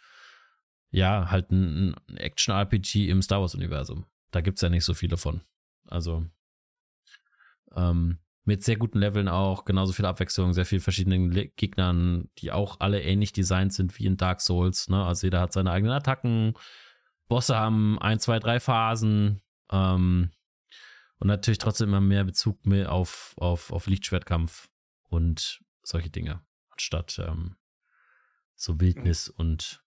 [0.90, 4.06] ja, halt ein, Action-RPG im Star Wars-Universum.
[4.30, 5.42] Da gibt es ja nicht so viele von.
[5.86, 6.26] Also,
[7.74, 12.80] ähm, mit sehr guten Leveln auch, genauso viel Abwechslung, sehr viel verschiedenen Gegnern, die auch
[12.80, 14.88] alle ähnlich designt sind wie in Dark Souls.
[14.88, 15.04] Ne?
[15.04, 16.54] Also jeder hat seine eigenen Attacken,
[17.28, 20.30] Bosse haben ein, zwei, drei Phasen ähm,
[21.18, 24.70] und natürlich trotzdem immer mehr Bezug mehr auf, auf, auf Lichtschwertkampf
[25.10, 26.40] und solche Dinge,
[26.70, 27.56] anstatt ähm,
[28.56, 29.84] so Wildnis und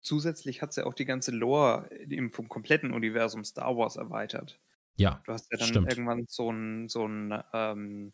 [0.00, 4.60] Zusätzlich hat sie ja auch die ganze Lore im vom kompletten Universum Star Wars erweitert.
[4.96, 5.22] Ja.
[5.26, 5.92] Du hast ja dann stimmt.
[5.92, 8.12] irgendwann so einen so ähm,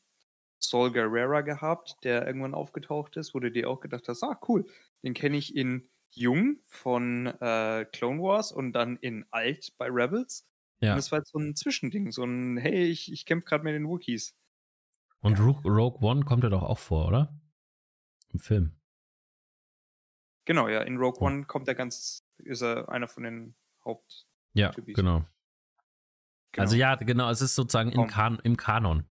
[0.59, 4.67] Sol Guerrera gehabt, der irgendwann aufgetaucht ist, wo du dir auch gedacht hast, ah, cool,
[5.03, 10.47] den kenne ich in Jung von äh, Clone Wars und dann in Alt bei Rebels.
[10.81, 10.93] Ja.
[10.93, 13.75] Und das war jetzt so ein Zwischending, so ein, hey, ich, ich kämpfe gerade mit
[13.75, 14.37] den Wookies.
[15.21, 17.41] Und Rogue One kommt ja doch auch vor, oder?
[18.33, 18.77] Im Film.
[20.45, 20.83] Genau, ja.
[20.83, 23.55] In Rogue One kommt er ganz, ist er einer von den
[23.85, 24.27] Haupt.
[24.53, 24.95] Ja, genau.
[24.95, 25.27] genau.
[26.57, 29.09] Also ja, genau, es ist sozusagen im, kan im Kanon.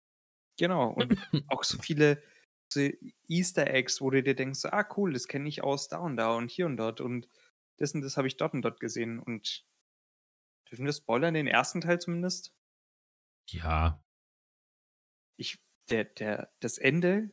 [0.59, 1.17] Genau, und
[1.49, 2.23] auch so viele
[2.73, 2.81] so
[3.29, 6.35] Easter Eggs, wo du dir denkst, ah cool, das kenne ich aus da und da
[6.37, 7.29] und hier und dort und
[7.79, 9.65] das und das habe ich dort und dort gesehen und
[10.71, 12.55] dürfen wir spoilern, den ersten Teil zumindest?
[13.49, 14.05] Ja.
[15.37, 15.59] Ich,
[15.89, 17.31] der, der, das Ende,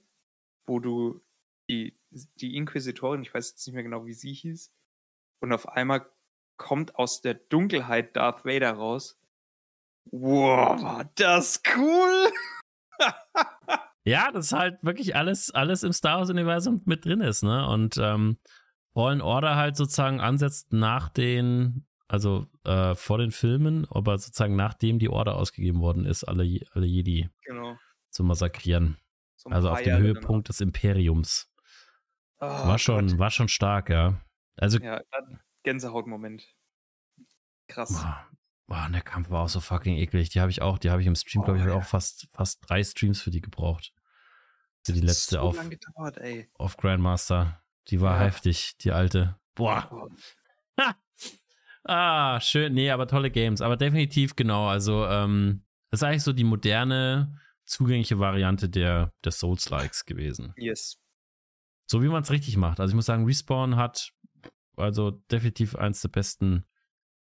[0.66, 1.22] wo du
[1.70, 4.72] die, die Inquisitorin, ich weiß jetzt nicht mehr genau, wie sie hieß,
[5.40, 6.08] und auf einmal
[6.58, 9.20] kommt aus der Dunkelheit Darth Vader raus.
[10.06, 12.32] Wow, war das cool!
[14.06, 17.68] ja, das ist halt wirklich alles, alles im Star Wars-Universum mit drin ist, ne?
[17.68, 18.38] Und ähm,
[18.98, 24.98] Fallen Order halt sozusagen ansetzt nach den, also äh, vor den Filmen, aber sozusagen nachdem
[24.98, 27.78] die Order ausgegeben worden ist, alle, alle Jedi genau.
[28.10, 28.98] zu massakrieren.
[29.36, 31.48] So also auf dem Höhepunkt des Imperiums.
[32.40, 34.22] Oh, war, schon, war schon stark, ja.
[34.56, 35.02] Also, ja,
[35.64, 36.48] Gänsehautmoment.
[37.68, 37.90] Krass.
[37.90, 38.28] Boah,
[38.68, 40.30] boah, der Kampf war auch so fucking eklig.
[40.30, 41.74] Die habe ich auch, die habe ich im Stream, oh, glaube ich, ja.
[41.74, 43.94] auch fast, fast drei Streams für die gebraucht.
[44.86, 46.20] Für die letzte so auf, gedauert,
[46.54, 47.62] auf Grandmaster.
[47.90, 48.26] Die war ja.
[48.26, 49.38] heftig, die alte.
[49.56, 50.08] Boah.
[51.84, 52.74] ah, schön.
[52.74, 53.62] Nee, aber tolle Games.
[53.62, 54.68] Aber definitiv, genau.
[54.68, 60.54] Also, ähm, das ist eigentlich so die moderne, zugängliche Variante der, der Souls-Likes gewesen.
[60.56, 61.00] Yes.
[61.88, 62.80] So wie man es richtig macht.
[62.80, 64.14] Also ich muss sagen, Respawn hat
[64.76, 66.66] also definitiv eins der besten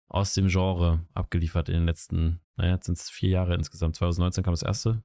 [0.08, 3.96] aus dem Genre abgeliefert in den letzten, naja, jetzt sind es vier Jahre insgesamt.
[3.96, 5.04] 2019 kam das erste.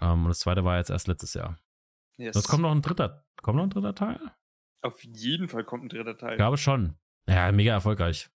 [0.00, 1.58] Um, und das zweite war jetzt erst letztes Jahr.
[2.16, 2.36] Yes.
[2.36, 4.20] Es kommt noch ein dritter, kommt noch ein dritter Teil?
[4.82, 6.32] Auf jeden Fall kommt ein dritter Teil.
[6.32, 6.96] Ich glaube schon.
[7.28, 8.28] Ja, mega erfolgreich.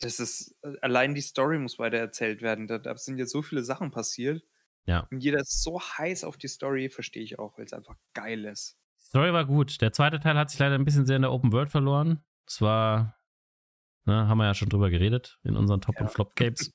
[0.00, 2.66] Das ist, äh, allein die Story muss weiter erzählt werden.
[2.66, 4.42] Da, da sind jetzt so viele Sachen passiert.
[4.86, 5.06] Ja.
[5.10, 8.46] Und jeder ist so heiß auf die Story, verstehe ich auch, weil es einfach geil
[8.46, 8.79] ist.
[9.10, 9.80] Story war gut.
[9.80, 12.22] Der zweite Teil hat sich leider ein bisschen sehr in der Open World verloren.
[12.46, 13.18] Das war,
[14.04, 16.02] ne, haben wir ja schon drüber geredet in unseren Top- ja.
[16.02, 16.72] und Flop-Capes.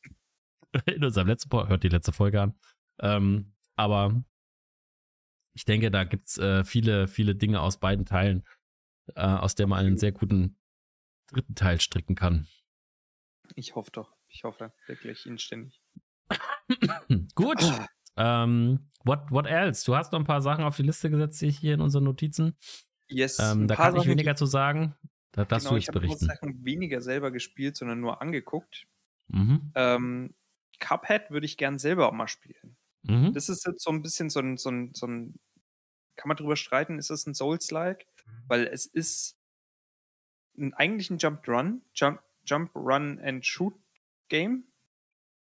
[0.85, 2.59] in unserem letzten, hört die letzte Folge an.
[2.99, 4.21] Ähm, aber
[5.53, 8.45] ich denke, da gibt's äh, viele, viele Dinge aus beiden Teilen,
[9.15, 10.57] äh, aus der man einen sehr guten
[11.27, 12.47] dritten Teil stricken kann.
[13.55, 14.13] Ich hoffe doch.
[14.27, 15.81] Ich hoffe wirklich inständig.
[17.35, 17.63] Gut.
[18.17, 19.85] ähm, what, what else?
[19.85, 22.55] Du hast noch ein paar Sachen auf die Liste gesetzt, hier in unseren Notizen.
[23.07, 23.39] Yes.
[23.39, 24.95] Ähm, da kann ich weniger zu sagen.
[25.31, 26.25] Da darfst genau, du jetzt berichten.
[26.25, 28.87] Ich habe Sachen weniger selber gespielt, sondern nur angeguckt.
[29.27, 29.71] Mhm.
[29.75, 30.33] Ähm,
[30.79, 32.77] Cuphead würde ich gern selber auch mal spielen.
[33.03, 33.33] Mhm.
[33.33, 35.39] Das ist jetzt so ein bisschen so ein, so ein, so ein
[36.15, 38.07] kann man drüber streiten, ist das ein Souls-like?
[38.47, 39.37] Weil es ist
[40.57, 43.75] ein, eigentlich ein Jump-Run, Jump, Jump, Run and Shoot
[44.29, 44.65] Game.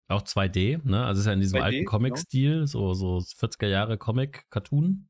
[0.08, 1.04] Auch 2D, ne?
[1.04, 1.90] Also es ist ja in diesem 2D, alten genau.
[1.90, 2.66] Comic-Stil, genau.
[2.66, 5.08] so, so 40er Jahre Comic-Cartoon.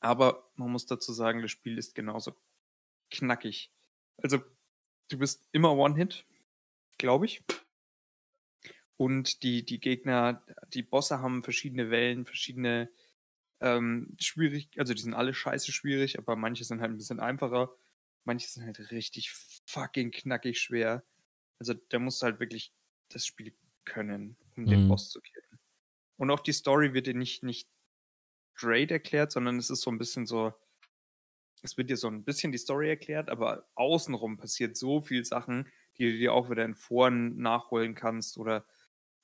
[0.00, 2.34] Aber man muss dazu sagen, das Spiel ist genauso
[3.10, 3.72] knackig.
[4.22, 4.38] Also,
[5.10, 6.26] du bist immer One-Hit,
[6.98, 7.44] glaube ich.
[8.96, 10.44] Und die, die Gegner,
[10.74, 12.90] die Bosse haben verschiedene Wellen, verschiedene
[13.60, 17.72] ähm, schwierig, also die sind alle scheiße schwierig, aber manche sind halt ein bisschen einfacher.
[18.24, 19.30] Manche sind halt richtig
[19.66, 21.04] fucking knackig schwer.
[21.60, 22.72] Also da musst du halt wirklich
[23.08, 23.54] das Spiel
[23.88, 24.68] können, um mhm.
[24.68, 25.58] den Boss zu killen.
[26.16, 27.68] Und auch die Story wird dir nicht, nicht
[28.54, 30.52] straight erklärt, sondern es ist so ein bisschen so,
[31.62, 35.68] es wird dir so ein bisschen die Story erklärt, aber außenrum passiert so viel Sachen,
[35.96, 38.66] die du dir auch wieder in Foren nachholen kannst oder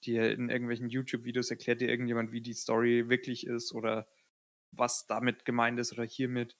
[0.05, 4.09] dir in irgendwelchen YouTube-Videos erklärt dir irgendjemand, wie die Story wirklich ist oder
[4.71, 6.57] was damit gemeint ist oder hiermit.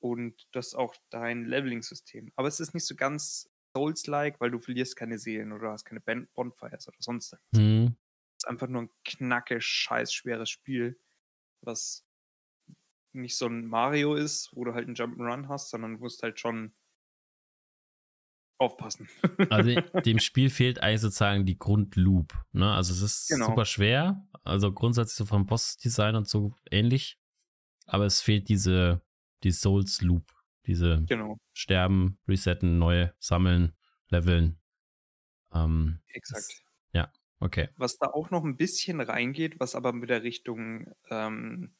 [0.00, 2.32] Und das auch dein Leveling-System.
[2.34, 6.00] Aber es ist nicht so ganz Souls-like, weil du verlierst keine Seelen oder hast keine
[6.00, 7.60] Bonfires oder sonst irgendwas.
[7.60, 7.96] Mhm.
[8.36, 10.98] Es ist einfach nur ein knacke, scheiß schweres Spiel,
[11.60, 12.04] was
[13.12, 16.40] nicht so ein Mario ist, wo du halt einen Jump'n'Run hast, sondern du musst halt
[16.40, 16.72] schon
[18.58, 19.08] aufpassen.
[19.50, 22.32] also dem Spiel fehlt eigentlich sozusagen die Grundloop.
[22.52, 22.72] Ne?
[22.72, 23.46] Also es ist genau.
[23.46, 27.18] super schwer, also grundsätzlich so vom Boss-Design und so ähnlich,
[27.86, 29.02] aber es fehlt diese
[29.42, 30.31] die Souls-Loop,
[30.66, 31.38] diese genau.
[31.52, 33.72] Sterben, Resetten, neu sammeln,
[34.08, 34.58] leveln.
[35.52, 36.44] Ähm, Exakt.
[36.48, 36.62] Das,
[36.92, 37.68] ja, okay.
[37.76, 41.74] Was da auch noch ein bisschen reingeht, was aber mit der Richtung ähm,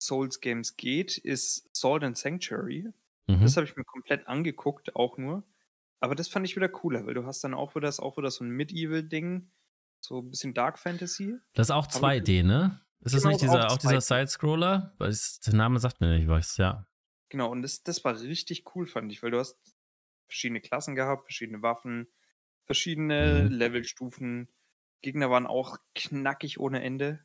[0.00, 2.88] Souls Games geht, ist Sword and Sanctuary.
[3.26, 3.40] Mhm.
[3.40, 5.44] Das habe ich mir komplett angeguckt, auch nur.
[6.00, 8.44] Aber das fand ich wieder cooler, weil du hast dann auch wieder, auch wieder so
[8.44, 9.50] ein Medieval-Ding,
[10.00, 11.36] so ein bisschen Dark Fantasy.
[11.54, 12.80] Das ist auch 2D, ne?
[13.00, 14.96] Ist das genau, nicht dieser, auch, auch dieser Side-Scroller?
[15.00, 16.86] Der Name sagt mir nicht was, ja.
[17.28, 19.58] Genau, und das, das war richtig cool, fand ich, weil du hast
[20.26, 22.08] verschiedene Klassen gehabt, verschiedene Waffen,
[22.68, 23.56] Verschiedene mhm.
[23.56, 24.48] Levelstufen.
[25.00, 27.24] Gegner waren auch knackig ohne Ende.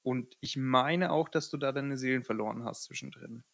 [0.00, 3.44] Und ich meine auch, dass du da deine Seelen verloren hast zwischendrin.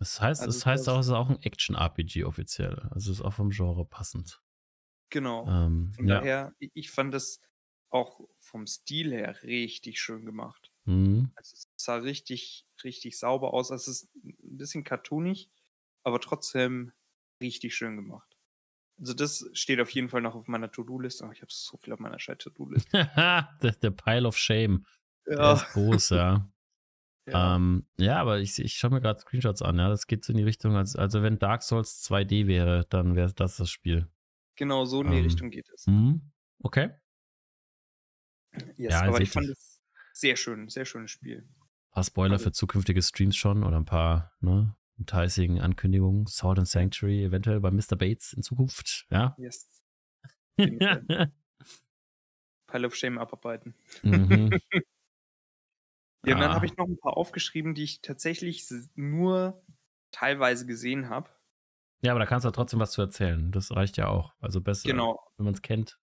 [0.00, 2.80] Das heißt, also das heißt auch, es ist auch ein Action-RPG offiziell.
[2.90, 4.42] Also ist auch vom Genre passend.
[5.08, 5.46] Genau.
[5.46, 6.18] Ähm, Von ja.
[6.18, 7.40] daher, ich fand das
[7.88, 10.71] auch vom Stil her richtig schön gemacht.
[10.84, 11.30] Mhm.
[11.34, 13.70] Also es sah richtig, richtig sauber aus.
[13.70, 15.50] Es ist ein bisschen cartoonig,
[16.02, 16.92] aber trotzdem
[17.40, 18.36] richtig schön gemacht.
[18.98, 21.24] Also das steht auf jeden Fall noch auf meiner To-Do-Liste.
[21.26, 22.90] Oh, ich habe so viel auf meiner scheiß To-Do-Liste.
[23.62, 24.84] der, der Pile of Shame.
[25.26, 25.36] Ja.
[25.36, 26.48] Der ist groß, ja.
[27.24, 27.54] Ja.
[27.54, 29.88] Ähm, ja, aber ich, ich schaue mir gerade Screenshots an, ja.
[29.88, 33.32] Das geht so in die Richtung, als, also wenn Dark Souls 2D wäre, dann wäre
[33.32, 34.10] das das Spiel.
[34.56, 35.86] Genau, so in die ähm, Richtung geht es.
[35.86, 36.20] Mh,
[36.64, 36.90] okay.
[38.76, 39.71] Yes, ja, aber ich fand es
[40.22, 41.40] sehr schön, sehr schönes Spiel.
[41.40, 46.26] Ein paar Spoiler also, für zukünftige Streams schon oder ein paar, ne, enticing Ankündigungen.
[46.26, 47.96] Sword and Sanctuary eventuell bei Mr.
[47.96, 49.36] Bates in Zukunft, ja?
[49.36, 49.68] Yes.
[50.58, 51.32] Pile
[52.86, 53.74] of Shame abarbeiten.
[54.02, 54.58] Mhm.
[56.24, 56.68] Ja, und dann habe ah.
[56.70, 59.60] ich noch ein paar aufgeschrieben, die ich tatsächlich nur
[60.12, 61.28] teilweise gesehen habe.
[62.00, 63.50] Ja, aber da kannst du trotzdem was zu erzählen.
[63.50, 64.32] Das reicht ja auch.
[64.40, 65.18] Also besser, genau.
[65.36, 65.98] wenn man es kennt.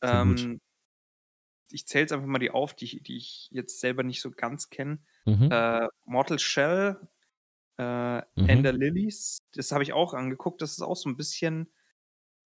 [0.00, 0.58] Ähm,
[1.72, 4.70] ich zähle jetzt einfach mal die auf, die, die ich jetzt selber nicht so ganz
[4.70, 4.98] kenne.
[5.24, 5.48] Mhm.
[5.50, 6.96] Äh, Mortal Shell,
[7.78, 8.48] äh, mhm.
[8.48, 10.62] Ender Lilies, das habe ich auch angeguckt.
[10.62, 11.72] Das ist auch so ein bisschen,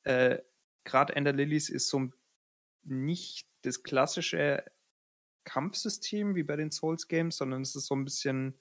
[0.04, 0.38] äh,
[0.84, 2.10] gerade Ender Lilies ist so
[2.84, 4.64] nicht das klassische
[5.44, 8.58] Kampfsystem wie bei den Souls Games, sondern es ist so ein bisschen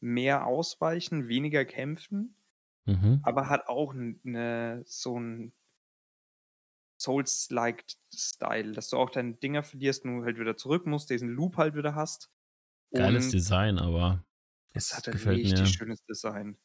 [0.00, 2.36] mehr ausweichen, weniger kämpfen,
[2.84, 3.20] mhm.
[3.22, 5.52] aber hat auch eine, so ein
[7.04, 11.28] Souls-like Style, dass du auch deine Dinger verlierst und du halt wieder zurück musst, diesen
[11.28, 12.30] Loop halt wieder hast.
[12.92, 14.24] Geiles und Design, aber
[14.72, 15.66] es hat ein richtig mir.
[15.66, 16.56] schönes Design.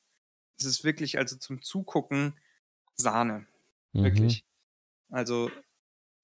[0.57, 2.37] Es ist wirklich also zum Zugucken
[2.95, 3.47] Sahne,
[3.93, 4.03] mhm.
[4.03, 4.45] wirklich.
[5.09, 5.51] Also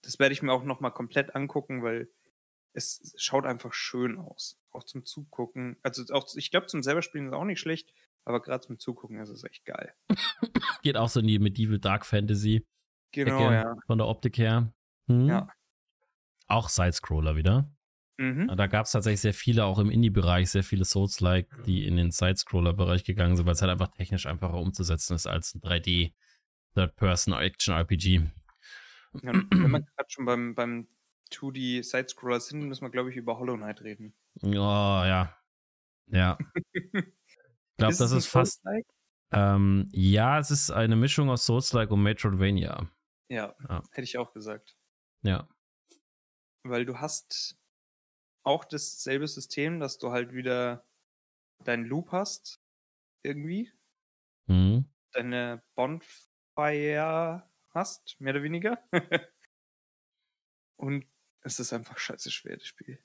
[0.01, 2.09] das werde ich mir auch noch mal komplett angucken, weil
[2.73, 4.59] es schaut einfach schön aus.
[4.71, 5.77] Auch zum Zugucken.
[5.81, 7.93] Also auch, ich glaube, zum selber spielen ist auch nicht schlecht,
[8.25, 9.93] aber gerade zum Zugucken ist es echt geil.
[10.83, 12.65] Geht auch so in die Medieval Dark Fantasy.
[13.15, 13.75] Genau, Ecke, ja.
[13.87, 14.71] Von der Optik her.
[15.07, 15.27] Hm.
[15.27, 15.47] Ja.
[16.47, 17.69] Auch Sidescroller wieder.
[18.17, 18.51] Mhm.
[18.55, 22.11] Da gab es tatsächlich sehr viele, auch im Indie-Bereich, sehr viele Souls-like, die in den
[22.11, 26.13] Sidescroller-Bereich gegangen sind, weil es halt einfach technisch einfacher umzusetzen ist als ein 3D
[26.75, 28.21] Third-Person-Action-RPG.
[29.21, 30.87] Ja, wenn man gerade schon beim, beim
[31.31, 34.13] 2D Sidescroller sind, müssen wir, glaube ich, über Hollow Knight reden.
[34.43, 35.35] Oh, ja.
[36.07, 36.37] Ja.
[36.73, 36.91] ich
[37.77, 38.63] glaube, das ist fast.
[39.31, 42.87] Ähm, ja, es ist eine Mischung aus Souls-like und Metroidvania.
[43.29, 44.77] Ja, ja, hätte ich auch gesagt.
[45.23, 45.47] Ja.
[46.63, 47.57] Weil du hast
[48.43, 50.87] auch dasselbe System, dass du halt wieder
[51.63, 52.61] deinen Loop hast,
[53.23, 53.71] irgendwie.
[54.47, 54.85] Mhm.
[55.11, 58.83] Deine Bonfire hast, mehr oder weniger.
[60.77, 61.05] und
[61.41, 62.99] es ist einfach scheiße schwer, das Spiel.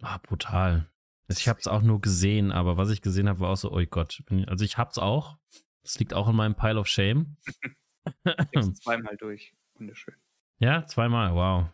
[0.00, 0.90] Ah, brutal.
[1.28, 3.84] Ich habe es auch nur gesehen, aber was ich gesehen habe, war auch so, oh
[3.86, 4.22] Gott.
[4.46, 5.38] Also ich hab's auch.
[5.82, 7.36] Das liegt auch in meinem Pile of Shame.
[8.82, 9.54] zweimal durch.
[9.74, 10.14] Wunderschön.
[10.58, 11.68] Ja, zweimal, wow.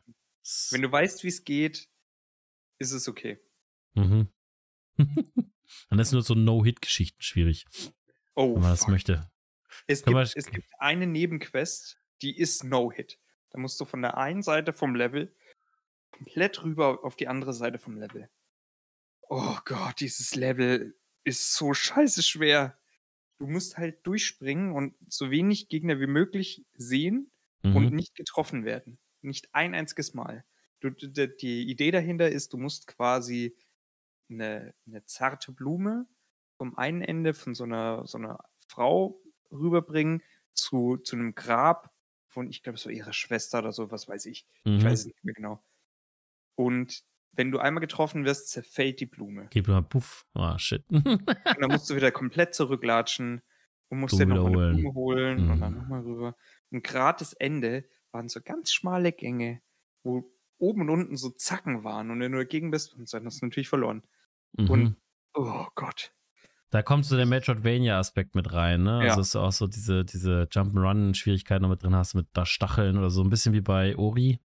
[0.71, 1.89] Wenn du weißt, wie es geht,
[2.79, 3.39] ist es okay.
[3.95, 4.29] Mhm.
[5.91, 7.67] Dann ist nur so No-Hit-Geschichten schwierig.
[8.35, 9.31] Oh, wenn man das möchte.
[9.87, 13.19] Es gibt, es gibt eine Nebenquest, die ist No-Hit.
[13.51, 15.35] Da musst du von der einen Seite vom Level
[16.11, 18.29] komplett rüber auf die andere Seite vom Level.
[19.29, 22.79] Oh Gott, dieses Level ist so scheiße schwer.
[23.39, 27.31] Du musst halt durchspringen und so wenig Gegner wie möglich sehen
[27.63, 27.77] mhm.
[27.77, 28.99] und nicht getroffen werden.
[29.23, 30.45] Nicht ein einziges Mal.
[30.81, 33.57] Du, die Idee dahinter ist, du musst quasi
[34.31, 36.07] eine, eine zarte Blume
[36.57, 39.21] vom einen Ende von so einer, so einer Frau
[39.51, 41.93] rüberbringen zu, zu einem Grab
[42.27, 44.47] von, ich glaube, so ihrer Schwester oder so, was weiß ich.
[44.65, 44.77] Mhm.
[44.77, 45.65] Ich weiß es nicht mehr genau.
[46.55, 49.47] Und wenn du einmal getroffen wirst, zerfällt die Blume.
[49.51, 50.27] Gib mal puff.
[50.35, 50.85] Ah, oh, shit.
[50.91, 51.07] und
[51.61, 53.43] dann musst du wieder komplett zurücklatschen
[53.89, 55.51] und musst dir nochmal eine Blume holen mhm.
[55.51, 56.37] und dann nochmal rüber.
[56.71, 59.61] Und gerade das Ende waren so ganz schmale Gänge,
[60.03, 62.11] wo oben und unten so Zacken waren.
[62.11, 64.03] Und wenn du dagegen bist, dann hast du natürlich verloren.
[64.53, 64.71] Mhm.
[64.71, 64.97] Und,
[65.35, 66.13] oh Gott.
[66.71, 69.05] Da kommt so der Metroidvania-Aspekt mit rein, ne?
[69.05, 69.11] Ja.
[69.11, 73.09] Also ist auch so diese, diese Jump'n'Run-Schwierigkeiten noch mit drin hast, mit da Stacheln oder
[73.09, 74.41] so, ein bisschen wie bei Ori.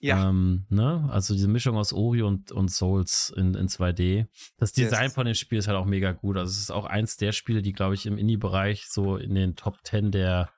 [0.00, 0.28] Ja.
[0.28, 1.08] Ähm, ne?
[1.10, 4.26] Also diese Mischung aus Ori und, und Souls in, in 2D.
[4.56, 5.14] Das Design yes.
[5.14, 6.36] von dem Spiel ist halt auch mega gut.
[6.38, 9.56] Also es ist auch eins der Spiele, die, glaube ich, im Indie-Bereich so in den
[9.56, 10.50] Top 10 der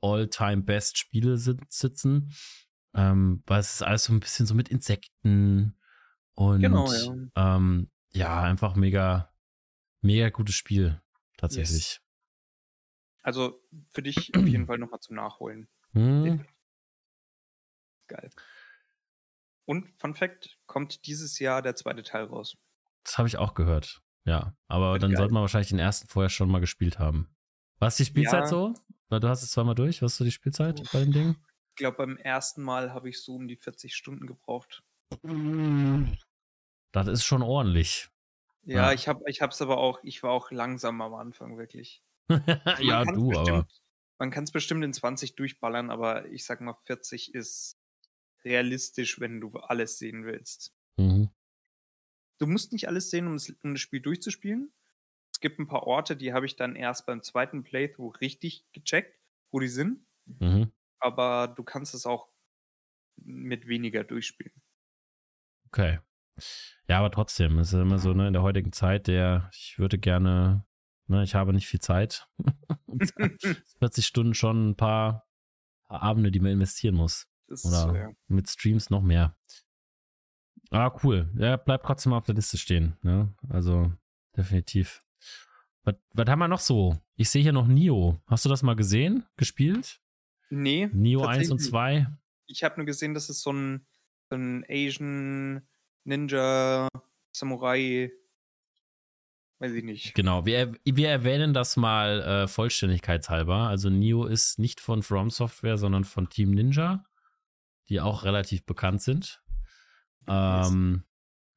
[0.00, 2.32] All-Time-Best-Spiele sitzen.
[2.94, 5.78] Ähm, weil es ist alles so ein bisschen so mit Insekten
[6.38, 7.56] und genau, ja.
[7.56, 9.34] Ähm, ja, einfach mega,
[10.02, 11.02] mega gutes Spiel,
[11.36, 11.94] tatsächlich.
[11.94, 12.00] Yes.
[13.22, 13.60] Also
[13.90, 15.68] für dich auf jeden Fall nochmal zum Nachholen.
[15.94, 16.44] Hm.
[18.06, 18.30] geil.
[19.68, 22.56] Und Fun Fact, kommt dieses Jahr der zweite Teil raus.
[23.04, 24.00] Das habe ich auch gehört.
[24.24, 25.18] Ja, aber Wird dann geil.
[25.18, 27.36] sollte man wahrscheinlich den ersten vorher schon mal gespielt haben.
[27.78, 28.46] Was ist die Spielzeit ja.
[28.46, 28.74] so?
[29.10, 30.00] Weil du hast es zweimal durch.
[30.00, 31.36] Was ist so die Spielzeit bei dem Ding?
[31.74, 34.82] Ich glaube, beim ersten Mal habe ich so um die 40 Stunden gebraucht.
[36.92, 38.08] Das ist schon ordentlich.
[38.62, 38.92] Ja, ja.
[38.92, 42.02] ich habe ich hab's aber auch, ich war auch langsam am Anfang, wirklich.
[42.80, 43.68] Ja, du bestimmt, aber.
[44.18, 47.77] Man kann es bestimmt in 20 durchballern, aber ich sag mal, 40 ist
[48.44, 50.74] realistisch, wenn du alles sehen willst.
[50.96, 51.30] Mhm.
[52.38, 54.72] Du musst nicht alles sehen, um das, um das Spiel durchzuspielen.
[55.32, 59.18] Es gibt ein paar Orte, die habe ich dann erst beim zweiten Playthrough richtig gecheckt,
[59.50, 60.04] wo die sind.
[60.26, 60.72] Mhm.
[61.00, 62.28] Aber du kannst es auch
[63.16, 64.62] mit weniger durchspielen.
[65.66, 65.98] Okay.
[66.88, 69.98] Ja, aber trotzdem, es ist immer so, ne, in der heutigen Zeit, der, ich würde
[69.98, 70.64] gerne,
[71.06, 72.28] ne, ich habe nicht viel Zeit.
[73.78, 75.28] 40 Stunden schon ein paar,
[75.84, 77.28] paar Abende, die man investieren muss.
[77.48, 78.10] Oder so, ja.
[78.28, 79.36] mit Streams noch mehr.
[80.70, 81.30] Ah, cool.
[81.36, 82.96] Ja, bleibt trotzdem auf der Liste stehen.
[83.02, 83.34] Ne?
[83.48, 83.92] Also,
[84.36, 85.02] definitiv.
[85.84, 87.00] Was, was haben wir noch so?
[87.16, 88.20] Ich sehe hier noch Nio.
[88.26, 89.24] Hast du das mal gesehen?
[89.36, 90.00] Gespielt?
[90.50, 90.88] Nee.
[90.92, 92.06] Nio 1 und 2?
[92.46, 93.86] Ich habe nur gesehen, dass es so ein,
[94.30, 95.66] so ein Asian
[96.04, 96.88] Ninja
[97.32, 98.10] Samurai
[99.60, 100.14] Weiß ich nicht.
[100.14, 103.68] Genau, wir, wir erwähnen das mal äh, vollständigkeitshalber.
[103.68, 107.04] Also Nio ist nicht von From Software, sondern von Team Ninja,
[107.88, 109.42] die auch relativ bekannt sind.
[110.26, 111.04] Ähm,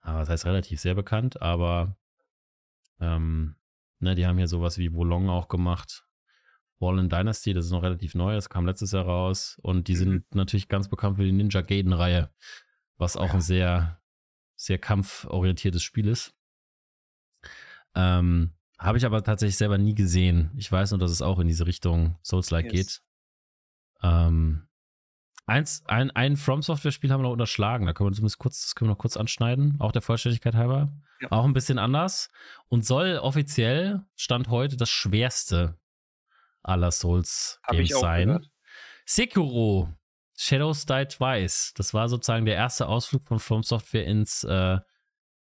[0.02, 1.98] aber das heißt relativ sehr bekannt, aber
[2.99, 3.56] ähm,
[3.99, 6.06] ne, die haben hier sowas wie Wolong auch gemacht.
[6.80, 9.60] Fallen Dynasty, das ist noch relativ neu, das kam letztes Jahr raus.
[9.62, 10.26] Und die sind mhm.
[10.34, 12.34] natürlich ganz bekannt für die Ninja Gaiden-Reihe,
[12.98, 13.34] was auch ja.
[13.36, 14.02] ein sehr,
[14.56, 16.34] sehr kampforientiertes Spiel ist.
[17.94, 20.52] Ähm, Habe ich aber tatsächlich selber nie gesehen.
[20.58, 22.74] Ich weiß nur, dass es auch in diese Richtung Souls-like yes.
[22.74, 23.02] geht.
[24.02, 24.68] Ähm,
[25.45, 27.85] Eins, ein, ein From Software-Spiel haben wir noch unterschlagen.
[27.85, 30.93] Da können wir zumindest kurz, das können wir noch kurz anschneiden, auch der Vollständigkeit halber.
[31.19, 31.31] Ja.
[31.31, 32.30] Auch ein bisschen anders.
[32.69, 35.77] Und soll offiziell, Stand heute, das schwerste
[36.63, 38.27] aller Souls-Games sein.
[38.27, 38.49] Gehört.
[39.05, 39.89] Sekiro,
[40.38, 41.73] Shadows Die Twice.
[41.76, 44.77] Das war sozusagen der erste Ausflug von From Software ins, äh,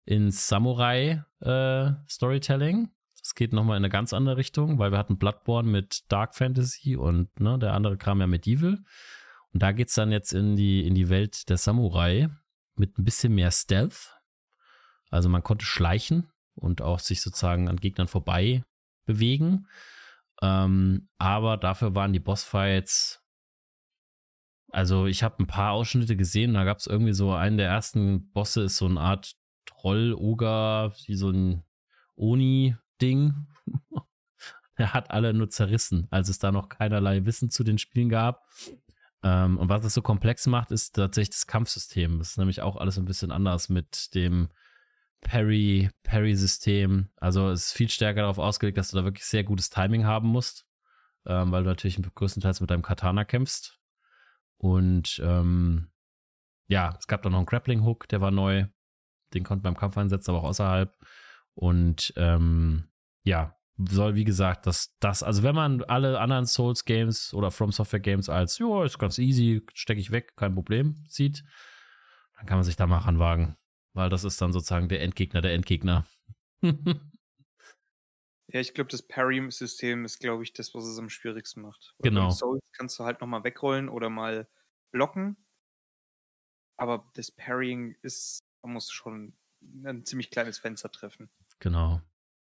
[0.05, 2.85] ins Samurai-Storytelling.
[2.85, 2.89] Äh,
[3.21, 6.97] das geht nochmal in eine ganz andere Richtung, weil wir hatten Bloodborne mit Dark Fantasy
[6.97, 8.79] und ne, der andere kam ja Medieval.
[9.53, 12.29] Und da geht es dann jetzt in die, in die Welt der Samurai
[12.77, 14.15] mit ein bisschen mehr Stealth.
[15.11, 18.65] Also man konnte schleichen und auch sich sozusagen an Gegnern vorbei
[19.07, 19.67] bewegen.
[20.43, 23.23] Ähm, aber dafür waren die Bossfights.
[24.71, 28.31] Also ich habe ein paar Ausschnitte gesehen, da gab es irgendwie so einen der ersten
[28.33, 29.35] Bosse ist so eine Art
[29.65, 31.65] Troll, Oger, wie so ein
[32.17, 33.47] Oni-Ding.
[34.77, 38.47] er hat alle nur zerrissen, als es da noch keinerlei Wissen zu den Spielen gab.
[39.23, 42.19] Ähm, und was es so komplex macht, ist tatsächlich das Kampfsystem.
[42.19, 44.49] Das ist nämlich auch alles ein bisschen anders mit dem
[45.21, 47.09] Parry, Parry-System.
[47.17, 50.29] Also es ist viel stärker darauf ausgelegt, dass du da wirklich sehr gutes Timing haben
[50.29, 50.67] musst,
[51.27, 53.81] ähm, weil du natürlich größtenteils mit deinem Katana kämpfst.
[54.57, 55.91] Und ähm,
[56.69, 58.67] ja, es gab da noch einen Grappling-Hook, der war neu.
[59.35, 60.97] Den konnte man beim Kampf einsetzen, aber auch außerhalb.
[61.55, 62.89] Und ähm,
[63.25, 68.29] ja, soll, wie gesagt, dass das, also wenn man alle anderen Souls-Games oder From Software-Games
[68.29, 71.45] als, ja, ist ganz easy, stecke ich weg, kein Problem, sieht,
[72.37, 73.57] dann kann man sich da mal ranwagen.
[73.95, 76.07] Weil das ist dann sozusagen der Endgegner der Endgegner.
[76.63, 81.95] ja, ich glaube, das Parry-System ist, glaube ich, das, was es am schwierigsten macht.
[81.99, 82.31] Weil genau.
[82.31, 84.49] Souls kannst du halt nochmal wegrollen oder mal
[84.91, 85.37] blocken.
[86.77, 89.37] Aber das Parrying ist, man muss schon
[89.85, 91.31] ein ziemlich kleines Fenster treffen.
[91.59, 92.01] Genau.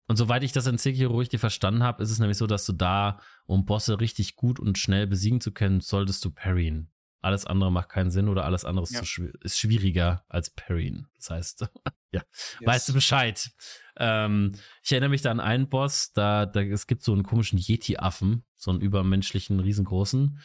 [0.07, 2.73] Und soweit ich das in Sekiro richtig verstanden habe, ist es nämlich so, dass du
[2.73, 6.89] da, um Bosse richtig gut und schnell besiegen zu können, solltest du parryen.
[7.21, 9.03] Alles andere macht keinen Sinn oder alles andere ist, ja.
[9.03, 11.07] schw ist schwieriger als parryen.
[11.17, 11.61] Das heißt,
[12.11, 12.61] ja, yes.
[12.63, 13.51] weißt du Bescheid.
[13.97, 17.59] Ähm, ich erinnere mich da an einen Boss, da, da es gibt so einen komischen
[17.59, 20.39] Yeti-Affen, so einen übermenschlichen, riesengroßen.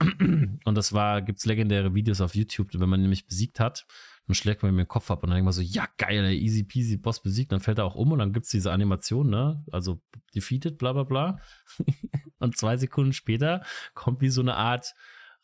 [0.64, 3.86] Und das war, gibt's legendäre Videos auf YouTube, wenn man nämlich besiegt hat,
[4.28, 6.32] dann schlägt man mir den Kopf ab und dann denkt man so, ja geil, der
[6.32, 9.64] easy peasy Boss besiegt, dann fällt er auch um und dann gibt's diese Animation, ne,
[9.72, 10.00] also
[10.34, 11.40] defeated, bla bla bla.
[12.38, 13.62] und zwei Sekunden später
[13.94, 14.94] kommt wie so eine Art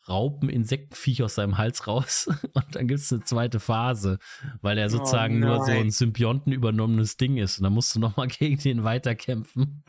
[0.07, 2.29] Raupen-Insektenviech aus seinem Hals raus.
[2.53, 4.19] Und dann gibt's eine zweite Phase,
[4.61, 7.57] weil er oh sozusagen oh nur so ein Symbionten übernommenes Ding ist.
[7.57, 9.83] Und dann musst du nochmal gegen den weiterkämpfen.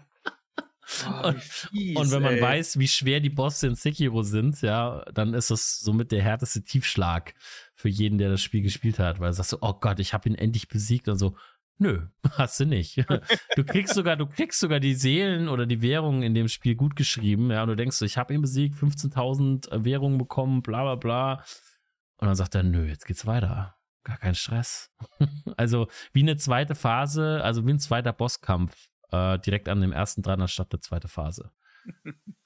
[1.09, 2.41] Oh, und, fies, und, wenn man ey.
[2.41, 6.63] weiß, wie schwer die Bosse in Sekiro sind, ja, dann ist das somit der härteste
[6.63, 7.35] Tiefschlag
[7.77, 10.29] für jeden, der das Spiel gespielt hat, weil du sagst so, oh Gott, ich habe
[10.29, 11.37] ihn endlich besiegt und so,
[11.79, 13.05] nö, hast du nicht.
[13.55, 16.97] Du kriegst sogar, du kriegst sogar die Seelen oder die Währungen in dem Spiel gut
[16.97, 20.95] geschrieben, ja, und du denkst so, ich habe ihn besiegt, 15.000 Währungen bekommen, bla bla
[20.97, 21.45] bla.
[22.19, 23.77] Und dann sagt er, nö, jetzt geht's weiter.
[24.05, 24.91] Gar kein Stress.
[25.57, 30.23] also wie eine zweite Phase, also wie ein zweiter Bosskampf, äh, direkt an dem ersten
[30.23, 31.51] dran, anstatt der zweite Phase.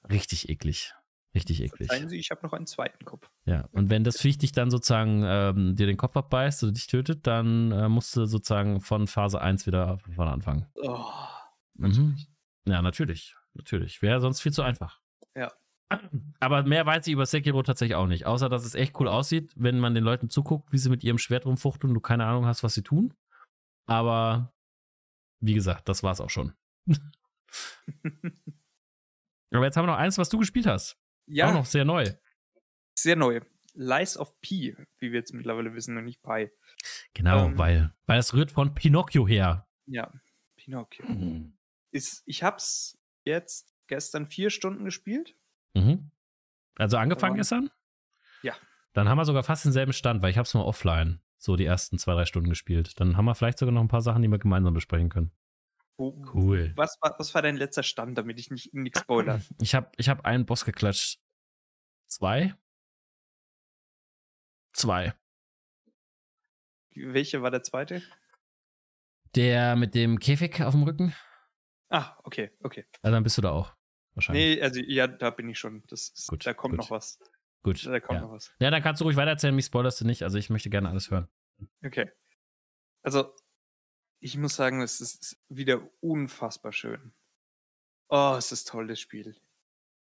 [0.09, 0.93] Richtig eklig.
[1.33, 1.87] Richtig eklig.
[1.87, 3.31] Verzeihen Sie, ich habe noch einen zweiten Kopf.
[3.45, 6.87] Ja, und wenn das Viech dich dann sozusagen ähm, dir den Kopf abbeißt oder dich
[6.87, 10.67] tötet, dann äh, musst du sozusagen von Phase 1 wieder von anfangen.
[10.75, 11.05] Oh,
[11.75, 12.17] mhm.
[12.65, 13.35] Ja, natürlich.
[13.53, 14.01] Natürlich.
[14.01, 14.99] Wäre sonst viel zu einfach.
[15.35, 15.51] Ja.
[16.41, 18.25] Aber mehr weiß ich über Sekiro tatsächlich auch nicht.
[18.25, 21.17] Außer, dass es echt cool aussieht, wenn man den Leuten zuguckt, wie sie mit ihrem
[21.17, 23.13] Schwert rumfuchteln und du keine Ahnung hast, was sie tun.
[23.85, 24.53] Aber
[25.39, 26.53] wie gesagt, das war's auch schon.
[29.53, 31.00] Aber jetzt haben wir noch eins, was du gespielt hast.
[31.27, 31.49] Ja.
[31.49, 32.05] Auch noch sehr neu.
[32.95, 33.41] Sehr neu.
[33.73, 36.49] Lies of P, wie wir jetzt mittlerweile wissen, und nicht Pi.
[37.13, 39.67] Genau, ähm, weil, weil es rührt von Pinocchio her.
[39.85, 40.11] Ja,
[40.57, 41.05] Pinocchio.
[41.05, 41.57] Mhm.
[41.91, 45.35] Ist, ich hab's jetzt gestern vier Stunden gespielt.
[45.73, 46.11] Mhm.
[46.75, 47.69] Also angefangen gestern?
[48.41, 48.55] Ja.
[48.93, 51.65] Dann haben wir sogar fast denselben Stand, weil ich habe es nur offline so die
[51.65, 52.99] ersten zwei, drei Stunden gespielt.
[52.99, 55.31] Dann haben wir vielleicht sogar noch ein paar Sachen, die wir gemeinsam besprechen können.
[56.33, 56.73] Cool.
[56.75, 59.41] Was war, was war dein letzter Stand, damit ich nicht nichts spoilere?
[59.61, 61.19] Ich habe ich hab einen Boss geklatscht.
[62.07, 62.55] Zwei?
[64.73, 65.13] Zwei.
[66.93, 68.01] Welche war der zweite?
[69.35, 71.15] Der mit dem Käfig auf dem Rücken.
[71.89, 72.85] Ah, okay, okay.
[73.01, 73.73] Also dann bist du da auch.
[74.13, 74.57] Wahrscheinlich.
[74.57, 75.83] Nee, also ja, da bin ich schon.
[75.87, 76.79] Das ist, gut, da kommt gut.
[76.79, 77.19] noch was.
[77.63, 77.85] Gut.
[77.85, 78.25] Da kommt ja.
[78.25, 78.53] noch was.
[78.59, 80.23] Ja, dann kannst du ruhig weitererzählen, mich spoilerst du nicht.
[80.23, 81.27] Also ich möchte gerne alles hören.
[81.85, 82.09] Okay.
[83.03, 83.33] Also,
[84.21, 87.11] ich muss sagen, es ist wieder unfassbar schön.
[88.07, 89.35] Oh, es ist toll, das Spiel.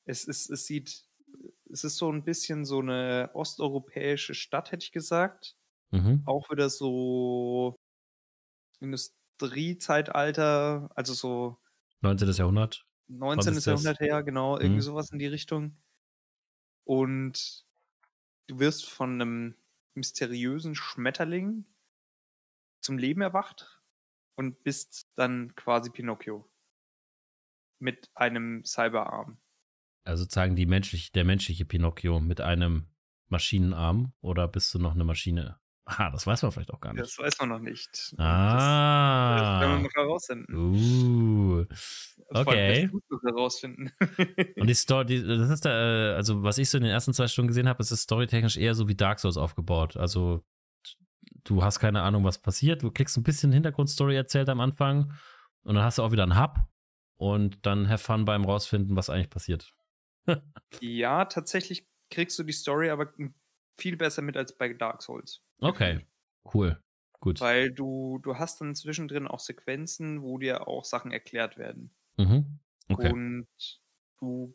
[0.07, 1.05] Es ist, es sieht,
[1.71, 5.57] es ist so ein bisschen so eine osteuropäische Stadt, hätte ich gesagt.
[5.91, 6.23] Mhm.
[6.25, 7.77] Auch wieder so
[8.81, 11.59] Industriezeitalter, also so
[12.01, 12.33] 19.
[12.33, 12.87] Jahrhundert.
[13.09, 13.59] 19.
[13.59, 14.83] Jahrhundert her, genau, irgendwie mhm.
[14.83, 15.77] sowas in die Richtung.
[16.85, 17.67] Und
[18.47, 19.55] du wirst von einem
[19.95, 21.67] mysteriösen Schmetterling
[22.81, 23.78] zum Leben erwacht
[24.39, 26.49] und bist dann quasi Pinocchio.
[27.81, 29.39] Mit einem Cyberarm.
[30.05, 32.87] Also sozusagen die menschlich, der menschliche Pinocchio mit einem
[33.29, 35.59] Maschinenarm oder bist du noch eine Maschine?
[35.85, 37.03] Ah, das weiß man vielleicht auch gar nicht.
[37.03, 38.15] Das weiß man noch nicht.
[38.19, 39.39] Ah.
[39.39, 40.55] Das, das werden wir noch herausfinden.
[40.55, 41.65] Uh.
[42.31, 42.91] Okay.
[43.09, 43.91] Das herausfinden.
[44.57, 47.27] Und die Story, das ist da, äh, also was ich so in den ersten zwei
[47.27, 49.97] Stunden gesehen habe, ist es storytechnisch eher so wie Dark Souls aufgebaut.
[49.97, 50.45] Also
[51.45, 52.83] du hast keine Ahnung, was passiert.
[52.83, 55.13] Du kriegst ein bisschen Hintergrundstory erzählt am Anfang
[55.63, 56.59] und dann hast du auch wieder einen Hub
[57.17, 59.75] und dann have fun beim rausfinden, was eigentlich passiert.
[60.81, 63.13] ja, tatsächlich kriegst du die Story aber
[63.77, 65.43] viel besser mit als bei Dark Souls.
[65.61, 66.07] Okay,
[66.55, 66.83] cool.
[67.21, 67.41] Gut.
[67.41, 71.91] Weil du, du hast dann zwischendrin auch Sequenzen, wo dir auch Sachen erklärt werden.
[72.17, 72.61] Mhm.
[72.89, 73.13] Okay.
[73.13, 73.49] Und
[74.21, 74.55] du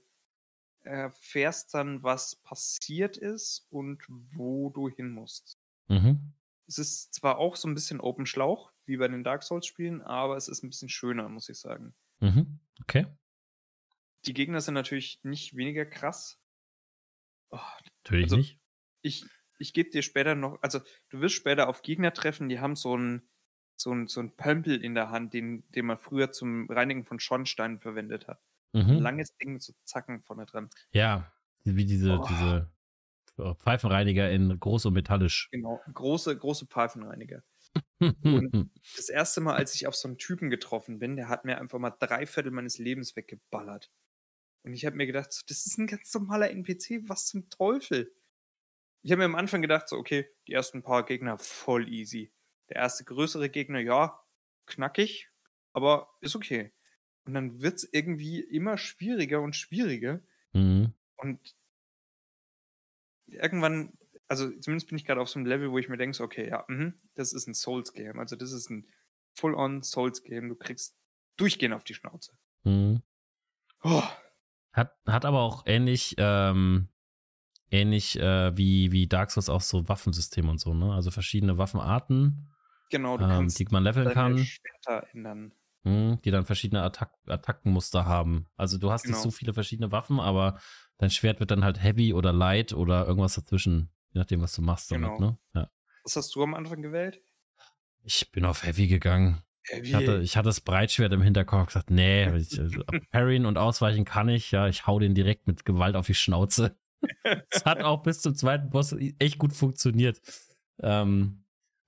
[0.82, 5.58] erfährst dann, was passiert ist und wo du hin musst.
[5.88, 6.34] Mhm.
[6.68, 10.38] Es ist zwar auch so ein bisschen Open Schlauch, wie bei den Dark Souls-Spielen, aber
[10.38, 11.94] es ist ein bisschen schöner, muss ich sagen.
[12.20, 12.60] Mhm.
[12.82, 13.08] Okay.
[14.26, 16.40] Die Gegner sind natürlich nicht weniger krass.
[17.50, 17.60] Oh,
[18.04, 18.60] natürlich also, nicht.
[19.02, 19.26] Ich,
[19.60, 20.80] ich gebe dir später noch, also
[21.10, 23.28] du wirst später auf Gegner treffen, die haben so ein
[23.76, 27.20] so ein, so ein Pömpel in der Hand, den, den man früher zum Reinigen von
[27.20, 28.42] Schornsteinen verwendet hat.
[28.72, 28.92] Mhm.
[28.92, 30.70] Ein langes Ding mit so Zacken vorne dran.
[30.92, 31.32] Ja,
[31.64, 32.26] wie diese, oh.
[32.28, 32.72] diese
[33.38, 35.50] Pfeifenreiniger in groß und metallisch.
[35.52, 37.44] Genau, große, große Pfeifenreiniger.
[38.00, 41.58] und das erste Mal, als ich auf so einen Typen getroffen bin, der hat mir
[41.58, 43.92] einfach mal drei Viertel meines Lebens weggeballert.
[44.64, 48.14] Und ich habe mir gedacht, das ist ein ganz normaler NPC, was zum Teufel?
[49.02, 52.32] Ich habe mir am Anfang gedacht, so, okay, die ersten paar Gegner voll easy.
[52.70, 54.24] Der erste größere Gegner, ja,
[54.66, 55.30] knackig,
[55.74, 56.72] aber ist okay.
[57.26, 60.22] Und dann wird es irgendwie immer schwieriger und schwieriger.
[60.54, 60.94] Mhm.
[61.18, 61.56] Und
[63.34, 63.94] irgendwann,
[64.28, 66.66] also zumindest bin ich gerade auf so einem Level, wo ich mir denke, okay, ja,
[66.68, 68.20] mh, das ist ein Souls-Game.
[68.20, 68.88] Also das ist ein
[69.36, 70.50] Full-on Souls-Game.
[70.50, 70.98] Du kriegst
[71.38, 72.34] durchgehend auf die Schnauze.
[72.64, 73.02] Mhm.
[73.84, 74.04] Oh.
[74.72, 76.90] Hat, hat aber auch ähnlich ähm,
[77.74, 80.94] ähnlich äh, wie, wie Dark Souls auch so Waffensysteme und so, ne?
[80.94, 82.52] Also verschiedene Waffenarten,
[82.90, 84.38] genau, ähm, die man leveln kann.
[84.38, 85.54] Schwerter ändern.
[85.84, 88.48] Mh, die dann verschiedene Attack Attackenmuster haben.
[88.56, 89.16] Also du hast genau.
[89.16, 90.60] nicht so viele verschiedene Waffen, aber
[90.98, 94.62] dein Schwert wird dann halt heavy oder light oder irgendwas dazwischen, je nachdem, was du
[94.62, 95.08] machst genau.
[95.08, 95.38] damit, ne?
[95.56, 95.70] Ja.
[96.04, 97.22] Was hast du am Anfang gewählt?
[98.04, 99.42] Ich bin auf Heavy gegangen.
[99.66, 99.88] Heavy.
[99.88, 104.06] Ich hatte, ich hatte das Breitschwert im Hinterkopf gesagt, nee, ich, also, parryen und ausweichen
[104.06, 106.78] kann ich, ja, ich hau den direkt mit Gewalt auf die Schnauze.
[107.50, 110.22] Es hat auch bis zum zweiten Boss echt gut funktioniert.
[110.80, 111.43] Ähm,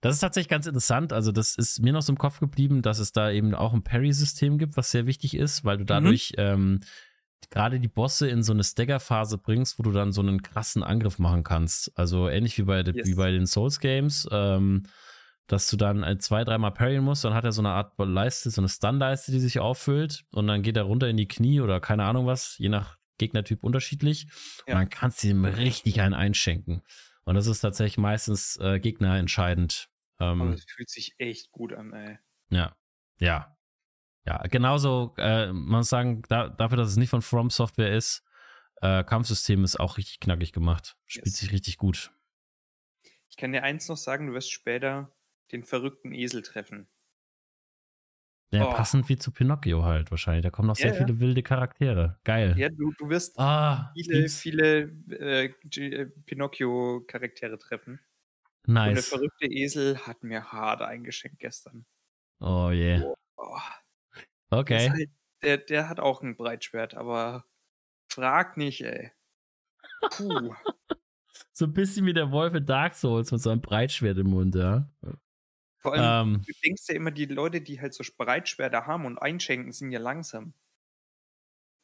[0.06, 1.14] das ist tatsächlich ganz interessant.
[1.14, 3.84] Also, das ist mir noch so im Kopf geblieben, dass es da eben auch ein
[3.84, 6.44] Parry-System gibt, was sehr wichtig ist, weil du dadurch mhm.
[6.44, 6.80] ähm,
[7.50, 11.20] gerade die Bosse in so eine Stagger-Phase bringst, wo du dann so einen krassen Angriff
[11.20, 11.92] machen kannst.
[11.98, 13.08] Also ähnlich wie bei, yes.
[13.08, 14.84] wie bei den Souls-Games, ähm,
[15.48, 18.62] dass du dann zwei, dreimal parryen musst, dann hat er so eine Art Leiste, so
[18.62, 22.04] eine Stun-Leiste, die sich auffüllt und dann geht er runter in die Knie oder keine
[22.04, 24.28] Ahnung was, je nach Gegnertyp unterschiedlich.
[24.68, 24.74] Ja.
[24.74, 26.82] Und dann kannst du ihm richtig einen einschenken.
[27.26, 29.90] Und das ist tatsächlich meistens äh, gegnerentscheidend.
[30.20, 32.18] Ähm, Aber es fühlt sich echt gut an, ey.
[32.50, 32.76] Ja,
[33.20, 33.56] ja.
[34.26, 38.24] Ja, genauso, äh, man muss sagen, da, dafür, dass es nicht von From Software ist,
[38.82, 40.98] äh, Kampfsystem ist auch richtig knackig gemacht.
[41.06, 41.38] Spielt yes.
[41.38, 42.12] sich richtig gut.
[43.30, 45.16] Ich kann dir eins noch sagen, du wirst später
[45.52, 46.88] den verrückten Esel treffen.
[48.52, 48.74] Ja, oh.
[48.74, 50.44] passend wie zu Pinocchio halt wahrscheinlich.
[50.44, 52.20] Da kommen noch sehr ja, viele wilde Charaktere.
[52.24, 52.56] Geil.
[52.58, 58.00] Ja, du, du wirst ah, viele, viele äh, äh, Pinocchio-Charaktere treffen.
[58.68, 58.90] Nice.
[58.90, 61.86] Und der verrückte Esel hat mir hart eingeschenkt gestern.
[62.40, 63.00] Oh je.
[63.00, 63.14] Yeah.
[63.38, 63.60] Oh.
[64.50, 64.90] Okay.
[64.90, 65.10] Halt,
[65.44, 67.46] der, der hat auch ein Breitschwert, aber
[68.12, 69.12] frag nicht, ey.
[70.12, 70.54] Puh.
[71.52, 74.56] so ein bisschen wie der Wolf in Dark Souls mit so einem Breitschwert im Mund,
[74.56, 74.90] ja.
[75.80, 79.20] Vor allem, ähm, du denkst ja immer, die Leute, die halt so Breitschwerter haben und
[79.20, 80.54] einschenken, sind ja langsam.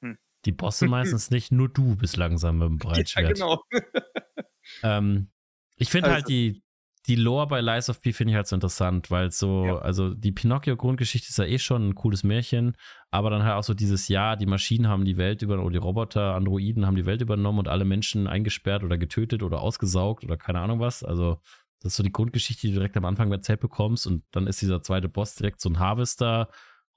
[0.01, 0.17] Hm.
[0.45, 3.37] Die Bosse meistens nicht, nur du bist langsam mit dem Breitschwert.
[3.37, 3.63] Ja, genau.
[4.83, 5.29] ähm,
[5.75, 6.63] ich finde halt also, halt die,
[7.07, 9.77] die Lore bei Lies of P finde ich halt so interessant, weil so, ja.
[9.79, 12.77] also die Pinocchio-Grundgeschichte ist ja eh schon ein cooles Märchen,
[13.09, 15.85] aber dann halt auch so dieses Jahr, die Maschinen haben die Welt übernommen, oder die
[15.85, 20.37] Roboter, Androiden haben die Welt übernommen und alle Menschen eingesperrt oder getötet oder ausgesaugt oder
[20.37, 21.03] keine Ahnung was.
[21.03, 21.39] Also,
[21.79, 24.61] das ist so die Grundgeschichte, die du direkt am Anfang erzählt bekommst und dann ist
[24.61, 26.49] dieser zweite Boss direkt so ein Harvester,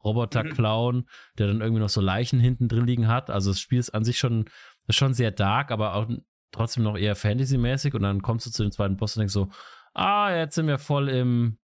[0.05, 1.05] Roboter-Clown, mhm.
[1.39, 3.31] der dann irgendwie noch so Leichen hinten drin liegen hat.
[3.31, 4.45] Also das Spiel ist an sich schon,
[4.87, 6.09] ist schon sehr dark, aber auch
[6.53, 9.51] trotzdem noch eher Fantasy-mäßig und dann kommst du zu dem zweiten Boss und denkst so,
[9.95, 11.59] ah, jetzt sind wir voll im,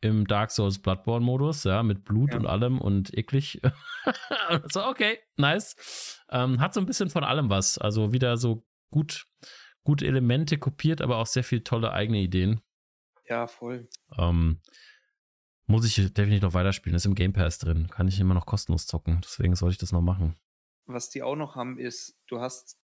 [0.00, 2.38] im Dark Souls Bloodborne-Modus, ja, mit Blut ja.
[2.38, 3.60] und allem und eklig.
[4.70, 6.20] so, okay, nice.
[6.30, 7.78] Ähm, hat so ein bisschen von allem was.
[7.78, 9.26] Also wieder so gut,
[9.84, 12.60] gute Elemente kopiert, aber auch sehr viel tolle eigene Ideen.
[13.26, 13.88] Ja, voll.
[14.18, 14.60] Ähm,
[15.66, 16.96] muss ich definitiv noch weiterspielen.
[16.96, 17.88] Ist im Game Pass drin.
[17.88, 19.20] Kann ich immer noch kostenlos zocken.
[19.22, 20.36] Deswegen sollte ich das noch machen.
[20.86, 22.80] Was die auch noch haben, ist, du hast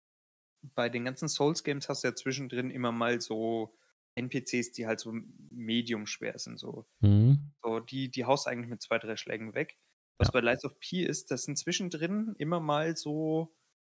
[0.75, 3.73] bei den ganzen Souls-Games hast du ja zwischendrin immer mal so
[4.15, 5.13] NPCs, die halt so
[5.51, 6.59] medium schwer sind.
[6.59, 7.53] So, mhm.
[7.63, 9.79] so die, die haust eigentlich mit zwei, drei Schlägen weg.
[10.19, 10.33] Was ja.
[10.33, 13.55] bei Lies of P ist, das sind zwischendrin immer mal so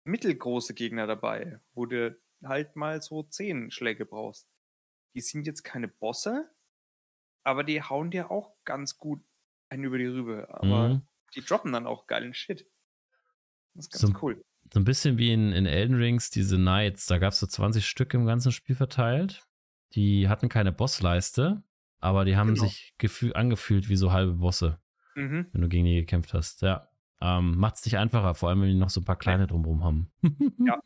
[0.06, 4.48] mittelgroße Gegner dabei, wo du halt mal so zehn Schläge brauchst.
[5.16, 6.50] Die sind jetzt keine Bosse,
[7.44, 9.24] aber die hauen dir auch ganz gut
[9.70, 10.48] einen über die Rübe.
[10.50, 11.02] Aber mhm.
[11.36, 12.68] die droppen dann auch geilen Shit.
[13.74, 14.44] Das ist ganz so, cool.
[14.72, 17.06] So ein bisschen wie in, in Elden Rings, diese Knights.
[17.06, 19.46] Da gab es so 20 Stück im ganzen Spiel verteilt.
[19.96, 21.64] Die hatten keine Bossleiste,
[22.00, 22.66] aber die haben genau.
[22.66, 22.94] sich
[23.34, 24.80] angefühlt wie so halbe Bosse,
[25.16, 25.48] mhm.
[25.52, 26.62] wenn du gegen die gekämpft hast.
[26.62, 26.90] Ja.
[27.22, 29.84] Ähm, Macht es dich einfacher, vor allem wenn die noch so ein paar kleine drumherum
[29.84, 30.12] haben.
[30.66, 30.80] ja.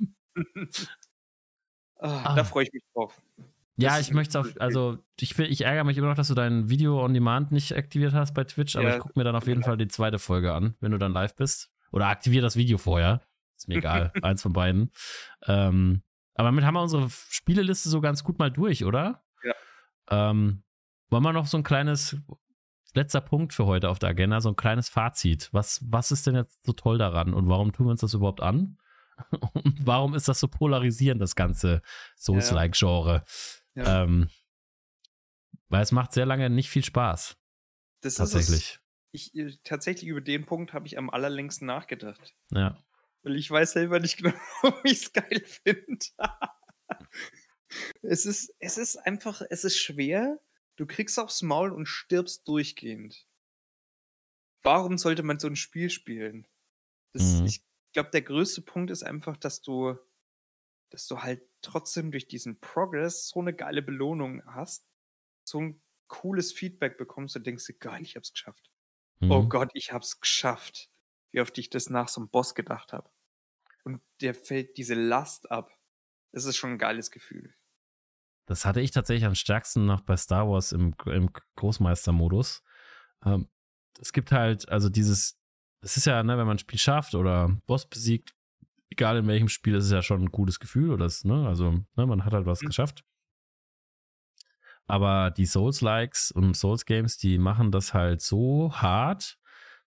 [1.99, 2.35] ah, ah.
[2.35, 3.21] Da freue ich mich drauf.
[3.77, 6.69] Ja, ich möchte es auch, also ich, ich ärgere mich immer noch, dass du dein
[6.69, 9.47] Video on Demand nicht aktiviert hast bei Twitch, aber ja, ich gucke mir dann auf
[9.47, 11.71] jeden Fall die zweite Folge an, wenn du dann live bist.
[11.91, 13.21] Oder aktiviere das Video vorher.
[13.55, 14.91] Ist mir egal, eins von beiden.
[15.45, 16.01] Ähm,
[16.37, 19.23] aber damit haben wir unsere Spieleliste so ganz gut mal durch, oder?
[19.43, 19.53] Ja.
[20.09, 20.63] Ähm,
[21.09, 22.15] wollen wir noch so ein kleines,
[22.93, 25.49] letzter Punkt für heute auf der Agenda, so ein kleines Fazit.
[25.51, 28.41] Was, was ist denn jetzt so toll daran und warum tun wir uns das überhaupt
[28.41, 28.77] an?
[29.53, 31.81] Und warum ist das so polarisierend, das ganze
[32.17, 33.23] Souls-like-Genre?
[33.73, 33.83] Ja.
[33.83, 34.03] Ja.
[34.03, 34.29] Ähm,
[35.69, 37.35] weil es macht sehr lange nicht viel Spaß.
[38.01, 38.79] Das tatsächlich.
[39.11, 39.33] Ist es.
[39.33, 42.35] Ich, tatsächlich über den Punkt habe ich am allerlängsten nachgedacht.
[42.51, 42.77] Ja.
[43.27, 44.33] Weil ich weiß selber nicht genau,
[44.83, 45.99] wie ich es geil finde.
[48.01, 50.39] es, ist, es ist einfach, es ist schwer.
[50.77, 53.27] Du kriegst aufs Maul und stirbst durchgehend.
[54.63, 56.47] Warum sollte man so ein Spiel spielen?
[57.11, 57.47] Das, mhm.
[57.47, 59.97] Ich glaube, der größte Punkt ist einfach, dass du,
[60.89, 64.87] dass du halt trotzdem durch diesen Progress so eine geile Belohnung hast,
[65.43, 68.71] so ein cooles Feedback bekommst und denkst dir, geil, ich hab's geschafft.
[69.19, 69.31] Oh mhm.
[69.31, 70.89] Oh Gott, ich hab's geschafft
[71.31, 73.09] wie oft ich das nach so einem Boss gedacht habe.
[73.87, 75.71] Und der fällt diese Last ab.
[76.33, 77.55] Das ist schon ein geiles Gefühl.
[78.45, 82.65] Das hatte ich tatsächlich am stärksten noch bei Star Wars im, im Großmeistermodus.
[83.25, 83.47] Ähm,
[84.01, 85.39] es gibt halt, also dieses,
[85.79, 88.35] es ist ja, ne, wenn man ein Spiel schafft oder Boss besiegt,
[88.89, 91.71] egal in welchem Spiel, ist es ja schon ein gutes Gefühl oder es, ne, also,
[91.71, 92.67] ne, man hat halt was mhm.
[92.67, 93.05] geschafft.
[94.85, 99.39] Aber die Souls-Likes und Souls-Games, die machen das halt so hart,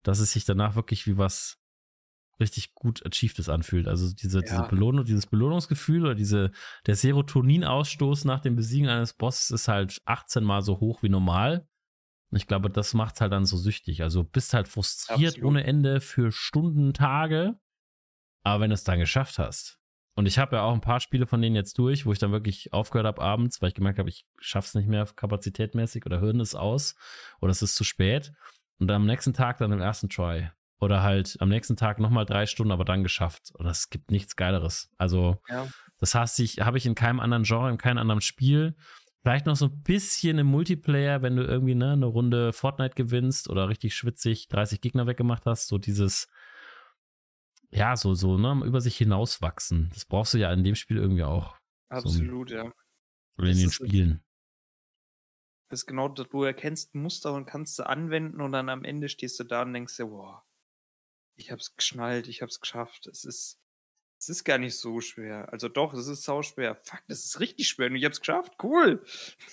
[0.02, 1.59] dass es sich danach wirklich wie was
[2.40, 3.88] richtig gut Achievedes anfühlt.
[3.88, 4.44] Also diese, ja.
[4.44, 6.50] diese Belohnung, dieses Belohnungsgefühl oder diese,
[6.86, 11.68] der Serotoninausstoß nach dem Besiegen eines Bosses ist halt 18 mal so hoch wie normal.
[12.30, 14.02] Und ich glaube, das macht es halt dann so süchtig.
[14.02, 15.48] Also bist halt frustriert Absolut.
[15.48, 17.58] ohne Ende für Stunden, Tage.
[18.42, 19.80] Aber wenn du es dann geschafft hast,
[20.18, 22.32] und ich habe ja auch ein paar Spiele von denen jetzt durch, wo ich dann
[22.32, 26.40] wirklich aufgehört habe abends, weil ich gemerkt habe, ich schaff's nicht mehr kapazitätmäßig oder Hürden
[26.40, 26.96] ist aus
[27.42, 28.32] oder es ist zu spät.
[28.78, 30.50] Und dann am nächsten Tag dann im ersten Try.
[30.78, 33.51] Oder halt am nächsten Tag nochmal drei Stunden, aber dann geschafft.
[33.55, 34.90] Und es gibt nichts Geileres.
[34.98, 35.66] Also, ja.
[35.98, 38.77] das heißt, ich habe ich in keinem anderen Genre, in keinem anderen Spiel.
[39.23, 43.48] Vielleicht noch so ein bisschen im Multiplayer, wenn du irgendwie ne, eine Runde Fortnite gewinnst
[43.48, 45.69] oder richtig schwitzig 30 Gegner weggemacht hast.
[45.69, 46.28] So dieses,
[47.70, 49.90] ja, so, so, ne, über sich hinauswachsen.
[49.94, 51.57] Das brauchst du ja in dem Spiel irgendwie auch.
[51.89, 52.73] Absolut, so, ja.
[53.39, 54.23] Oder in den Spielen.
[55.69, 59.09] Das ist genau das, du erkennst Muster und kannst sie anwenden und dann am Ende
[59.09, 60.45] stehst du da und denkst dir, boah,
[61.36, 63.06] ich hab's geschnallt, ich hab's geschafft.
[63.06, 63.60] Es ist,
[64.18, 65.52] es ist gar nicht so schwer.
[65.52, 66.76] Also doch, es ist sau schwer.
[66.76, 68.54] Fuck, das ist richtig schwer und ich hab's geschafft.
[68.62, 69.04] Cool.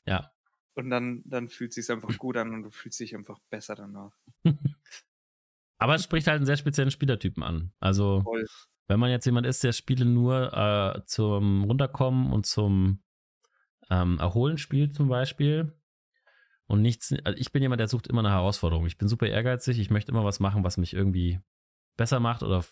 [0.05, 0.31] Ja.
[0.76, 3.76] Und dann, dann fühlt es sich einfach gut an und du fühlst dich einfach besser
[3.76, 4.14] danach.
[5.77, 7.73] Aber es spricht halt einen sehr speziellen Spielertypen an.
[7.80, 8.47] Also, Voll.
[8.88, 13.03] wenn man jetzt jemand ist, der Spiele nur äh, zum Runterkommen und zum
[13.89, 15.77] ähm, Erholen spielt, zum Beispiel,
[16.68, 18.85] und nichts, also ich bin jemand, der sucht immer eine Herausforderung.
[18.85, 21.41] Ich bin super ehrgeizig, ich möchte immer was machen, was mich irgendwie
[21.95, 22.64] besser macht oder,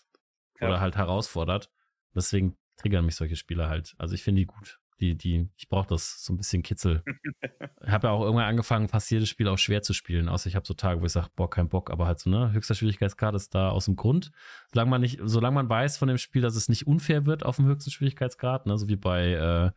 [0.60, 0.68] ja.
[0.68, 1.70] oder halt herausfordert.
[2.14, 3.94] Deswegen triggern mich solche Spiele halt.
[3.98, 4.78] Also ich finde die gut.
[5.00, 7.02] Die, die, ich brauche das so ein bisschen Kitzel.
[7.84, 10.28] ich habe ja auch irgendwann angefangen, fast jedes Spiel auch schwer zu spielen.
[10.28, 12.52] Außer ich habe so Tage, wo ich sage, boah, kein Bock, aber halt so, ne,
[12.52, 14.30] höchster Schwierigkeitsgrad ist da aus dem Grund.
[14.72, 17.56] Solange man nicht, solange man weiß von dem Spiel, dass es nicht unfair wird auf
[17.56, 19.72] dem höchsten Schwierigkeitsgrad, ne, so wie bei äh,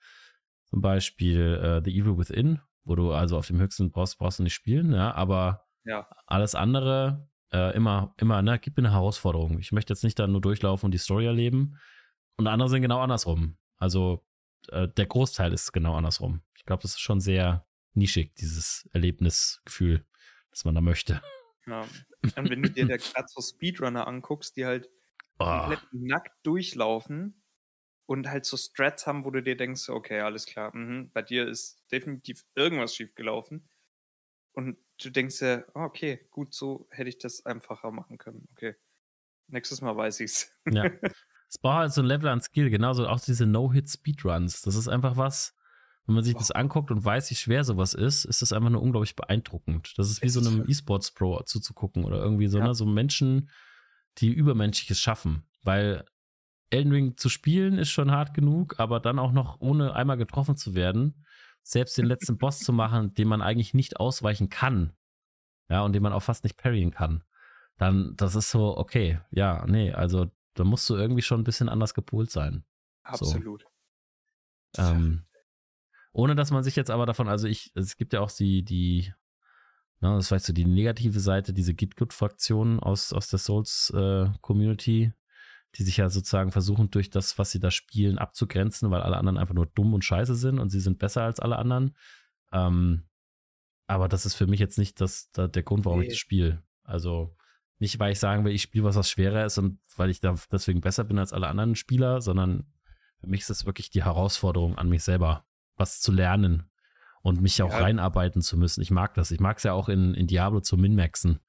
[0.65, 4.43] zum Beispiel äh, The Evil Within, wo du also auf dem höchsten brauchst, brauchst du
[4.43, 6.07] nicht spielen, ja, aber ja.
[6.27, 9.59] alles andere äh, immer, immer, ne, gib mir eine Herausforderung.
[9.59, 11.79] Ich möchte jetzt nicht da nur durchlaufen und die Story erleben.
[12.35, 13.57] Und andere sind genau andersrum.
[13.77, 14.25] Also
[14.69, 16.41] äh, der Großteil ist genau andersrum.
[16.55, 20.05] Ich glaube, das ist schon sehr nischig, dieses Erlebnisgefühl,
[20.49, 21.21] das man da möchte.
[21.65, 21.87] Ja.
[22.35, 24.89] Und wenn du dir da gerade so Speedrunner anguckst, die halt
[25.39, 25.45] oh.
[25.45, 27.41] komplett nackt durchlaufen
[28.05, 31.47] und halt so Strats haben, wo du dir denkst, okay, alles klar, mh, bei dir
[31.47, 33.69] ist definitiv irgendwas schiefgelaufen.
[34.55, 38.47] Und du denkst dir, oh, okay, gut, so hätte ich das einfacher machen können.
[38.53, 38.75] Okay.
[39.47, 40.51] Nächstes Mal weiß ich's.
[40.71, 40.89] Ja.
[41.47, 44.63] Es braucht halt so ein Level an Skill, genauso auch diese No-Hit-Speedruns.
[44.63, 45.55] Das ist einfach was,
[46.05, 46.41] wenn man sich wow.
[46.41, 49.93] das anguckt und weiß, wie schwer sowas ist, ist das einfach nur unglaublich beeindruckend.
[49.97, 52.65] Das ist wie so einem E-Sports-Pro zuzugucken oder irgendwie so, ja.
[52.65, 52.73] ne?
[52.73, 53.49] So Menschen,
[54.17, 55.47] die Übermenschliches schaffen.
[55.61, 56.03] Weil
[56.71, 60.57] Elden Ring zu spielen ist schon hart genug, aber dann auch noch ohne einmal getroffen
[60.57, 61.24] zu werden,
[61.65, 64.93] selbst den letzten Boss zu machen, den man eigentlich nicht ausweichen kann,
[65.67, 67.23] ja, und den man auch fast nicht parryen kann,
[67.77, 71.67] dann, das ist so, okay, ja, nee, also da musst du irgendwie schon ein bisschen
[71.67, 72.63] anders gepolt sein.
[73.01, 73.65] Absolut.
[74.75, 74.83] So.
[74.83, 75.25] Ähm,
[76.13, 79.11] ohne dass man sich jetzt aber davon, also ich, es gibt ja auch die, die,
[80.01, 85.11] na, das ist vielleicht so die negative Seite, diese Git-Good-Fraktion aus, aus der Souls-Community, äh,
[85.77, 89.37] die sich ja sozusagen versuchen, durch das, was sie da spielen, abzugrenzen, weil alle anderen
[89.37, 91.95] einfach nur dumm und scheiße sind und sie sind besser als alle anderen.
[92.51, 93.07] Ähm,
[93.87, 96.05] aber das ist für mich jetzt nicht das, das der Grund, warum nee.
[96.05, 96.63] ich das spiele.
[96.83, 97.35] Also
[97.79, 100.35] nicht, weil ich sagen will, ich spiele was, was schwerer ist und weil ich da
[100.51, 102.65] deswegen besser bin als alle anderen Spieler, sondern
[103.19, 105.45] für mich ist es wirklich die Herausforderung an mich selber,
[105.75, 106.69] was zu lernen
[107.21, 107.79] und mich auch ja.
[107.79, 108.81] reinarbeiten zu müssen.
[108.81, 109.31] Ich mag das.
[109.31, 111.39] Ich mag es ja auch in, in Diablo zu Minmaxen.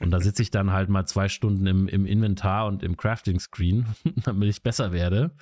[0.00, 3.86] Und da sitze ich dann halt mal zwei Stunden im, im Inventar und im Crafting-Screen,
[4.24, 5.36] damit ich besser werde.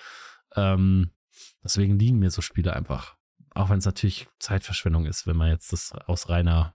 [0.54, 1.10] Ähm,
[1.64, 3.16] deswegen liegen mir so Spiele einfach.
[3.54, 6.74] Auch wenn es natürlich Zeitverschwendung ist, wenn man jetzt das aus reiner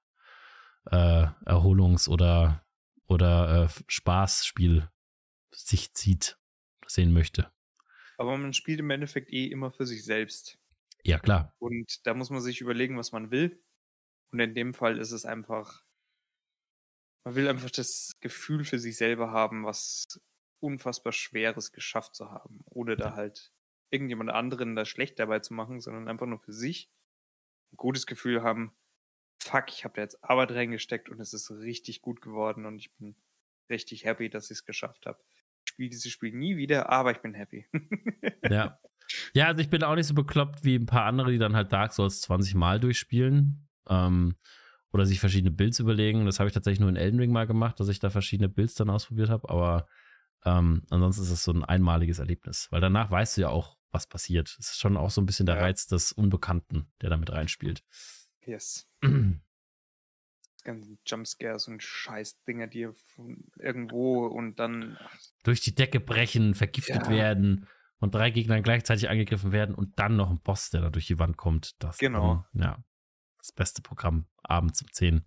[0.86, 2.66] äh, Erholungs- oder,
[3.08, 4.90] oder äh, Spaßspiel
[5.52, 6.38] sich zieht,
[6.86, 7.52] sehen möchte.
[8.18, 10.58] Aber man spielt im Endeffekt eh immer für sich selbst.
[11.04, 11.54] Ja, klar.
[11.60, 13.64] Und da muss man sich überlegen, was man will.
[14.32, 15.84] Und in dem Fall ist es einfach
[17.28, 20.22] man will einfach das Gefühl für sich selber haben, was
[20.62, 23.52] unfassbar Schweres geschafft zu haben, ohne da halt
[23.92, 26.90] irgendjemand anderen da schlecht dabei zu machen, sondern einfach nur für sich
[27.74, 28.72] ein gutes Gefühl haben,
[29.44, 32.94] fuck, ich habe da jetzt Arbeit reingesteckt und es ist richtig gut geworden und ich
[32.94, 33.18] bin
[33.70, 35.20] richtig happy, dass ich es geschafft habe.
[35.66, 37.68] Ich spiele dieses Spiel nie wieder, aber ich bin happy.
[38.50, 38.80] ja.
[39.34, 41.74] Ja, also ich bin auch nicht so bekloppt wie ein paar andere, die dann halt
[41.74, 43.68] Dark Souls 20 Mal durchspielen.
[43.90, 44.38] Ähm,
[44.92, 46.26] oder sich verschiedene Builds überlegen.
[46.26, 48.76] Das habe ich tatsächlich nur in Elden Ring mal gemacht, dass ich da verschiedene Builds
[48.76, 49.50] dann ausprobiert habe.
[49.50, 49.88] Aber
[50.46, 54.08] ähm, ansonsten ist es so ein einmaliges Erlebnis, weil danach weißt du ja auch, was
[54.08, 54.56] passiert.
[54.60, 55.62] Es ist schon auch so ein bisschen der ja.
[55.62, 57.84] Reiz des Unbekannten, der damit reinspielt.
[58.46, 58.90] Yes.
[60.64, 62.90] ganzen Jumpscares und Scheißdinger, die
[63.58, 64.98] irgendwo und dann
[65.44, 67.10] durch die Decke brechen, vergiftet ja.
[67.10, 67.68] werden
[68.00, 71.20] und drei Gegner gleichzeitig angegriffen werden und dann noch ein Boss, der da durch die
[71.20, 71.82] Wand kommt.
[71.82, 72.46] Das, genau.
[72.52, 72.84] Dann, ja
[73.48, 75.26] das beste Programm abends um 10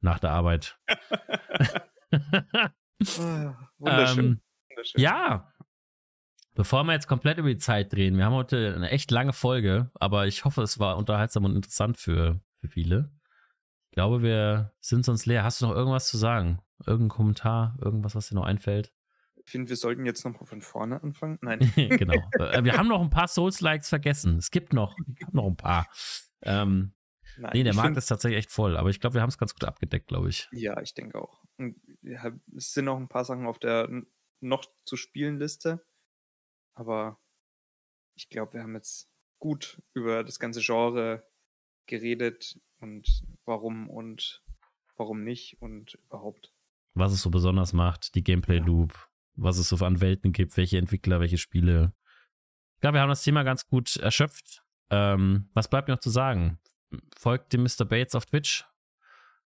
[0.00, 0.78] nach der Arbeit.
[3.20, 4.26] Ah, wunderschön.
[4.26, 4.40] Ähm,
[4.70, 5.00] Wunderschön.
[5.00, 5.52] Ja.
[6.54, 9.90] Bevor wir jetzt komplett über die Zeit drehen, wir haben heute eine echt lange Folge,
[9.94, 13.12] aber ich hoffe, es war unterhaltsam und interessant für, für viele.
[13.90, 15.44] Ich glaube, wir sind sonst leer.
[15.44, 16.60] Hast du noch irgendwas zu sagen?
[16.84, 18.92] Irgendein Kommentar, irgendwas, was dir noch einfällt?
[19.36, 21.38] Ich finde, wir sollten jetzt noch von vorne anfangen.
[21.40, 21.60] Nein.
[21.76, 22.20] genau.
[22.32, 24.36] Äh, wir haben noch ein paar Souls-Likes vergessen.
[24.38, 24.96] Es gibt noch,
[25.32, 25.88] noch ein paar.
[26.42, 26.92] Ähm,
[27.38, 29.38] Nein, nee, der Markt find, ist tatsächlich echt voll, aber ich glaube, wir haben es
[29.38, 30.48] ganz gut abgedeckt, glaube ich.
[30.52, 31.42] Ja, ich denke auch.
[31.56, 33.88] Und ja, es sind noch ein paar Sachen auf der
[34.40, 35.84] noch zu spielen Liste,
[36.74, 37.18] aber
[38.14, 41.24] ich glaube, wir haben jetzt gut über das ganze Genre
[41.86, 44.42] geredet und warum und
[44.96, 46.52] warum nicht und überhaupt.
[46.94, 48.98] Was es so besonders macht, die Gameplay-Loop, ja.
[49.34, 51.92] was es so an Welten gibt, welche Entwickler, welche Spiele.
[52.74, 54.64] Ich glaube, wir haben das Thema ganz gut erschöpft.
[54.90, 56.58] Ähm, was bleibt mir noch zu sagen?
[57.16, 57.84] Folgt dem Mr.
[57.84, 58.64] Bates auf Twitch.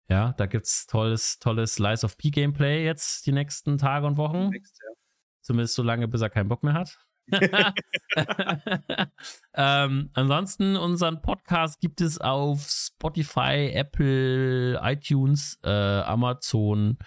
[0.07, 4.49] Ja, da gibt's tolles, tolles Slice of P-Gameplay jetzt die nächsten Tage und Wochen.
[4.49, 4.93] Next, ja.
[5.41, 6.99] Zumindest so lange, bis er keinen Bock mehr hat.
[9.53, 16.97] ähm, ansonsten, unseren Podcast gibt es auf Spotify, Apple, iTunes, äh, Amazon,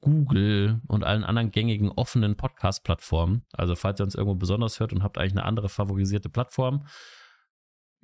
[0.00, 3.46] Google und allen anderen gängigen offenen Podcast-Plattformen.
[3.52, 6.86] Also, falls ihr uns irgendwo besonders hört und habt eigentlich eine andere favorisierte Plattform,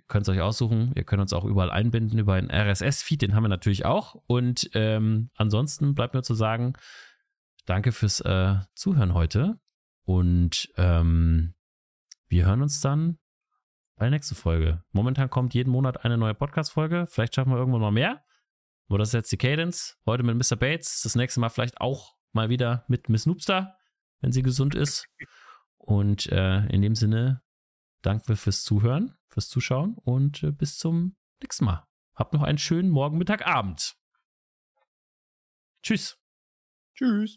[0.07, 0.93] könnt es euch aussuchen.
[0.95, 4.15] Ihr könnt uns auch überall einbinden über einen RSS-Feed, den haben wir natürlich auch.
[4.27, 6.75] Und ähm, ansonsten bleibt mir zu sagen,
[7.67, 9.59] danke fürs äh, Zuhören heute.
[10.05, 11.55] Und ähm,
[12.29, 13.19] wir hören uns dann
[13.97, 14.83] bei der nächsten Folge.
[14.93, 17.07] Momentan kommt jeden Monat eine neue Podcast-Folge.
[17.07, 18.25] Vielleicht schaffen wir irgendwann mal mehr.
[18.89, 19.99] Aber das ist jetzt die Cadence.
[20.07, 20.57] Heute mit Mr.
[20.57, 21.03] Bates.
[21.03, 23.77] Das nächste Mal vielleicht auch mal wieder mit Miss Noobster,
[24.21, 25.09] wenn sie gesund ist.
[25.77, 27.43] Und äh, in dem Sinne,
[28.01, 31.87] danke fürs Zuhören fürs Zuschauen und äh, bis zum nächsten Mal.
[32.17, 33.95] Habt noch einen schönen Morgen, Mittag, Abend.
[35.81, 36.19] Tschüss.
[36.97, 37.37] Tschüss.